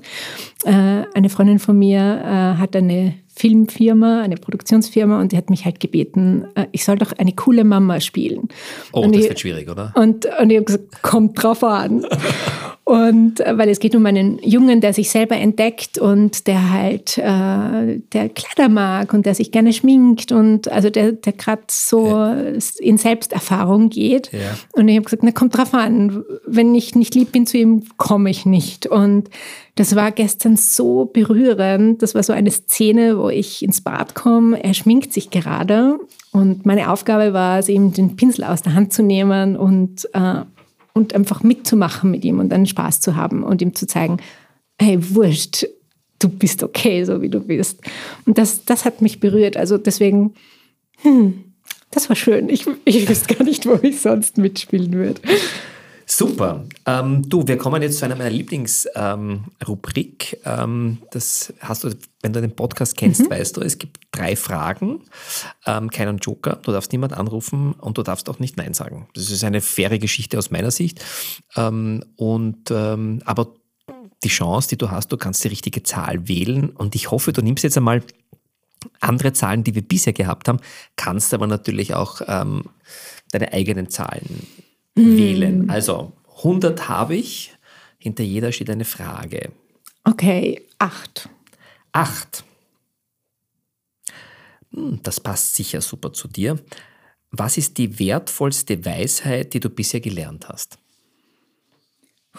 Äh, 0.65 1.17
eine 1.17 1.29
Freundin 1.29 1.57
von 1.57 1.79
mir 1.79 1.99
äh, 1.99 2.59
hat 2.59 2.75
eine 2.75 3.15
Filmfirma, 3.35 4.21
eine 4.21 4.35
Produktionsfirma 4.35 5.19
und 5.19 5.31
die 5.31 5.37
hat 5.37 5.49
mich 5.49 5.65
halt 5.65 5.79
gebeten, 5.79 6.45
äh, 6.53 6.67
ich 6.73 6.85
soll 6.85 6.99
doch 6.99 7.13
eine 7.13 7.33
coole 7.33 7.63
Mama 7.63 8.01
spielen. 8.01 8.49
Oh, 8.93 9.01
und 9.01 9.15
das 9.15 9.23
ich, 9.23 9.29
wird 9.29 9.39
schwierig, 9.39 9.67
oder? 9.67 9.93
Und, 9.95 10.27
und 10.39 10.51
ich 10.51 10.57
habe 10.57 10.65
gesagt, 10.65 11.01
kommt 11.01 11.41
drauf 11.41 11.63
an. 11.63 12.05
Und 12.89 13.39
äh, 13.41 13.55
weil 13.55 13.69
es 13.69 13.79
geht 13.79 13.93
um 13.93 14.03
einen 14.07 14.39
Jungen, 14.39 14.81
der 14.81 14.93
sich 14.93 15.11
selber 15.11 15.35
entdeckt 15.35 15.99
und 15.99 16.47
der 16.47 16.71
halt 16.73 17.19
äh, 17.19 18.01
der 18.13 18.29
Kleider 18.29 18.67
mag 18.67 19.13
und 19.13 19.27
der 19.27 19.35
sich 19.35 19.51
gerne 19.51 19.73
schminkt 19.73 20.31
und 20.31 20.71
also 20.71 20.89
der, 20.89 21.11
der 21.11 21.33
gerade 21.33 21.61
so 21.67 22.07
ja. 22.07 22.35
in 22.79 22.97
Selbsterfahrung 22.97 23.89
geht. 23.89 24.31
Ja. 24.31 24.57
Und 24.71 24.87
ich 24.87 24.95
habe 24.95 25.03
gesagt, 25.03 25.21
na 25.21 25.31
kommt 25.31 25.55
drauf 25.55 25.75
an, 25.75 26.23
wenn 26.47 26.73
ich 26.73 26.95
nicht 26.95 27.13
lieb 27.13 27.31
bin 27.31 27.45
zu 27.45 27.59
ihm, 27.59 27.83
komme 27.97 28.31
ich 28.31 28.47
nicht. 28.47 28.87
Und 28.87 29.29
das 29.75 29.95
war 29.95 30.11
gestern 30.11 30.57
so 30.57 31.05
berührend. 31.05 32.01
Das 32.01 32.15
war 32.15 32.23
so 32.23 32.33
eine 32.33 32.49
Szene, 32.49 33.19
wo 33.19 33.29
ich 33.29 33.61
ins 33.61 33.81
Bad 33.81 34.15
komme. 34.15 34.63
Er 34.63 34.73
schminkt 34.73 35.13
sich 35.13 35.29
gerade 35.29 35.99
und 36.31 36.65
meine 36.65 36.89
Aufgabe 36.89 37.33
war 37.33 37.59
es, 37.59 37.69
ihm 37.69 37.93
den 37.93 38.15
Pinsel 38.15 38.45
aus 38.45 38.63
der 38.63 38.73
Hand 38.73 38.93
zu 38.93 39.03
nehmen 39.03 39.55
und 39.55 40.09
äh, 40.13 40.41
und 40.99 41.15
einfach 41.15 41.43
mitzumachen 41.43 42.11
mit 42.11 42.25
ihm 42.25 42.39
und 42.39 42.51
einen 42.51 42.65
Spaß 42.65 42.99
zu 42.99 43.15
haben 43.15 43.41
und 43.43 43.61
ihm 43.61 43.73
zu 43.73 43.87
zeigen, 43.87 44.17
hey, 44.77 44.97
wurscht, 45.15 45.65
du 46.19 46.27
bist 46.27 46.61
okay, 46.61 47.05
so 47.05 47.21
wie 47.21 47.29
du 47.29 47.39
bist. 47.39 47.79
Und 48.25 48.37
das, 48.37 48.65
das 48.65 48.83
hat 48.83 49.01
mich 49.01 49.21
berührt. 49.21 49.55
Also 49.55 49.77
deswegen, 49.77 50.33
hm, 51.01 51.45
das 51.91 52.09
war 52.09 52.17
schön. 52.17 52.49
Ich, 52.49 52.65
ich 52.83 53.07
wüsste 53.07 53.33
gar 53.33 53.45
nicht, 53.45 53.65
wo 53.65 53.79
ich 53.81 54.01
sonst 54.01 54.37
mitspielen 54.37 54.91
würde. 54.91 55.21
Super. 56.11 56.65
Ähm, 56.87 57.29
du, 57.29 57.47
wir 57.47 57.59
kommen 57.59 57.83
jetzt 57.83 57.99
zu 57.99 58.05
einer 58.05 58.15
meiner 58.15 58.31
Lieblingsrubrik. 58.31 60.41
Ähm, 60.43 60.59
ähm, 60.59 60.97
das 61.11 61.53
hast 61.59 61.83
du, 61.83 61.91
wenn 62.23 62.33
du 62.33 62.41
den 62.41 62.55
Podcast 62.55 62.97
kennst, 62.97 63.21
mhm. 63.21 63.29
weißt 63.29 63.55
du, 63.55 63.61
es 63.61 63.77
gibt 63.77 63.99
drei 64.11 64.35
Fragen, 64.35 65.03
ähm, 65.67 65.91
keinen 65.91 66.17
Joker. 66.17 66.57
Du 66.63 66.71
darfst 66.71 66.91
niemand 66.93 67.13
anrufen 67.13 67.73
und 67.73 67.99
du 67.99 68.03
darfst 68.03 68.27
auch 68.27 68.39
nicht 68.39 68.57
Nein 68.57 68.73
sagen. 68.73 69.07
Das 69.13 69.29
ist 69.29 69.43
eine 69.43 69.61
faire 69.61 69.99
Geschichte 69.99 70.39
aus 70.39 70.49
meiner 70.49 70.71
Sicht. 70.71 70.99
Ähm, 71.55 72.03
und 72.15 72.71
ähm, 72.71 73.21
aber 73.25 73.53
die 74.23 74.29
Chance, 74.29 74.69
die 74.69 74.77
du 74.77 74.89
hast, 74.89 75.11
du 75.11 75.17
kannst 75.17 75.43
die 75.43 75.49
richtige 75.49 75.83
Zahl 75.83 76.27
wählen. 76.27 76.71
Und 76.71 76.95
ich 76.95 77.11
hoffe, 77.11 77.33
du 77.33 77.43
nimmst 77.43 77.63
jetzt 77.63 77.77
einmal 77.77 78.01
andere 78.99 79.31
Zahlen, 79.33 79.63
die 79.63 79.75
wir 79.75 79.83
bisher 79.83 80.13
gehabt 80.13 80.47
haben, 80.47 80.59
kannst 80.95 81.35
aber 81.35 81.45
natürlich 81.47 81.93
auch 81.93 82.21
deine 82.21 83.53
eigenen 83.53 83.89
Zahlen 83.89 84.47
mm. 84.99 85.17
wählen. 85.17 85.69
Also 85.69 86.13
100 86.37 86.87
habe 86.89 87.15
ich, 87.15 87.53
hinter 87.97 88.23
jeder 88.23 88.51
steht 88.51 88.69
eine 88.69 88.85
Frage. 88.85 89.51
Okay, 90.03 90.65
8. 90.79 91.29
8. 91.91 92.43
Hm, 94.73 94.99
das 95.03 95.19
passt 95.19 95.55
sicher 95.55 95.81
super 95.81 96.13
zu 96.13 96.27
dir. 96.27 96.59
Was 97.31 97.57
ist 97.57 97.77
die 97.77 97.99
wertvollste 97.99 98.83
Weisheit, 98.85 99.53
die 99.53 99.59
du 99.59 99.69
bisher 99.69 99.99
gelernt 99.99 100.49
hast? 100.49 100.79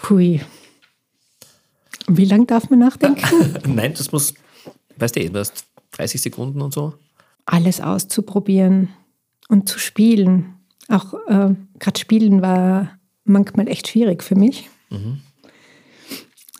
Hui. 0.08 0.40
Wie 2.08 2.24
lange 2.24 2.46
darf 2.46 2.70
man 2.70 2.80
nachdenken? 2.80 3.56
Nein, 3.74 3.94
das 3.94 4.10
muss, 4.10 4.34
weißt 4.96 5.16
du, 5.16 5.30
du 5.30 5.38
hast 5.38 5.66
30 5.92 6.20
Sekunden 6.20 6.60
und 6.60 6.72
so. 6.72 6.94
Alles 7.46 7.80
auszuprobieren 7.80 8.88
und 9.48 9.68
zu 9.68 9.78
spielen. 9.78 10.59
Auch 10.90 11.14
äh, 11.28 11.54
gerade 11.78 12.00
Spielen 12.00 12.42
war 12.42 12.90
manchmal 13.24 13.68
echt 13.68 13.88
schwierig 13.88 14.22
für 14.22 14.34
mich. 14.34 14.68
Mhm. 14.90 15.20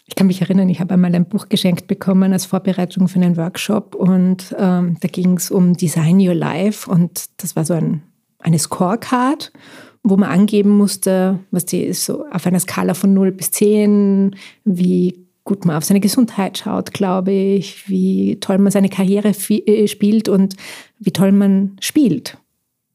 Ich 0.06 0.14
kann 0.16 0.26
mich 0.26 0.40
erinnern, 0.40 0.68
ich 0.68 0.80
habe 0.80 0.94
einmal 0.94 1.14
ein 1.14 1.28
Buch 1.28 1.48
geschenkt 1.48 1.86
bekommen 1.86 2.32
als 2.32 2.46
Vorbereitung 2.46 3.08
für 3.08 3.20
einen 3.20 3.36
Workshop 3.36 3.94
und 3.94 4.54
ähm, 4.58 4.96
da 5.00 5.08
ging 5.08 5.36
es 5.36 5.50
um 5.50 5.76
Design 5.76 6.20
Your 6.20 6.34
Life 6.34 6.90
und 6.90 7.26
das 7.38 7.54
war 7.56 7.64
so 7.64 7.74
ein, 7.74 8.02
eine 8.40 8.58
Scorecard, 8.58 9.52
wo 10.02 10.16
man 10.16 10.28
angeben 10.28 10.70
musste, 10.70 11.38
was 11.50 11.64
die 11.64 11.82
ist, 11.82 12.04
so 12.04 12.26
auf 12.30 12.46
einer 12.46 12.60
Skala 12.60 12.94
von 12.94 13.14
0 13.14 13.32
bis 13.32 13.52
10, 13.52 14.36
wie 14.64 15.26
gut 15.44 15.64
man 15.64 15.76
auf 15.76 15.84
seine 15.84 16.00
Gesundheit 16.00 16.58
schaut, 16.58 16.92
glaube 16.92 17.32
ich, 17.32 17.88
wie 17.88 18.38
toll 18.40 18.58
man 18.58 18.72
seine 18.72 18.88
Karriere 18.88 19.28
äh, 19.28 19.86
spielt 19.88 20.28
und 20.28 20.56
wie 20.98 21.12
toll 21.12 21.32
man 21.32 21.76
spielt. 21.80 22.36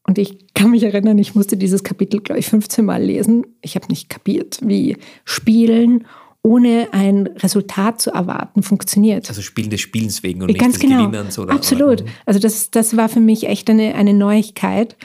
Und 0.07 0.19
ich 0.19 0.53
kann 0.53 0.71
mich 0.71 0.83
erinnern, 0.83 1.17
ich 1.17 1.33
musste 1.33 1.57
dieses 1.57 1.83
Kapitel, 1.83 2.19
glaube 2.19 2.39
ich, 2.39 2.45
15 2.45 2.85
Mal 2.85 3.03
lesen. 3.03 3.45
Ich 3.61 3.75
habe 3.75 3.87
nicht 3.87 4.09
kapiert, 4.09 4.59
wie 4.61 4.97
Spielen 5.23 6.05
ohne 6.43 6.89
ein 6.91 7.25
Resultat 7.25 7.99
zu 7.99 8.11
erwarten 8.11 8.61
funktioniert. 8.61 9.27
Also 9.29 9.41
Spielen 9.41 9.71
des 9.71 9.81
Spielens 9.81 10.21
wegen 10.21 10.43
und 10.43 10.47
Ganz 10.49 10.73
nicht 10.73 10.83
des 10.83 10.89
genau. 10.89 11.07
Gewinnerns. 11.07 11.39
Oder, 11.39 11.53
Absolut. 11.53 12.03
Oder, 12.03 12.11
also 12.27 12.39
das, 12.39 12.69
das 12.69 12.95
war 12.95 13.09
für 13.09 13.19
mich 13.19 13.47
echt 13.47 13.67
eine, 13.67 13.95
eine 13.95 14.13
Neuigkeit. 14.13 14.95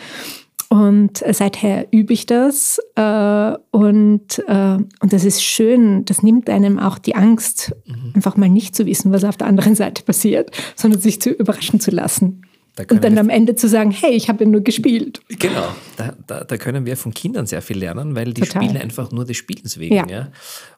Und 0.68 1.24
seither 1.30 1.88
übe 1.90 2.12
ich 2.12 2.26
das. 2.26 2.78
Äh, 2.94 3.56
und, 3.70 4.38
äh, 4.46 4.76
und 5.00 5.12
das 5.12 5.24
ist 5.24 5.42
schön. 5.42 6.04
Das 6.04 6.22
nimmt 6.22 6.50
einem 6.50 6.78
auch 6.78 6.98
die 6.98 7.16
Angst, 7.16 7.74
mhm. 7.86 8.12
einfach 8.14 8.36
mal 8.36 8.50
nicht 8.50 8.76
zu 8.76 8.84
wissen, 8.84 9.10
was 9.10 9.24
auf 9.24 9.38
der 9.38 9.46
anderen 9.46 9.74
Seite 9.74 10.02
passiert, 10.02 10.50
sondern 10.76 11.00
sich 11.00 11.22
zu 11.22 11.30
überraschen 11.30 11.80
zu 11.80 11.90
lassen. 11.90 12.42
Da 12.84 12.94
und 12.94 13.04
dann 13.04 13.18
am 13.18 13.28
Ende 13.28 13.54
zu 13.54 13.68
sagen, 13.68 13.90
hey, 13.90 14.12
ich 14.12 14.28
habe 14.28 14.44
ja 14.44 14.50
nur 14.50 14.62
gespielt. 14.62 15.20
Genau, 15.28 15.74
da, 15.96 16.16
da, 16.26 16.44
da, 16.44 16.56
können 16.56 16.86
wir 16.86 16.96
von 16.96 17.12
Kindern 17.14 17.46
sehr 17.46 17.62
viel 17.62 17.78
lernen, 17.78 18.14
weil 18.14 18.32
die 18.32 18.42
Total. 18.42 18.62
spielen 18.62 18.80
einfach 18.80 19.10
nur 19.12 19.24
des 19.24 19.36
Spielens 19.36 19.78
wegen. 19.78 19.94
Ja. 19.94 20.06
ja. 20.08 20.32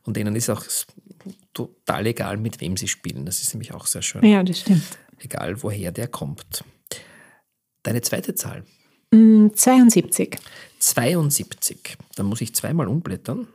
Und 0.04 0.16
denen 0.16 0.36
ist 0.36 0.50
auch 0.50 0.64
total 1.52 2.06
egal, 2.06 2.36
mit 2.36 2.60
wem 2.60 2.76
sie 2.76 2.88
spielen. 2.88 3.24
Das 3.24 3.40
ist 3.40 3.54
nämlich 3.54 3.72
auch 3.72 3.86
sehr 3.86 4.02
schön. 4.02 4.24
Ja, 4.24 4.42
das 4.42 4.60
stimmt. 4.60 4.82
Egal, 5.18 5.62
woher 5.62 5.92
der 5.92 6.08
kommt. 6.08 6.64
Deine 7.82 8.00
zweite 8.00 8.34
Zahl? 8.34 8.64
72. 9.10 10.34
Mm, 10.34 10.38
72. 10.78 11.96
Dann 12.16 12.26
muss 12.26 12.40
ich 12.40 12.54
zweimal 12.54 12.88
umblättern. 12.88 13.46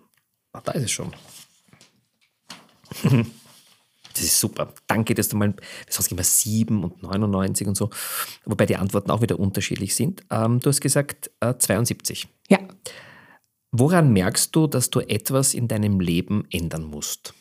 Ah, 0.54 0.62
da 0.64 0.72
ist 0.74 0.84
es 0.84 0.92
schon. 0.92 1.12
Das 4.18 4.26
ist 4.26 4.40
super. 4.40 4.74
Danke, 4.88 5.14
dass 5.14 5.30
du 5.30 5.38
mal, 5.38 5.54
sonst 5.88 6.12
immer 6.12 6.24
7 6.24 6.84
und 6.84 7.04
99 7.04 7.68
und 7.68 7.76
so, 7.76 7.90
wobei 8.46 8.66
die 8.66 8.76
Antworten 8.76 9.12
auch 9.12 9.22
wieder 9.22 9.40
unterschiedlich 9.40 9.94
sind. 9.94 10.24
Ähm, 10.32 10.60
du 10.60 10.70
hast 10.70 10.82
gesagt 10.82 11.30
äh, 11.40 11.54
72. 11.58 12.28
Ja. 12.50 12.60
Woran 13.72 14.12
merkst 14.14 14.56
du, 14.56 14.66
dass 14.66 14.90
du 14.90 15.02
etwas 15.02 15.54
in 15.54 15.68
deinem 15.68 16.00
Leben 16.00 16.46
ändern 16.52 16.84
musst? 16.84 17.34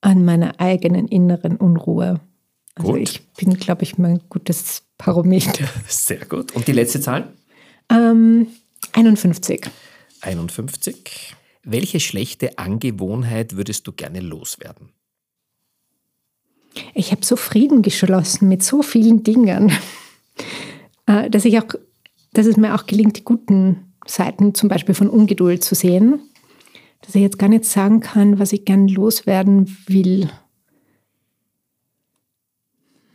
An 0.00 0.24
meiner 0.24 0.60
eigenen 0.60 1.08
inneren 1.08 1.56
Unruhe. 1.56 2.20
Also 2.76 2.92
gut. 2.92 3.00
ich 3.00 3.26
bin, 3.30 3.54
glaube 3.54 3.82
ich, 3.82 3.98
mein 3.98 4.20
gutes 4.28 4.82
Parameter. 4.98 5.66
Sehr 5.88 6.24
gut. 6.26 6.54
Und 6.54 6.68
die 6.68 6.72
letzte 6.72 7.00
Zahl? 7.00 7.32
Ähm, 7.90 8.46
51. 8.92 9.68
51. 10.20 11.34
Welche 11.64 11.98
schlechte 11.98 12.58
Angewohnheit 12.58 13.56
würdest 13.56 13.88
du 13.88 13.92
gerne 13.92 14.20
loswerden? 14.20 14.90
Ich 16.94 17.12
habe 17.12 17.24
so 17.24 17.36
Frieden 17.36 17.82
geschlossen 17.82 18.48
mit 18.48 18.62
so 18.62 18.82
vielen 18.82 19.22
Dingen, 19.22 19.72
äh, 21.06 21.30
dass 21.30 21.44
ich 21.44 21.58
auch, 21.58 21.66
dass 22.32 22.46
es 22.46 22.56
mir 22.56 22.74
auch 22.74 22.86
gelingt, 22.86 23.16
die 23.16 23.24
guten 23.24 23.92
Seiten 24.06 24.54
zum 24.54 24.68
Beispiel 24.68 24.94
von 24.94 25.10
Ungeduld 25.10 25.64
zu 25.64 25.74
sehen, 25.74 26.20
dass 27.02 27.14
ich 27.14 27.22
jetzt 27.22 27.38
gar 27.38 27.48
nicht 27.48 27.64
sagen 27.64 28.00
kann, 28.00 28.38
was 28.38 28.52
ich 28.52 28.64
gern 28.64 28.88
loswerden 28.88 29.76
will. 29.86 30.30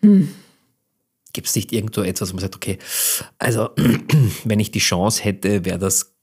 Hm. 0.01 0.30
Gibt 1.34 1.47
es 1.47 1.55
nicht 1.55 1.72
irgendwo 1.72 2.01
etwas, 2.01 2.32
wo 2.32 2.36
man 2.36 2.41
sagt, 2.41 2.55
okay, 2.55 2.78
also 3.39 3.70
wenn 4.43 4.59
ich 4.59 4.72
die 4.72 4.80
Chance 4.80 5.24
hätte, 5.24 5.66
wäre 5.66 5.80
das 5.80 6.14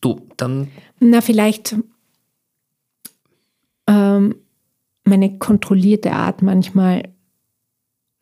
du, 0.00 0.28
dann. 0.36 0.70
Na, 1.00 1.20
vielleicht 1.20 1.76
ähm, 3.86 4.34
meine 5.04 5.38
kontrollierte 5.38 6.12
Art 6.12 6.42
manchmal. 6.42 7.08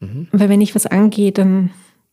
Mhm. 0.00 0.28
Weil 0.32 0.48
wenn 0.48 0.60
ich 0.60 0.74
was 0.74 0.86
angehe, 0.86 1.32
dann, 1.32 1.70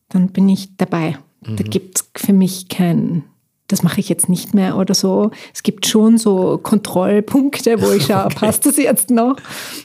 dann 0.08 0.28
bin 0.28 0.48
ich 0.48 0.76
dabei. 0.76 1.18
Mhm. 1.46 1.56
Da 1.56 1.64
gibt 1.64 2.00
es 2.00 2.10
für 2.16 2.32
mich 2.32 2.68
kein, 2.68 3.24
das 3.68 3.82
mache 3.82 4.00
ich 4.00 4.08
jetzt 4.08 4.28
nicht 4.28 4.54
mehr 4.54 4.76
oder 4.76 4.94
so. 4.94 5.30
Es 5.52 5.62
gibt 5.62 5.86
schon 5.86 6.18
so 6.18 6.58
Kontrollpunkte, 6.58 7.80
wo 7.82 7.90
ich 7.92 8.06
schaue, 8.06 8.26
okay. 8.26 8.36
passt 8.36 8.66
das 8.66 8.76
jetzt 8.76 9.10
noch? 9.10 9.36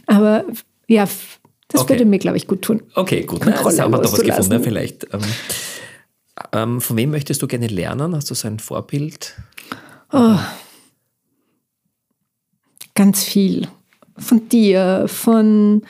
Aber 0.05 0.45
ja, 0.87 1.07
das 1.67 1.81
okay. 1.81 1.93
würde 1.93 2.05
mir, 2.05 2.19
glaube 2.19 2.37
ich, 2.37 2.47
gut 2.47 2.61
tun. 2.61 2.81
Okay, 2.95 3.23
gut. 3.23 3.41
Kontrolle 3.41 3.75
Na, 3.75 3.83
haben 3.83 3.91
wir 3.91 4.01
doch 4.01 4.13
was 4.13 4.21
gefunden, 4.21 4.63
vielleicht. 4.63 5.07
Ähm, 5.13 5.21
ähm, 6.53 6.81
von 6.81 6.95
wem 6.95 7.11
möchtest 7.11 7.41
du 7.41 7.47
gerne 7.47 7.67
lernen? 7.67 8.15
Hast 8.15 8.29
du 8.29 8.35
so 8.35 8.47
ein 8.47 8.59
Vorbild? 8.59 9.35
Oh, 10.13 10.37
ganz 12.97 13.23
viel 13.23 13.67
von 14.17 14.49
dir, 14.49 15.05
von 15.07 15.83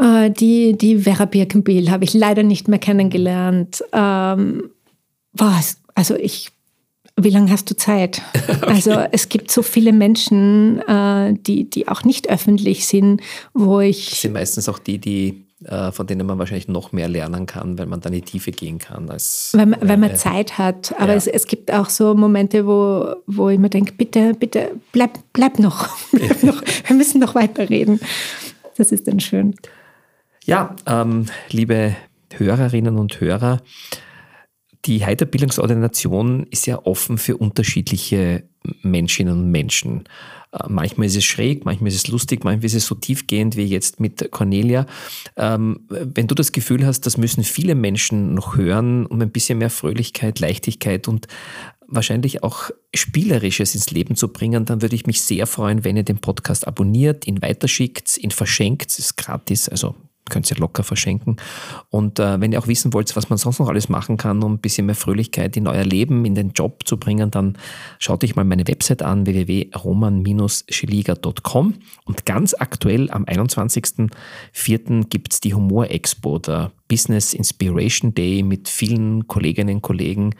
äh, 0.00 0.30
die, 0.30 0.76
die 0.76 0.98
Vera 0.98 1.24
Birkenbiel 1.24 1.90
habe 1.90 2.04
ich 2.04 2.14
leider 2.14 2.42
nicht 2.42 2.68
mehr 2.68 2.78
kennengelernt. 2.78 3.82
Ähm, 3.92 4.70
was? 5.32 5.78
Also 5.94 6.14
ich, 6.14 6.50
wie 7.16 7.30
lange 7.30 7.50
hast 7.50 7.70
du 7.70 7.76
Zeit? 7.76 8.20
okay. 8.34 8.58
Also 8.62 8.92
es 9.10 9.30
gibt 9.30 9.50
so 9.50 9.62
viele 9.62 9.92
Menschen, 9.92 10.80
äh, 10.86 11.34
die, 11.34 11.68
die 11.68 11.88
auch 11.88 12.04
nicht 12.04 12.28
öffentlich 12.28 12.86
sind, 12.86 13.22
wo 13.54 13.80
ich. 13.80 14.10
Das 14.10 14.20
sind 14.20 14.34
meistens 14.34 14.68
auch 14.68 14.78
die, 14.78 14.98
die 14.98 15.47
von 15.64 16.06
denen 16.06 16.26
man 16.26 16.38
wahrscheinlich 16.38 16.68
noch 16.68 16.92
mehr 16.92 17.08
lernen 17.08 17.46
kann, 17.46 17.78
weil 17.78 17.86
man 17.86 18.00
dann 18.00 18.12
in 18.12 18.20
die 18.20 18.30
Tiefe 18.30 18.52
gehen 18.52 18.78
kann. 18.78 19.10
Als, 19.10 19.50
weil, 19.54 19.66
man, 19.66 19.80
weil 19.82 19.96
man 19.96 20.14
Zeit 20.14 20.56
hat. 20.56 20.94
Aber 20.98 21.08
ja. 21.08 21.14
es, 21.14 21.26
es 21.26 21.46
gibt 21.46 21.72
auch 21.72 21.88
so 21.88 22.14
Momente, 22.14 22.64
wo, 22.66 23.16
wo 23.26 23.48
ich 23.48 23.58
mir 23.58 23.68
denke, 23.68 23.92
bitte, 23.92 24.34
bitte, 24.34 24.70
bleib, 24.92 25.18
bleib 25.32 25.58
noch. 25.58 25.88
bleib 26.12 26.42
noch. 26.44 26.62
Wir 26.86 26.96
müssen 26.96 27.20
noch 27.20 27.34
weiterreden. 27.34 27.98
Das 28.76 28.92
ist 28.92 29.08
dann 29.08 29.18
schön. 29.18 29.56
Ja, 30.44 30.76
ähm, 30.86 31.26
liebe 31.50 31.96
Hörerinnen 32.36 32.96
und 32.96 33.20
Hörer, 33.20 33.60
die 34.84 35.04
Heiterbildungsordination 35.04 36.46
ist 36.50 36.66
ja 36.66 36.84
offen 36.84 37.18
für 37.18 37.36
unterschiedliche 37.36 38.44
Menschinnen 38.82 39.32
und 39.32 39.50
Menschen. 39.50 40.04
Äh, 40.52 40.66
manchmal 40.68 41.06
ist 41.06 41.16
es 41.16 41.24
schräg, 41.24 41.64
manchmal 41.64 41.88
ist 41.88 41.96
es 41.96 42.08
lustig, 42.08 42.44
manchmal 42.44 42.66
ist 42.66 42.74
es 42.74 42.86
so 42.86 42.94
tiefgehend 42.94 43.56
wie 43.56 43.64
jetzt 43.64 44.00
mit 44.00 44.30
Cornelia. 44.30 44.86
Ähm, 45.36 45.80
wenn 45.88 46.26
du 46.26 46.34
das 46.34 46.52
Gefühl 46.52 46.86
hast, 46.86 47.02
das 47.02 47.16
müssen 47.16 47.44
viele 47.44 47.74
Menschen 47.74 48.34
noch 48.34 48.56
hören, 48.56 49.06
um 49.06 49.20
ein 49.20 49.30
bisschen 49.30 49.58
mehr 49.58 49.70
Fröhlichkeit, 49.70 50.40
Leichtigkeit 50.40 51.08
und 51.08 51.26
wahrscheinlich 51.86 52.42
auch 52.42 52.70
Spielerisches 52.94 53.74
ins 53.74 53.90
Leben 53.90 54.14
zu 54.14 54.28
bringen, 54.28 54.64
dann 54.64 54.82
würde 54.82 54.94
ich 54.94 55.06
mich 55.06 55.22
sehr 55.22 55.46
freuen, 55.46 55.84
wenn 55.84 55.96
ihr 55.96 56.02
den 56.02 56.18
Podcast 56.18 56.66
abonniert, 56.66 57.26
ihn 57.26 57.42
weiterschickt, 57.42 58.18
ihn 58.18 58.30
verschenkt. 58.30 58.90
Es 58.90 58.98
ist 58.98 59.16
gratis, 59.16 59.68
also 59.68 59.94
könnt 60.30 60.50
ihr 60.50 60.56
locker 60.56 60.82
verschenken. 60.82 61.36
Und 61.90 62.18
äh, 62.18 62.40
wenn 62.40 62.52
ihr 62.52 62.58
auch 62.58 62.66
wissen 62.66 62.92
wollt, 62.92 63.14
was 63.16 63.30
man 63.30 63.38
sonst 63.38 63.58
noch 63.58 63.68
alles 63.68 63.88
machen 63.88 64.16
kann, 64.16 64.42
um 64.42 64.54
ein 64.54 64.58
bisschen 64.58 64.86
mehr 64.86 64.94
Fröhlichkeit 64.94 65.56
in 65.56 65.66
euer 65.66 65.84
Leben, 65.84 66.24
in 66.24 66.34
den 66.34 66.50
Job 66.50 66.86
zu 66.86 66.98
bringen, 66.98 67.30
dann 67.30 67.56
schaut 67.98 68.24
euch 68.24 68.36
mal 68.36 68.44
meine 68.44 68.66
Website 68.66 69.02
an, 69.02 69.26
www.roman-schiliga.com. 69.26 71.74
Und 72.04 72.26
ganz 72.26 72.54
aktuell 72.58 73.10
am 73.10 73.24
21.04. 73.24 75.08
gibt 75.08 75.32
es 75.32 75.40
die 75.40 75.54
Humor 75.54 75.90
Expo, 75.90 76.38
der 76.38 76.72
Business 76.88 77.34
Inspiration 77.34 78.14
Day 78.14 78.42
mit 78.42 78.68
vielen 78.68 79.28
Kolleginnen 79.28 79.76
und 79.76 79.82
Kollegen, 79.82 80.34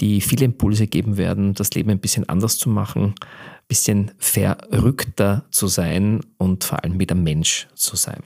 die 0.00 0.20
viele 0.20 0.44
Impulse 0.44 0.88
geben 0.88 1.16
werden, 1.16 1.54
das 1.54 1.72
Leben 1.72 1.90
ein 1.90 2.00
bisschen 2.00 2.28
anders 2.28 2.58
zu 2.58 2.68
machen, 2.68 3.14
ein 3.14 3.68
bisschen 3.68 4.10
verrückter 4.18 5.46
zu 5.50 5.68
sein 5.68 6.20
und 6.36 6.64
vor 6.64 6.82
allem 6.82 6.98
wieder 6.98 7.14
Mensch 7.14 7.68
zu 7.74 7.96
sein. 7.96 8.22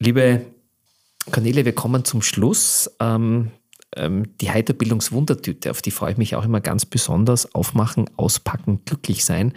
Liebe 0.00 0.46
Cornelia, 1.32 1.64
wir 1.64 1.74
kommen 1.74 2.04
zum 2.04 2.22
Schluss. 2.22 2.88
Ähm, 3.00 3.50
ähm, 3.96 4.36
die 4.40 4.50
Heiterbildungswundertüte, 4.50 5.72
auf 5.72 5.82
die 5.82 5.90
freue 5.90 6.12
ich 6.12 6.18
mich 6.18 6.36
auch 6.36 6.44
immer 6.44 6.60
ganz 6.60 6.86
besonders. 6.86 7.52
Aufmachen, 7.52 8.08
auspacken, 8.16 8.82
glücklich 8.84 9.24
sein. 9.24 9.54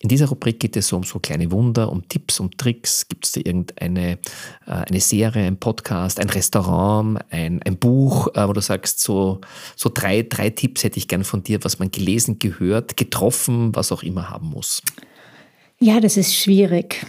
In 0.00 0.10
dieser 0.10 0.26
Rubrik 0.26 0.60
geht 0.60 0.76
es 0.76 0.88
so 0.88 0.96
um 0.96 1.04
so 1.04 1.18
kleine 1.18 1.50
Wunder, 1.50 1.90
um 1.90 2.06
Tipps, 2.08 2.40
um 2.40 2.50
Tricks. 2.50 3.08
Gibt 3.08 3.24
es 3.24 3.32
da 3.32 3.40
irgendeine 3.40 4.18
äh, 4.66 4.70
eine 4.70 5.00
Serie, 5.00 5.46
ein 5.46 5.58
Podcast, 5.58 6.20
ein 6.20 6.28
Restaurant, 6.28 7.20
ein, 7.30 7.62
ein 7.62 7.78
Buch, 7.78 8.28
äh, 8.34 8.46
wo 8.46 8.52
du 8.52 8.60
sagst, 8.60 9.00
so, 9.00 9.40
so 9.76 9.90
drei, 9.92 10.22
drei 10.22 10.50
Tipps 10.50 10.84
hätte 10.84 10.98
ich 10.98 11.08
gern 11.08 11.24
von 11.24 11.42
dir, 11.42 11.64
was 11.64 11.78
man 11.78 11.90
gelesen, 11.90 12.38
gehört, 12.38 12.98
getroffen, 12.98 13.74
was 13.74 13.92
auch 13.92 14.02
immer 14.02 14.28
haben 14.28 14.48
muss? 14.48 14.82
Ja, 15.78 16.00
das 16.00 16.18
ist 16.18 16.34
schwierig 16.36 17.06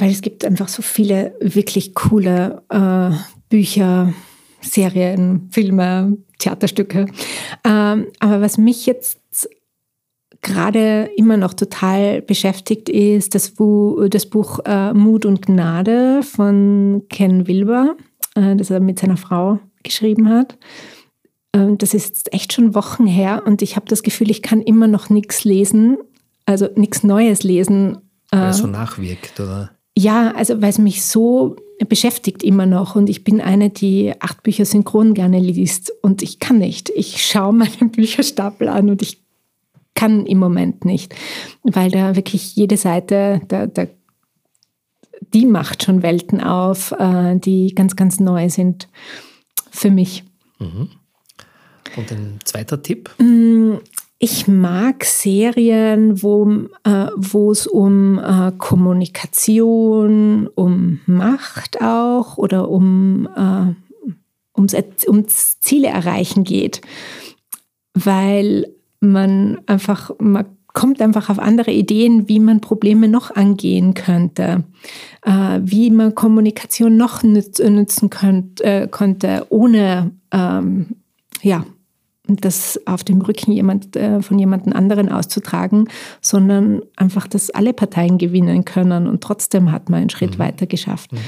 weil 0.00 0.10
es 0.10 0.20
gibt 0.20 0.44
einfach 0.44 0.68
so 0.68 0.82
viele 0.82 1.34
wirklich 1.40 1.94
coole 1.94 2.62
äh, 2.68 3.10
Bücher, 3.48 4.12
Serien, 4.60 5.48
Filme, 5.50 6.18
Theaterstücke. 6.38 7.06
Ähm, 7.64 8.06
aber 8.18 8.40
was 8.40 8.58
mich 8.58 8.86
jetzt 8.86 9.48
gerade 10.42 11.10
immer 11.16 11.36
noch 11.36 11.54
total 11.54 12.22
beschäftigt, 12.22 12.88
ist 12.88 13.34
das, 13.34 13.50
Bu 13.50 14.08
das 14.08 14.26
Buch 14.26 14.60
äh, 14.64 14.92
Mut 14.92 15.24
und 15.24 15.42
Gnade 15.42 16.22
von 16.22 17.02
Ken 17.08 17.46
Wilber, 17.46 17.96
äh, 18.34 18.54
das 18.56 18.70
er 18.70 18.80
mit 18.80 18.98
seiner 18.98 19.16
Frau 19.16 19.58
geschrieben 19.82 20.28
hat. 20.28 20.58
Ähm, 21.52 21.78
das 21.78 21.94
ist 21.94 22.32
echt 22.32 22.52
schon 22.52 22.74
Wochen 22.74 23.06
her 23.06 23.42
und 23.46 23.62
ich 23.62 23.76
habe 23.76 23.86
das 23.86 24.02
Gefühl, 24.02 24.30
ich 24.30 24.42
kann 24.42 24.60
immer 24.60 24.86
noch 24.86 25.10
nichts 25.10 25.44
lesen, 25.44 25.98
also 26.44 26.68
nichts 26.76 27.02
Neues 27.02 27.42
lesen. 27.42 27.98
Weil 28.30 28.50
es 28.50 28.58
so 28.58 28.66
nachwirkt, 28.66 29.40
oder? 29.40 29.75
Ja, 29.98 30.32
also 30.32 30.60
weil 30.60 30.70
es 30.70 30.78
mich 30.78 31.04
so 31.04 31.56
beschäftigt 31.88 32.42
immer 32.42 32.66
noch 32.66 32.96
und 32.96 33.08
ich 33.08 33.24
bin 33.24 33.40
eine, 33.40 33.70
die 33.70 34.12
acht 34.20 34.42
Bücher 34.42 34.64
synchron 34.64 35.14
gerne 35.14 35.38
liest 35.38 35.92
und 36.02 36.22
ich 36.22 36.38
kann 36.38 36.58
nicht. 36.58 36.90
Ich 36.90 37.24
schaue 37.24 37.52
meinen 37.54 37.90
Bücherstapel 37.90 38.68
an 38.68 38.90
und 38.90 39.02
ich 39.02 39.22
kann 39.94 40.26
im 40.26 40.38
Moment 40.38 40.84
nicht, 40.84 41.14
weil 41.62 41.90
da 41.90 42.16
wirklich 42.16 42.54
jede 42.54 42.76
Seite, 42.76 43.40
da, 43.48 43.66
da, 43.66 43.86
die 45.32 45.46
macht 45.46 45.82
schon 45.82 46.02
Welten 46.02 46.42
auf, 46.42 46.92
äh, 46.92 47.36
die 47.36 47.74
ganz, 47.74 47.96
ganz 47.96 48.20
neu 48.20 48.50
sind 48.50 48.88
für 49.70 49.90
mich. 49.90 50.24
Mhm. 50.58 50.90
Und 51.96 52.12
ein 52.12 52.38
zweiter 52.44 52.82
Tipp? 52.82 53.10
Ich 54.18 54.48
mag 54.48 55.04
Serien, 55.04 56.22
wo 56.22 56.50
äh, 56.84 57.50
es 57.50 57.66
um 57.66 58.18
äh, 58.18 58.50
Kommunikation, 58.56 60.48
um 60.54 61.00
Macht 61.04 61.82
auch 61.82 62.38
oder 62.38 62.70
um, 62.70 63.28
äh, 63.36 63.74
ums, 64.56 64.74
ums 65.06 65.60
Ziele 65.60 65.88
erreichen 65.88 66.44
geht, 66.44 66.80
weil 67.92 68.66
man 69.00 69.60
einfach, 69.66 70.12
man 70.18 70.46
kommt 70.68 71.02
einfach 71.02 71.28
auf 71.28 71.38
andere 71.38 71.72
Ideen, 71.72 72.26
wie 72.26 72.40
man 72.40 72.62
Probleme 72.62 73.08
noch 73.08 73.36
angehen 73.36 73.92
könnte, 73.92 74.64
äh, 75.26 75.60
wie 75.62 75.90
man 75.90 76.14
Kommunikation 76.14 76.96
noch 76.96 77.22
nütz, 77.22 77.58
nützen 77.58 78.08
könnt, 78.08 78.62
äh, 78.62 78.88
konnte, 78.90 79.46
ohne 79.50 80.12
ähm, 80.32 80.96
ja, 81.42 81.66
das 82.28 82.80
auf 82.86 83.04
dem 83.04 83.20
Rücken 83.20 83.52
jemand, 83.52 83.96
äh, 83.96 84.20
von 84.20 84.38
jemand 84.38 84.74
anderen 84.74 85.10
auszutragen, 85.10 85.88
sondern 86.20 86.82
einfach, 86.96 87.26
dass 87.26 87.50
alle 87.50 87.72
Parteien 87.72 88.18
gewinnen 88.18 88.64
können 88.64 89.06
und 89.06 89.22
trotzdem 89.22 89.72
hat 89.72 89.90
man 89.90 90.00
einen 90.00 90.10
Schritt 90.10 90.34
mhm. 90.34 90.38
weiter 90.38 90.66
geschafft. 90.66 91.12
Mhm. 91.12 91.18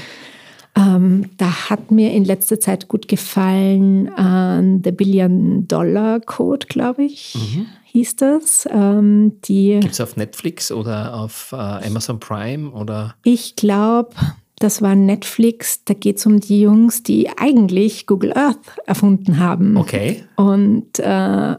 Ähm, 0.75 1.29
da 1.37 1.69
hat 1.69 1.91
mir 1.91 2.13
in 2.13 2.23
letzter 2.23 2.59
Zeit 2.59 2.87
gut 2.87 3.07
gefallen 3.07 4.07
äh, 4.07 4.81
The 4.83 4.91
Billion 4.91 5.67
Dollar 5.67 6.19
Code, 6.19 6.67
glaube 6.67 7.03
ich, 7.03 7.35
mhm. 7.35 7.65
hieß 7.85 8.15
das. 8.17 8.67
Ähm, 8.71 9.33
Gibt 9.41 9.91
es 9.91 9.99
auf 9.99 10.15
Netflix 10.15 10.71
oder 10.71 11.15
auf 11.15 11.49
äh, 11.51 11.55
Amazon 11.55 12.19
Prime? 12.19 12.71
Oder? 12.71 13.15
Ich 13.23 13.55
glaube, 13.55 14.11
das 14.59 14.81
war 14.81 14.95
Netflix. 14.95 15.83
Da 15.85 15.93
geht 15.93 16.17
es 16.17 16.25
um 16.25 16.39
die 16.39 16.61
Jungs, 16.61 17.03
die 17.03 17.29
eigentlich 17.37 18.05
Google 18.05 18.33
Earth 18.33 18.59
erfunden 18.85 19.39
haben. 19.39 19.77
Okay. 19.77 20.23
Und, 20.35 20.99
äh, 20.99 21.55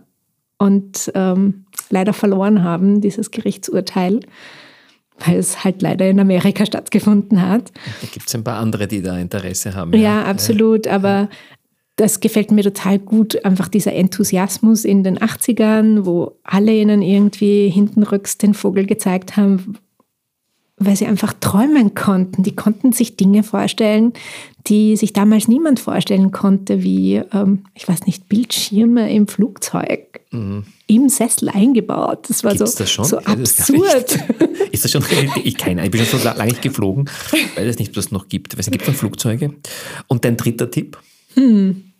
und 0.59 1.11
ähm, 1.14 1.64
leider 1.88 2.12
verloren 2.12 2.62
haben, 2.62 3.01
dieses 3.01 3.30
Gerichtsurteil 3.30 4.20
weil 5.26 5.36
es 5.36 5.64
halt 5.64 5.82
leider 5.82 6.09
in 6.09 6.18
Amerika 6.18 6.64
stattgefunden 6.64 7.42
hat. 7.46 7.72
Da 8.01 8.09
gibt 8.11 8.28
es 8.28 8.34
ein 8.34 8.44
paar 8.44 8.59
andere, 8.59 8.86
die 8.86 9.03
da 9.03 9.18
Interesse 9.18 9.74
haben. 9.74 9.92
Ja, 9.92 10.01
ja 10.01 10.24
absolut. 10.24 10.86
Aber 10.86 11.28
das 11.96 12.20
gefällt 12.20 12.51
mir 12.51 12.62
total 12.62 12.98
gut, 12.98 13.44
einfach 13.44 13.68
dieser 13.68 13.92
Enthusiasmus 13.92 14.84
in 14.84 15.05
den 15.05 15.18
80ern, 15.18 16.07
wo 16.07 16.38
alle 16.42 16.72
ihnen 16.72 17.03
irgendwie 17.03 17.68
hintenrücks 17.68 18.38
den 18.38 18.55
Vogel 18.55 18.86
gezeigt 18.86 19.36
haben, 19.36 19.76
weil 20.81 20.97
sie 20.97 21.07
einfach 21.07 21.35
träumen 21.39 21.95
konnten. 21.95 22.43
Die 22.43 22.57
konnten 22.57 22.93
sich 22.93 23.16
Dinge 23.16 23.43
vorstellen, 23.43 24.14
die 24.66 24.97
sich 24.97 25.12
damals 25.12 25.47
niemand 25.47 25.78
vorstellen 25.78 26.33
konnte, 26.33 26.83
wie, 26.83 27.16
ähm, 27.33 27.64
ich 27.74 27.87
weiß 27.87 28.07
nicht, 28.07 28.28
Bildschirme 28.28 29.12
im 29.12 29.28
Flugzeug, 29.28 30.20
mhm. 30.31 30.64
im 30.87 31.11
Sessel 31.11 31.51
eingebaut. 31.51 32.28
Das 32.28 32.45
war 32.45 32.55
Gibt's 32.55 32.72
so, 32.72 32.78
das 32.78 32.91
schon? 32.91 33.05
so 33.05 33.18
absurd. 33.18 34.18
Ist 34.72 34.85
das 34.85 34.91
schon 34.91 35.05
Ich, 35.45 35.59
keine, 35.59 35.85
ich 35.85 35.91
bin 35.91 36.05
schon 36.05 36.18
so 36.18 36.24
lange 36.28 36.47
nicht 36.47 36.62
geflogen, 36.62 37.11
weil 37.57 37.68
es 37.68 37.78
nicht 37.78 37.95
was 37.97 38.11
noch 38.11 38.28
gibt. 38.28 38.59
Es 38.59 38.70
gibt 38.70 38.89
dann 38.89 38.95
Flugzeuge. 38.95 39.55
Und 40.07 40.24
dein 40.24 40.39
dritter 40.39 40.70
Tipp? 40.70 40.99
Hm. 41.35 41.93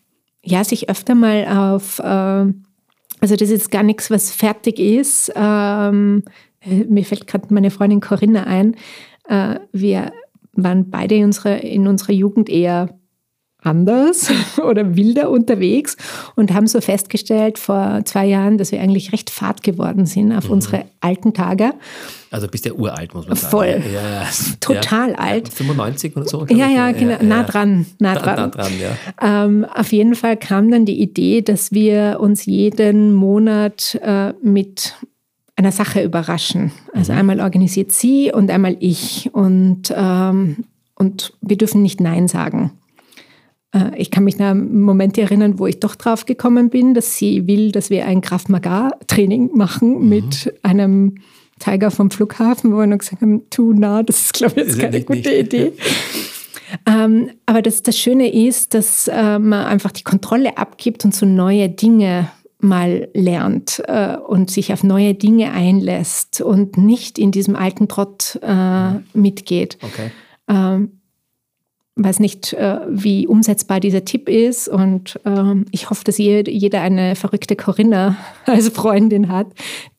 Ja, 0.43 0.64
sich 0.64 0.89
öfter 0.89 1.14
mal 1.14 1.47
auf, 1.47 1.99
äh, 1.99 2.03
also 2.03 3.37
das 3.37 3.43
ist 3.43 3.51
jetzt 3.51 3.70
gar 3.70 3.83
nichts, 3.83 4.11
was 4.11 4.31
fertig 4.31 4.78
ist, 4.78 5.31
ähm, 5.37 6.22
äh, 6.26 6.31
mir 6.64 7.04
fällt 7.04 7.26
gerade 7.26 7.52
meine 7.52 7.70
Freundin 7.70 8.00
Corinna 8.00 8.44
ein, 8.44 8.76
äh, 9.28 9.56
wir 9.72 10.12
waren 10.52 10.90
beide 10.90 11.14
in 11.14 11.24
unserer, 11.24 11.62
in 11.62 11.86
unserer 11.86 12.12
Jugend 12.12 12.48
eher 12.48 12.88
anders 13.62 14.30
oder 14.64 14.96
wilder 14.96 15.30
unterwegs 15.30 15.96
und 16.36 16.52
haben 16.52 16.66
so 16.66 16.80
festgestellt 16.80 17.58
vor 17.58 18.00
zwei 18.04 18.26
Jahren, 18.26 18.58
dass 18.58 18.72
wir 18.72 18.80
eigentlich 18.80 19.12
recht 19.12 19.30
fad 19.30 19.62
geworden 19.62 20.06
sind 20.06 20.32
auf 20.32 20.46
mhm. 20.46 20.52
unsere 20.52 20.84
alten 21.00 21.34
Tage. 21.34 21.72
Also 22.30 22.48
bist 22.48 22.64
ja 22.64 22.72
uralt, 22.72 23.12
muss 23.12 23.26
man 23.26 23.36
sagen. 23.36 23.50
Voll. 23.50 23.82
Ja, 23.92 24.26
Total 24.61 25.11
ja, 25.11 25.18
alt. 25.18 25.48
95 25.48 26.16
oder 26.16 26.26
so? 26.26 26.46
Ja, 26.48 26.68
ja, 26.68 26.92
genau. 26.92 27.18
Nah 27.22 27.42
dran. 27.42 27.86
Nah 27.98 28.14
dran. 28.14 28.36
Nah 28.36 28.48
dran 28.48 28.72
ja. 28.80 29.44
Ähm, 29.44 29.64
auf 29.64 29.92
jeden 29.92 30.14
Fall 30.14 30.36
kam 30.36 30.70
dann 30.70 30.86
die 30.86 31.00
Idee, 31.00 31.42
dass 31.42 31.72
wir 31.72 32.18
uns 32.20 32.46
jeden 32.46 33.12
Monat 33.12 33.98
äh, 34.02 34.32
mit 34.42 34.94
einer 35.61 35.72
Sache 35.72 36.02
überraschen. 36.02 36.72
Also 36.92 37.12
mhm. 37.12 37.18
einmal 37.18 37.40
organisiert 37.40 37.92
sie 37.92 38.32
und 38.32 38.50
einmal 38.50 38.76
ich. 38.80 39.30
Und, 39.32 39.92
ähm, 39.94 40.64
und 40.94 41.34
wir 41.40 41.56
dürfen 41.56 41.82
nicht 41.82 42.00
Nein 42.00 42.28
sagen. 42.28 42.72
Äh, 43.74 43.96
ich 43.96 44.11
kann 44.11 44.24
mich 44.24 44.40
an 44.40 44.80
Momente 44.80 45.20
erinnern, 45.20 45.58
wo 45.58 45.66
ich 45.66 45.78
doch 45.78 45.94
drauf 45.94 46.24
gekommen 46.24 46.70
bin, 46.70 46.94
dass 46.94 47.16
sie 47.16 47.46
will, 47.46 47.72
dass 47.72 47.90
wir 47.90 48.06
ein 48.06 48.22
Kraft 48.22 48.48
Maga-Training 48.48 49.50
machen 49.54 50.00
mhm. 50.00 50.08
mit 50.08 50.54
einem 50.62 51.14
Tiger 51.58 51.90
vom 51.90 52.11
Flughafen, 52.11 52.72
wo 52.72 52.78
wir 52.78 52.86
noch 52.86 52.98
gesagt 52.98 53.20
haben, 53.20 53.42
tu 53.50 53.74
nah, 53.74 54.02
das 54.02 54.22
ist, 54.22 54.32
glaube 54.32 54.62
ich, 54.62 54.68
jetzt 54.68 54.78
keine 54.78 55.02
gute 55.02 55.28
nicht. 55.28 55.52
Idee. 55.52 55.72
ähm, 56.86 57.30
aber 57.44 57.61
das, 57.61 57.82
das 57.82 57.98
Schöne 57.98 58.32
ist, 58.32 58.72
dass 58.72 59.08
äh, 59.08 59.38
man 59.38 59.66
einfach 59.66 59.92
die 59.92 60.04
Kontrolle 60.04 60.56
abgibt 60.56 61.04
und 61.04 61.14
so 61.14 61.26
neue 61.26 61.68
Dinge 61.68 62.30
mal 62.62 63.08
lernt 63.14 63.82
äh, 63.86 64.16
und 64.16 64.50
sich 64.50 64.72
auf 64.72 64.82
neue 64.82 65.14
Dinge 65.14 65.52
einlässt 65.52 66.40
und 66.40 66.76
nicht 66.76 67.18
in 67.18 67.30
diesem 67.30 67.56
alten 67.56 67.88
Trott 67.88 68.38
äh, 68.42 68.92
mitgeht. 69.12 69.78
Okay. 69.82 70.11
Ähm, 70.48 71.00
weiß 71.96 72.20
nicht, 72.20 72.52
äh, 72.52 72.78
wie 72.88 73.26
umsetzbar 73.26 73.80
dieser 73.80 74.04
Tipp 74.04 74.28
ist 74.28 74.68
und 74.68 75.20
ähm, 75.24 75.66
ich 75.70 75.90
hoffe, 75.90 76.04
dass 76.04 76.18
jeder 76.18 76.80
eine 76.80 77.14
verrückte 77.14 77.56
Corinna 77.56 78.16
als 78.46 78.68
Freundin 78.68 79.28
hat, 79.28 79.48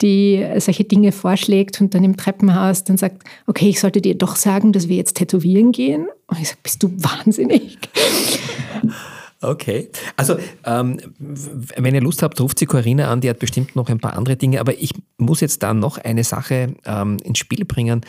die 0.02 0.46
solche 0.58 0.84
Dinge 0.84 1.12
vorschlägt 1.12 1.80
und 1.82 1.94
dann 1.94 2.04
im 2.04 2.18
Treppenhaus 2.18 2.84
dann 2.84 2.98
sagt, 2.98 3.24
okay, 3.48 3.70
ich 3.70 3.80
sollte 3.80 4.02
dir 4.02 4.16
doch 4.16 4.36
sagen, 4.36 4.72
dass 4.72 4.88
wir 4.88 4.96
jetzt 4.96 5.18
tätowieren 5.18 5.72
gehen. 5.72 6.08
Und 6.28 6.40
ich 6.40 6.48
sage, 6.48 6.60
bist 6.64 6.82
du 6.82 6.92
wahnsinnig? 6.98 7.78
Okay. 9.42 9.90
Also, 10.18 10.38
ähm, 10.66 11.00
wenn 11.18 11.96
ihr 11.96 12.02
Lust 12.02 12.22
habt, 12.22 12.40
ruft 12.40 12.60
sie 12.60 12.68
Corinna 12.68 13.12
an, 13.12 13.22
die 13.22 13.30
hat 13.30 13.40
bestimmt 13.40 13.76
noch 13.76 13.90
ein 13.90 14.00
paar 14.00 14.16
andere 14.16 14.38
Dinge, 14.38 14.60
aber 14.60 14.78
ich 14.78 14.94
muss 15.18 15.42
jetzt 15.42 15.64
da 15.64 15.74
noch 15.74 15.98
eine 15.98 16.24
Sache 16.24 16.76
ähm, 16.86 17.18
ins 17.24 17.40
Spiel 17.40 17.66
bringen. 17.66 18.02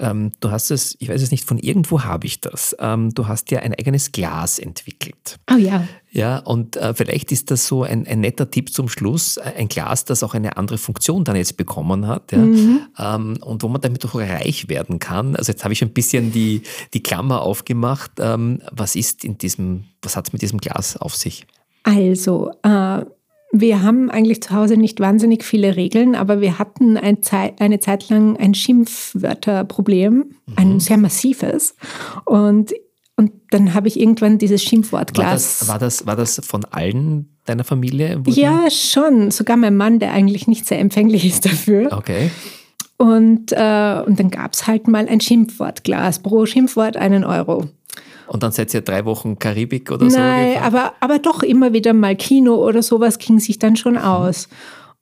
Ähm, 0.00 0.32
du 0.40 0.50
hast 0.50 0.72
es, 0.72 0.96
ich 0.98 1.08
weiß 1.08 1.22
es 1.22 1.30
nicht, 1.30 1.44
von 1.44 1.58
irgendwo 1.58 2.02
habe 2.02 2.26
ich 2.26 2.40
das. 2.40 2.76
Ähm, 2.80 3.14
du 3.14 3.28
hast 3.28 3.52
ja 3.52 3.60
ein 3.60 3.74
eigenes 3.74 4.10
Glas 4.10 4.58
entwickelt. 4.58 5.38
Oh 5.52 5.56
ja. 5.56 5.86
Ja, 6.14 6.38
und 6.40 6.76
äh, 6.76 6.92
vielleicht 6.92 7.32
ist 7.32 7.50
das 7.50 7.66
so 7.66 7.84
ein, 7.84 8.06
ein, 8.06 8.20
netter 8.20 8.50
Tipp 8.50 8.70
zum 8.70 8.88
Schluss, 8.88 9.38
ein 9.38 9.68
Glas, 9.68 10.04
das 10.04 10.22
auch 10.22 10.34
eine 10.34 10.58
andere 10.58 10.76
Funktion 10.76 11.24
dann 11.24 11.36
jetzt 11.36 11.56
bekommen 11.56 12.06
hat 12.06 12.32
ja, 12.32 12.38
mhm. 12.38 12.80
ähm, 12.98 13.38
und 13.40 13.62
wo 13.62 13.68
man 13.68 13.80
damit 13.80 14.04
auch 14.04 14.14
reich 14.14 14.68
werden 14.68 14.98
kann. 14.98 15.34
Also 15.36 15.52
jetzt 15.52 15.64
habe 15.64 15.72
ich 15.72 15.82
ein 15.82 15.94
bisschen 15.94 16.30
die, 16.30 16.62
die 16.92 17.02
Klammer 17.02 17.40
aufgemacht. 17.40 18.12
Ähm, 18.18 18.60
was 18.70 18.94
ist 18.94 19.24
in 19.24 19.38
diesem, 19.38 19.84
was 20.02 20.14
hat 20.14 20.26
es 20.28 20.34
mit 20.34 20.42
diesem 20.42 20.58
Glas 20.58 20.98
auf 20.98 21.16
sich? 21.16 21.46
Also, 21.84 22.50
äh 22.62 23.04
wir 23.54 23.82
haben 23.82 24.10
eigentlich 24.10 24.42
zu 24.42 24.54
Hause 24.54 24.78
nicht 24.78 24.98
wahnsinnig 24.98 25.44
viele 25.44 25.76
Regeln, 25.76 26.14
aber 26.14 26.40
wir 26.40 26.58
hatten 26.58 26.96
ein 26.96 27.22
Zeit, 27.22 27.60
eine 27.60 27.80
Zeit 27.80 28.08
lang 28.08 28.38
ein 28.38 28.54
Schimpfwörterproblem, 28.54 30.14
mhm. 30.14 30.54
ein 30.56 30.80
sehr 30.80 30.96
massives. 30.96 31.76
Und, 32.24 32.72
und 33.16 33.32
dann 33.50 33.74
habe 33.74 33.88
ich 33.88 34.00
irgendwann 34.00 34.38
dieses 34.38 34.62
Schimpfwortglas. 34.62 35.68
War 35.68 35.78
das, 35.78 36.06
war 36.06 36.16
das, 36.16 36.38
war 36.38 36.40
das 36.40 36.46
von 36.46 36.64
allen 36.66 37.36
deiner 37.44 37.64
Familie? 37.64 38.22
Ja, 38.26 38.70
schon. 38.70 39.30
Sogar 39.30 39.56
mein 39.56 39.76
Mann, 39.76 39.98
der 39.98 40.12
eigentlich 40.12 40.46
nicht 40.46 40.66
sehr 40.66 40.78
empfänglich 40.78 41.24
ist 41.24 41.44
dafür. 41.44 41.92
Okay. 41.92 42.30
Und, 42.96 43.52
äh, 43.52 44.02
und 44.06 44.18
dann 44.20 44.30
gab 44.30 44.52
es 44.54 44.66
halt 44.66 44.88
mal 44.88 45.08
ein 45.08 45.20
Schimpfwortglas. 45.20 46.20
Pro 46.20 46.46
Schimpfwort 46.46 46.96
einen 46.96 47.24
Euro. 47.24 47.68
Und 48.28 48.42
dann 48.42 48.52
seid 48.52 48.72
ihr 48.72 48.80
drei 48.80 49.04
Wochen 49.04 49.38
Karibik 49.38 49.90
oder 49.90 50.08
so? 50.08 50.16
Nein, 50.16 50.56
aber, 50.62 50.94
aber 51.00 51.18
doch 51.18 51.42
immer 51.42 51.72
wieder 51.72 51.92
mal 51.92 52.16
Kino 52.16 52.54
oder 52.54 52.82
sowas 52.82 53.18
ging 53.18 53.40
sich 53.40 53.58
dann 53.58 53.76
schon 53.76 53.98
aus. 53.98 54.48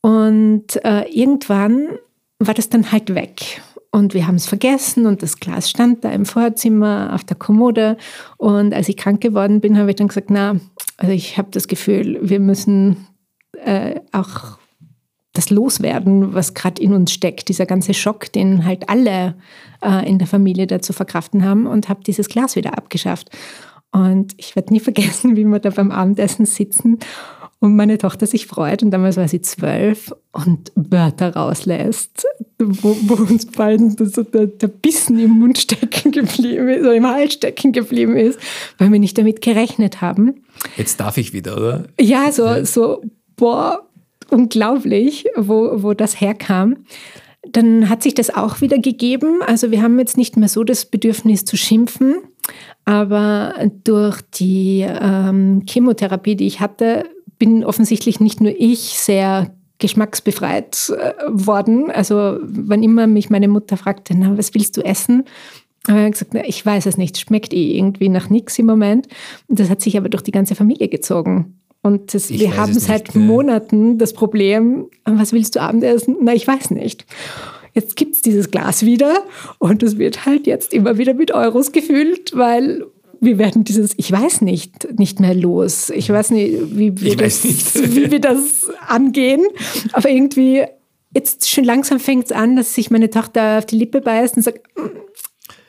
Und 0.00 0.82
äh, 0.84 1.08
irgendwann 1.10 1.90
war 2.38 2.54
das 2.54 2.70
dann 2.70 2.90
halt 2.90 3.14
weg. 3.14 3.60
Und 3.92 4.14
wir 4.14 4.26
haben 4.26 4.36
es 4.36 4.46
vergessen 4.46 5.06
und 5.06 5.22
das 5.22 5.40
Glas 5.40 5.68
stand 5.68 6.04
da 6.04 6.12
im 6.12 6.24
Vorzimmer 6.24 7.10
auf 7.12 7.24
der 7.24 7.36
Kommode. 7.36 7.96
Und 8.36 8.72
als 8.72 8.88
ich 8.88 8.96
krank 8.96 9.20
geworden 9.20 9.60
bin, 9.60 9.76
habe 9.76 9.90
ich 9.90 9.96
dann 9.96 10.08
gesagt, 10.08 10.30
na, 10.30 10.56
also 10.96 11.12
ich 11.12 11.38
habe 11.38 11.48
das 11.50 11.66
Gefühl, 11.66 12.18
wir 12.22 12.38
müssen 12.38 13.08
äh, 13.64 14.00
auch 14.12 14.58
das 15.32 15.50
loswerden, 15.50 16.34
was 16.34 16.54
gerade 16.54 16.80
in 16.82 16.92
uns 16.92 17.12
steckt, 17.12 17.48
dieser 17.48 17.66
ganze 17.66 17.94
Schock, 17.94 18.32
den 18.32 18.64
halt 18.64 18.88
alle 18.88 19.36
äh, 19.82 20.08
in 20.08 20.18
der 20.18 20.26
Familie 20.26 20.66
da 20.66 20.80
zu 20.80 20.92
verkraften 20.92 21.44
haben 21.44 21.66
und 21.66 21.88
habe 21.88 22.02
dieses 22.04 22.28
Glas 22.28 22.56
wieder 22.56 22.78
abgeschafft. 22.78 23.30
Und 23.92 24.34
ich 24.36 24.54
werde 24.54 24.72
nie 24.72 24.80
vergessen, 24.80 25.36
wie 25.36 25.44
wir 25.44 25.58
da 25.58 25.70
beim 25.70 25.90
Abendessen 25.90 26.46
sitzen 26.46 26.98
und 27.60 27.76
meine 27.76 27.98
Tochter 27.98 28.26
sich 28.26 28.46
freut 28.46 28.82
und 28.82 28.90
damals 28.90 29.18
war 29.18 29.28
sie 29.28 29.42
zwölf 29.42 30.12
und 30.32 30.72
Wörter 30.74 31.34
rauslässt, 31.36 32.26
wo, 32.58 32.96
wo 33.02 33.14
uns 33.22 33.46
beiden 33.46 33.96
so 33.96 34.22
der, 34.22 34.46
der, 34.46 34.68
Bissen 34.68 35.18
im 35.18 35.32
Mund 35.38 35.58
stecken 35.58 36.10
geblieben 36.10 36.68
ist 36.68 36.80
oder 36.80 36.94
im 36.94 37.06
Hals 37.06 37.34
stecken 37.34 37.72
geblieben 37.72 38.16
ist, 38.16 38.40
weil 38.78 38.90
wir 38.90 38.98
nicht 38.98 39.18
damit 39.18 39.42
gerechnet 39.42 40.00
haben. 40.00 40.42
Jetzt 40.76 41.00
darf 41.00 41.18
ich 41.18 41.34
wieder, 41.34 41.56
oder? 41.56 41.84
Ja, 42.00 42.32
so, 42.32 42.64
so 42.64 43.02
boah, 43.36 43.86
unglaublich, 44.30 45.26
wo, 45.36 45.82
wo 45.82 45.92
das 45.92 46.18
herkam. 46.20 46.78
Dann 47.52 47.88
hat 47.88 48.02
sich 48.02 48.14
das 48.14 48.34
auch 48.34 48.60
wieder 48.60 48.78
gegeben. 48.78 49.40
Also 49.46 49.70
wir 49.70 49.82
haben 49.82 49.98
jetzt 49.98 50.16
nicht 50.16 50.36
mehr 50.36 50.48
so 50.48 50.64
das 50.64 50.86
Bedürfnis 50.86 51.44
zu 51.44 51.56
schimpfen, 51.56 52.16
aber 52.84 53.54
durch 53.84 54.20
die 54.34 54.86
ähm, 54.86 55.64
Chemotherapie, 55.68 56.36
die 56.36 56.46
ich 56.46 56.60
hatte, 56.60 57.04
bin 57.40 57.64
offensichtlich 57.64 58.20
nicht 58.20 58.40
nur 58.40 58.54
ich 58.56 59.00
sehr 59.00 59.52
geschmacksbefreit 59.78 60.92
äh, 60.96 61.12
worden. 61.26 61.90
Also 61.90 62.38
wann 62.42 62.84
immer 62.84 63.08
mich 63.08 63.30
meine 63.30 63.48
Mutter 63.48 63.76
fragte, 63.76 64.14
na, 64.16 64.38
was 64.38 64.54
willst 64.54 64.76
du 64.76 64.82
essen? 64.82 65.24
habe 65.88 66.04
ich 66.04 66.12
gesagt, 66.12 66.34
na, 66.34 66.44
ich 66.44 66.64
weiß 66.64 66.86
es 66.86 66.98
nicht, 66.98 67.18
schmeckt 67.18 67.54
eh 67.54 67.76
irgendwie 67.76 68.10
nach 68.10 68.28
nichts 68.28 68.58
im 68.58 68.66
Moment. 68.66 69.08
Und 69.48 69.58
das 69.58 69.70
hat 69.70 69.80
sich 69.80 69.96
aber 69.96 70.10
durch 70.10 70.22
die 70.22 70.30
ganze 70.30 70.54
Familie 70.54 70.88
gezogen. 70.88 71.58
Und 71.82 72.12
das, 72.12 72.28
wir 72.28 72.58
haben 72.58 72.74
seit 72.74 73.14
nicht, 73.14 73.26
Monaten 73.26 73.96
das 73.96 74.12
Problem, 74.12 74.88
was 75.06 75.32
willst 75.32 75.56
du 75.56 75.62
Abendessen? 75.62 76.16
Na, 76.20 76.34
ich 76.34 76.46
weiß 76.46 76.70
nicht. 76.72 77.06
Jetzt 77.72 77.96
gibt 77.96 78.16
es 78.16 78.22
dieses 78.22 78.50
Glas 78.50 78.84
wieder 78.84 79.24
und 79.58 79.82
es 79.82 79.96
wird 79.96 80.26
halt 80.26 80.46
jetzt 80.46 80.74
immer 80.74 80.98
wieder 80.98 81.14
mit 81.14 81.32
Euros 81.32 81.72
gefüllt, 81.72 82.32
weil 82.36 82.84
wir 83.20 83.38
werden 83.38 83.64
dieses, 83.64 83.92
ich 83.96 84.10
weiß 84.10 84.40
nicht, 84.40 84.98
nicht 84.98 85.20
mehr 85.20 85.34
los. 85.34 85.90
Ich 85.90 86.08
weiß 86.08 86.30
nicht, 86.30 86.76
wie 86.76 87.00
wir, 87.00 87.16
das, 87.16 87.44
nicht. 87.44 87.74
wie 87.94 88.10
wir 88.10 88.20
das 88.20 88.68
angehen. 88.86 89.46
Aber 89.92 90.08
irgendwie, 90.08 90.64
jetzt 91.14 91.48
schon 91.48 91.64
langsam 91.64 92.00
fängt 92.00 92.26
es 92.26 92.32
an, 92.32 92.56
dass 92.56 92.74
sich 92.74 92.90
meine 92.90 93.10
Tochter 93.10 93.58
auf 93.58 93.66
die 93.66 93.76
Lippe 93.76 94.00
beißt 94.00 94.36
und 94.36 94.42
sagt, 94.42 94.60
mm, 94.76 94.88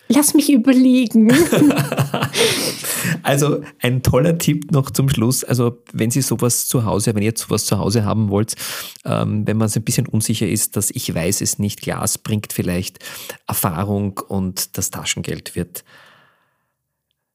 lass 0.07 0.33
mich 0.33 0.49
überlegen. 0.49 1.33
also 3.23 3.61
ein 3.79 4.01
toller 4.01 4.37
Tipp 4.37 4.71
noch 4.71 4.89
zum 4.89 5.09
Schluss. 5.09 5.43
Also 5.43 5.77
wenn 5.91 6.09
Sie 6.09 6.21
sowas 6.21 6.67
zu 6.67 6.85
Hause, 6.85 7.13
wenn 7.15 7.23
ihr 7.23 7.33
sowas 7.35 7.65
zu 7.65 7.77
Hause 7.77 8.05
haben 8.05 8.29
wollt, 8.29 8.55
ähm, 9.03 9.45
wenn 9.45 9.57
man 9.57 9.67
so 9.67 9.81
ein 9.81 9.83
bisschen 9.83 10.07
unsicher 10.07 10.47
ist, 10.47 10.77
dass 10.77 10.89
ich 10.89 11.13
weiß 11.13 11.41
es 11.41 11.59
nicht, 11.59 11.81
Glas 11.81 12.17
bringt 12.17 12.53
vielleicht 12.53 12.99
Erfahrung 13.45 14.21
und 14.27 14.77
das 14.77 14.89
Taschengeld 14.89 15.55
wird 15.55 15.83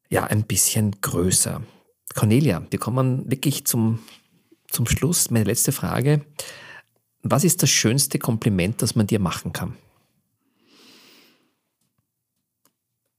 ja 0.08 0.24
ein 0.24 0.44
bisschen 0.44 0.96
größer. 1.00 1.62
Cornelia, 2.14 2.66
wir 2.70 2.78
kommen 2.78 3.30
wirklich 3.30 3.64
zum, 3.66 4.00
zum 4.68 4.86
Schluss. 4.86 5.30
Meine 5.30 5.44
letzte 5.44 5.72
Frage. 5.72 6.24
Was 7.22 7.44
ist 7.44 7.62
das 7.62 7.70
schönste 7.70 8.18
Kompliment, 8.18 8.82
das 8.82 8.94
man 8.94 9.06
dir 9.06 9.18
machen 9.18 9.52
kann? 9.52 9.76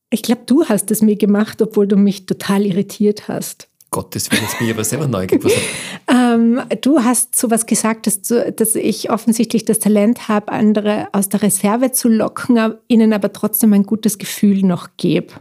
Ich 0.09 0.21
glaube, 0.21 0.43
du 0.45 0.65
hast 0.65 0.89
es 0.89 1.01
mir 1.01 1.17
gemacht, 1.17 1.61
obwohl 1.61 1.85
du 1.85 1.97
mich 1.97 2.25
total 2.25 2.65
irritiert 2.65 3.27
hast. 3.27 3.67
Gottes 3.89 4.31
Willen, 4.31 4.43
jetzt 4.43 4.57
bin 4.57 4.67
ich 4.67 4.73
aber 4.73 4.83
selber 4.83 5.07
neugierig. 5.07 5.53
ähm, 6.07 6.61
du 6.81 6.99
hast 7.03 7.35
sowas 7.35 7.65
gesagt, 7.65 8.07
dass, 8.07 8.21
du, 8.21 8.51
dass 8.51 8.75
ich 8.75 9.09
offensichtlich 9.11 9.65
das 9.65 9.79
Talent 9.79 10.29
habe, 10.29 10.51
andere 10.51 11.07
aus 11.11 11.29
der 11.29 11.41
Reserve 11.41 11.91
zu 11.91 12.07
locken, 12.07 12.75
ihnen 12.87 13.11
aber 13.11 13.33
trotzdem 13.33 13.73
ein 13.73 13.83
gutes 13.83 14.17
Gefühl 14.17 14.63
noch 14.63 14.89
gebe 14.97 15.33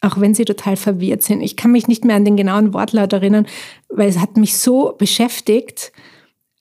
auch 0.00 0.20
wenn 0.20 0.34
sie 0.34 0.44
total 0.44 0.76
verwirrt 0.76 1.22
sind. 1.22 1.42
Ich 1.42 1.56
kann 1.56 1.72
mich 1.72 1.88
nicht 1.88 2.04
mehr 2.04 2.16
an 2.16 2.24
den 2.24 2.36
genauen 2.36 2.72
Wortlaut 2.72 3.12
erinnern, 3.12 3.46
weil 3.88 4.08
es 4.08 4.18
hat 4.18 4.36
mich 4.36 4.56
so 4.56 4.94
beschäftigt, 4.96 5.92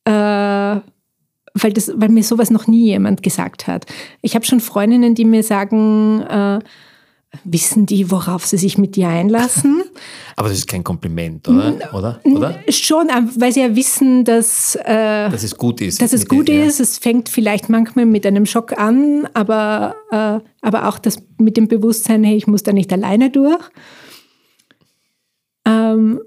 äh, 0.06 0.12
weil, 0.12 1.74
das, 1.74 1.92
weil 1.96 2.10
mir 2.10 2.24
sowas 2.24 2.52
noch 2.52 2.68
nie 2.68 2.86
jemand 2.86 3.24
gesagt 3.24 3.68
hat. 3.68 3.86
Ich 4.22 4.36
habe 4.36 4.46
schon 4.46 4.60
Freundinnen, 4.60 5.16
die 5.16 5.26
mir 5.26 5.44
sagen, 5.44 6.22
äh, 6.22 6.60
Wissen 7.44 7.86
die, 7.86 8.10
worauf 8.10 8.46
sie 8.46 8.58
sich 8.58 8.80
mit 8.80 8.96
dir 8.96 9.08
einlassen? 9.08 9.84
Aber 10.36 10.50
das 10.50 10.58
ist 10.58 10.68
kein 10.68 10.84
Kompliment, 10.84 11.48
oder? 11.48 11.78
oder? 11.94 12.20
oder? 12.24 12.60
Schon, 12.70 13.08
weil 13.38 13.54
sie 13.54 13.62
ja 13.62 13.76
wissen, 13.76 14.26
dass, 14.26 14.76
äh, 14.76 15.30
dass 15.30 15.44
es 15.44 15.56
gut 15.56 15.80
ist. 15.80 16.02
Dass 16.02 16.12
es 16.12 16.28
gut 16.28 16.48
der, 16.48 16.66
ist. 16.66 16.80
Ja. 16.80 16.84
Es 16.84 16.98
fängt 16.98 17.30
vielleicht 17.30 17.70
manchmal 17.70 18.08
mit 18.08 18.26
einem 18.26 18.48
Schock 18.48 18.78
an, 18.80 19.28
aber, 19.36 19.96
äh, 20.12 20.40
aber 20.66 20.88
auch 20.88 20.98
das 20.98 21.18
mit 21.38 21.56
dem 21.56 21.68
Bewusstsein, 21.68 22.24
hey, 22.24 22.36
ich 22.36 22.48
muss 22.48 22.64
da 22.64 22.74
nicht 22.74 22.92
alleine 22.92 23.30
durch. 23.30 23.64
Ähm, 25.66 26.20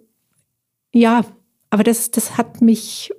ja, 0.93 1.25
aber 1.71 1.83
das, 1.83 2.13
das 2.13 2.37
hat 2.37 2.61
mich, 2.61 3.11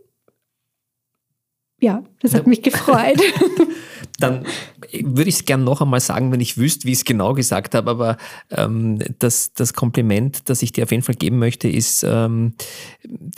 ja, 1.82 2.04
das 2.22 2.32
ja. 2.32 2.40
hat 2.40 2.48
mich 2.48 2.62
gefreut. 2.62 3.20
dann 4.20 4.46
würde 4.92 5.30
ich 5.30 5.36
es 5.36 5.46
gerne 5.46 5.64
noch 5.64 5.82
einmal 5.82 6.00
sagen, 6.00 6.32
wenn 6.32 6.40
ich 6.40 6.58
wüsste, 6.58 6.86
wie 6.86 6.92
ich 6.92 7.00
es 7.00 7.06
genau 7.06 7.34
gesagt 7.34 7.74
habe, 7.74 7.90
aber 7.90 8.18
ähm, 8.52 9.00
das, 9.20 9.54
das 9.54 9.74
Kompliment, 9.74 10.50
das 10.50 10.62
ich 10.62 10.72
dir 10.72 10.84
auf 10.84 10.92
jeden 10.92 11.04
Fall 11.04 11.16
geben 11.16 11.40
möchte, 11.40 11.68
ist, 11.68 12.04
ähm, 12.04 12.54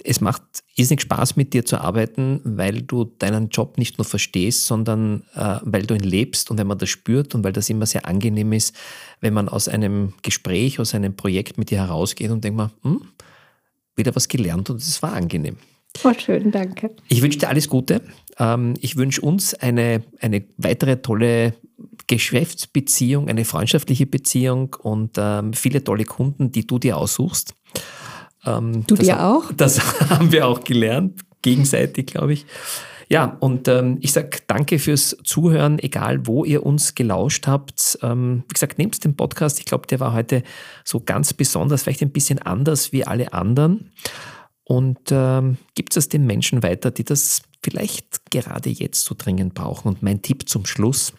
es 0.04 0.20
macht 0.20 0.42
irrsinnig 0.76 1.02
Spaß, 1.02 1.38
mit 1.38 1.54
dir 1.54 1.66
zu 1.66 1.80
arbeiten, 1.80 2.42
weil 2.44 2.82
du 2.82 3.06
deinen 3.06 3.50
Job 3.50 3.78
nicht 3.78 3.98
nur 3.98 4.06
verstehst, 4.06 4.66
sondern 4.66 5.24
äh, 5.36 5.60
weil 5.62 5.84
du 5.84 5.96
ihn 5.96 6.04
lebst 6.04 6.52
und 6.52 6.58
wenn 6.58 6.68
man 6.68 6.78
das 6.78 6.90
spürt 6.90 7.34
und 7.36 7.44
weil 7.44 7.54
das 7.54 7.70
immer 7.70 7.86
sehr 7.86 8.06
angenehm 8.06 8.52
ist, 8.52 8.76
wenn 9.22 9.34
man 9.34 9.48
aus 9.48 9.70
einem 9.70 10.14
Gespräch, 10.24 10.80
aus 10.80 10.94
einem 10.94 11.16
Projekt 11.16 11.58
mit 11.58 11.72
dir 11.72 11.80
herausgeht 11.80 12.32
und 12.32 12.44
denkt 12.44 12.58
man, 12.58 12.72
hm, 12.82 13.02
wieder 13.96 14.14
was 14.16 14.28
gelernt 14.28 14.70
und 14.70 14.82
es 14.82 15.02
war 15.02 15.14
angenehm. 15.14 15.58
Oh, 16.04 16.14
schön, 16.18 16.52
danke. 16.52 16.92
Ich 17.08 17.22
wünsche 17.22 17.40
dir 17.40 17.50
alles 17.50 17.70
Gute. 17.70 18.02
Ähm, 18.38 18.74
ich 18.82 18.98
wünsche 18.98 19.22
uns 19.22 19.54
eine, 19.54 20.04
eine 20.20 20.44
weitere 20.58 20.98
tolle 20.98 21.54
Geschäftsbeziehung, 22.08 23.30
eine 23.30 23.46
freundschaftliche 23.46 24.06
Beziehung 24.06 24.76
und 24.82 25.12
ähm, 25.18 25.54
viele 25.54 25.84
tolle 25.84 26.06
Kunden, 26.06 26.52
die 26.52 26.68
du 26.68 26.80
dir 26.80 26.98
aussuchst. 26.98 27.56
Ähm, 28.46 28.86
du 28.88 28.96
dir 28.96 29.26
auch? 29.26 29.52
Das 29.58 29.80
haben 30.10 30.32
wir 30.32 30.48
auch 30.48 30.64
gelernt, 30.64 31.22
gegenseitig, 31.42 32.08
glaube 32.08 32.34
ich. 32.34 32.46
Ja, 33.08 33.38
und 33.40 33.68
ähm, 33.68 34.00
ich 34.02 34.14
sage 34.14 34.40
danke 34.48 34.80
fürs 34.80 35.16
Zuhören, 35.24 35.78
egal 35.78 36.26
wo 36.26 36.44
ihr 36.44 36.66
uns 36.66 36.96
gelauscht 36.96 37.46
habt. 37.46 38.00
Ähm, 38.02 38.44
wie 38.48 38.54
gesagt, 38.54 38.80
nehmt 38.80 39.04
den 39.04 39.16
Podcast. 39.16 39.60
Ich 39.60 39.66
glaube, 39.66 39.86
der 39.88 40.00
war 40.00 40.14
heute 40.14 40.42
so 40.84 41.00
ganz 41.00 41.34
besonders, 41.34 41.84
vielleicht 41.84 42.02
ein 42.02 42.12
bisschen 42.12 42.40
anders 42.40 42.92
wie 42.92 43.06
alle 43.06 43.32
anderen 43.34 43.92
und 44.66 45.00
ähm, 45.12 45.58
gibt 45.76 45.96
es 45.96 46.10
den 46.10 46.26
Menschen 46.26 46.64
weiter, 46.64 46.92
die 46.92 47.04
das 47.04 47.44
vielleicht 47.64 48.30
gerade 48.32 48.70
jetzt 48.70 49.06
so 49.06 49.16
dringend 49.18 49.54
brauchen. 49.54 49.88
Und 49.88 50.04
mein 50.04 50.22
Tipp 50.22 50.50
zum 50.50 50.66
Schluss, 50.66 51.14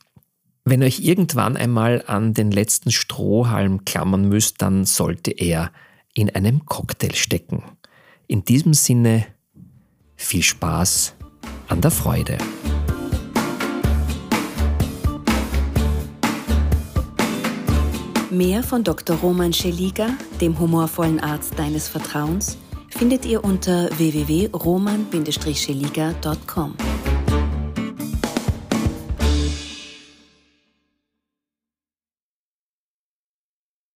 wenn 0.64 0.82
ihr 0.82 0.86
euch 0.86 1.01
irgendwann 1.01 1.57
einmal 1.57 2.03
an 2.07 2.34
den 2.34 2.51
letzten 2.51 2.90
Strohhalm 2.90 3.84
klammern 3.84 4.28
müsst, 4.28 4.62
dann 4.62 4.84
sollte 4.84 5.30
er 5.30 5.70
in 6.12 6.28
einem 6.30 6.66
Cocktail 6.66 7.14
stecken. 7.14 7.62
In 8.26 8.44
diesem 8.44 8.74
Sinne 8.74 9.26
viel 10.16 10.42
Spaß 10.42 11.14
an 11.68 11.80
der 11.80 11.92
Freude. 11.92 12.38
Mehr 18.30 18.64
von 18.64 18.82
Dr. 18.82 19.16
Roman 19.16 19.53
Scheliga, 19.53 20.09
dem 20.40 20.59
humorvollen 20.59 21.20
Arzt 21.20 21.59
deines 21.59 21.88
Vertrauens, 21.88 22.59
findet 22.97 23.26
ihr 23.26 23.44
unter 23.44 23.90
www.roman-scheliga.com. 23.99 26.95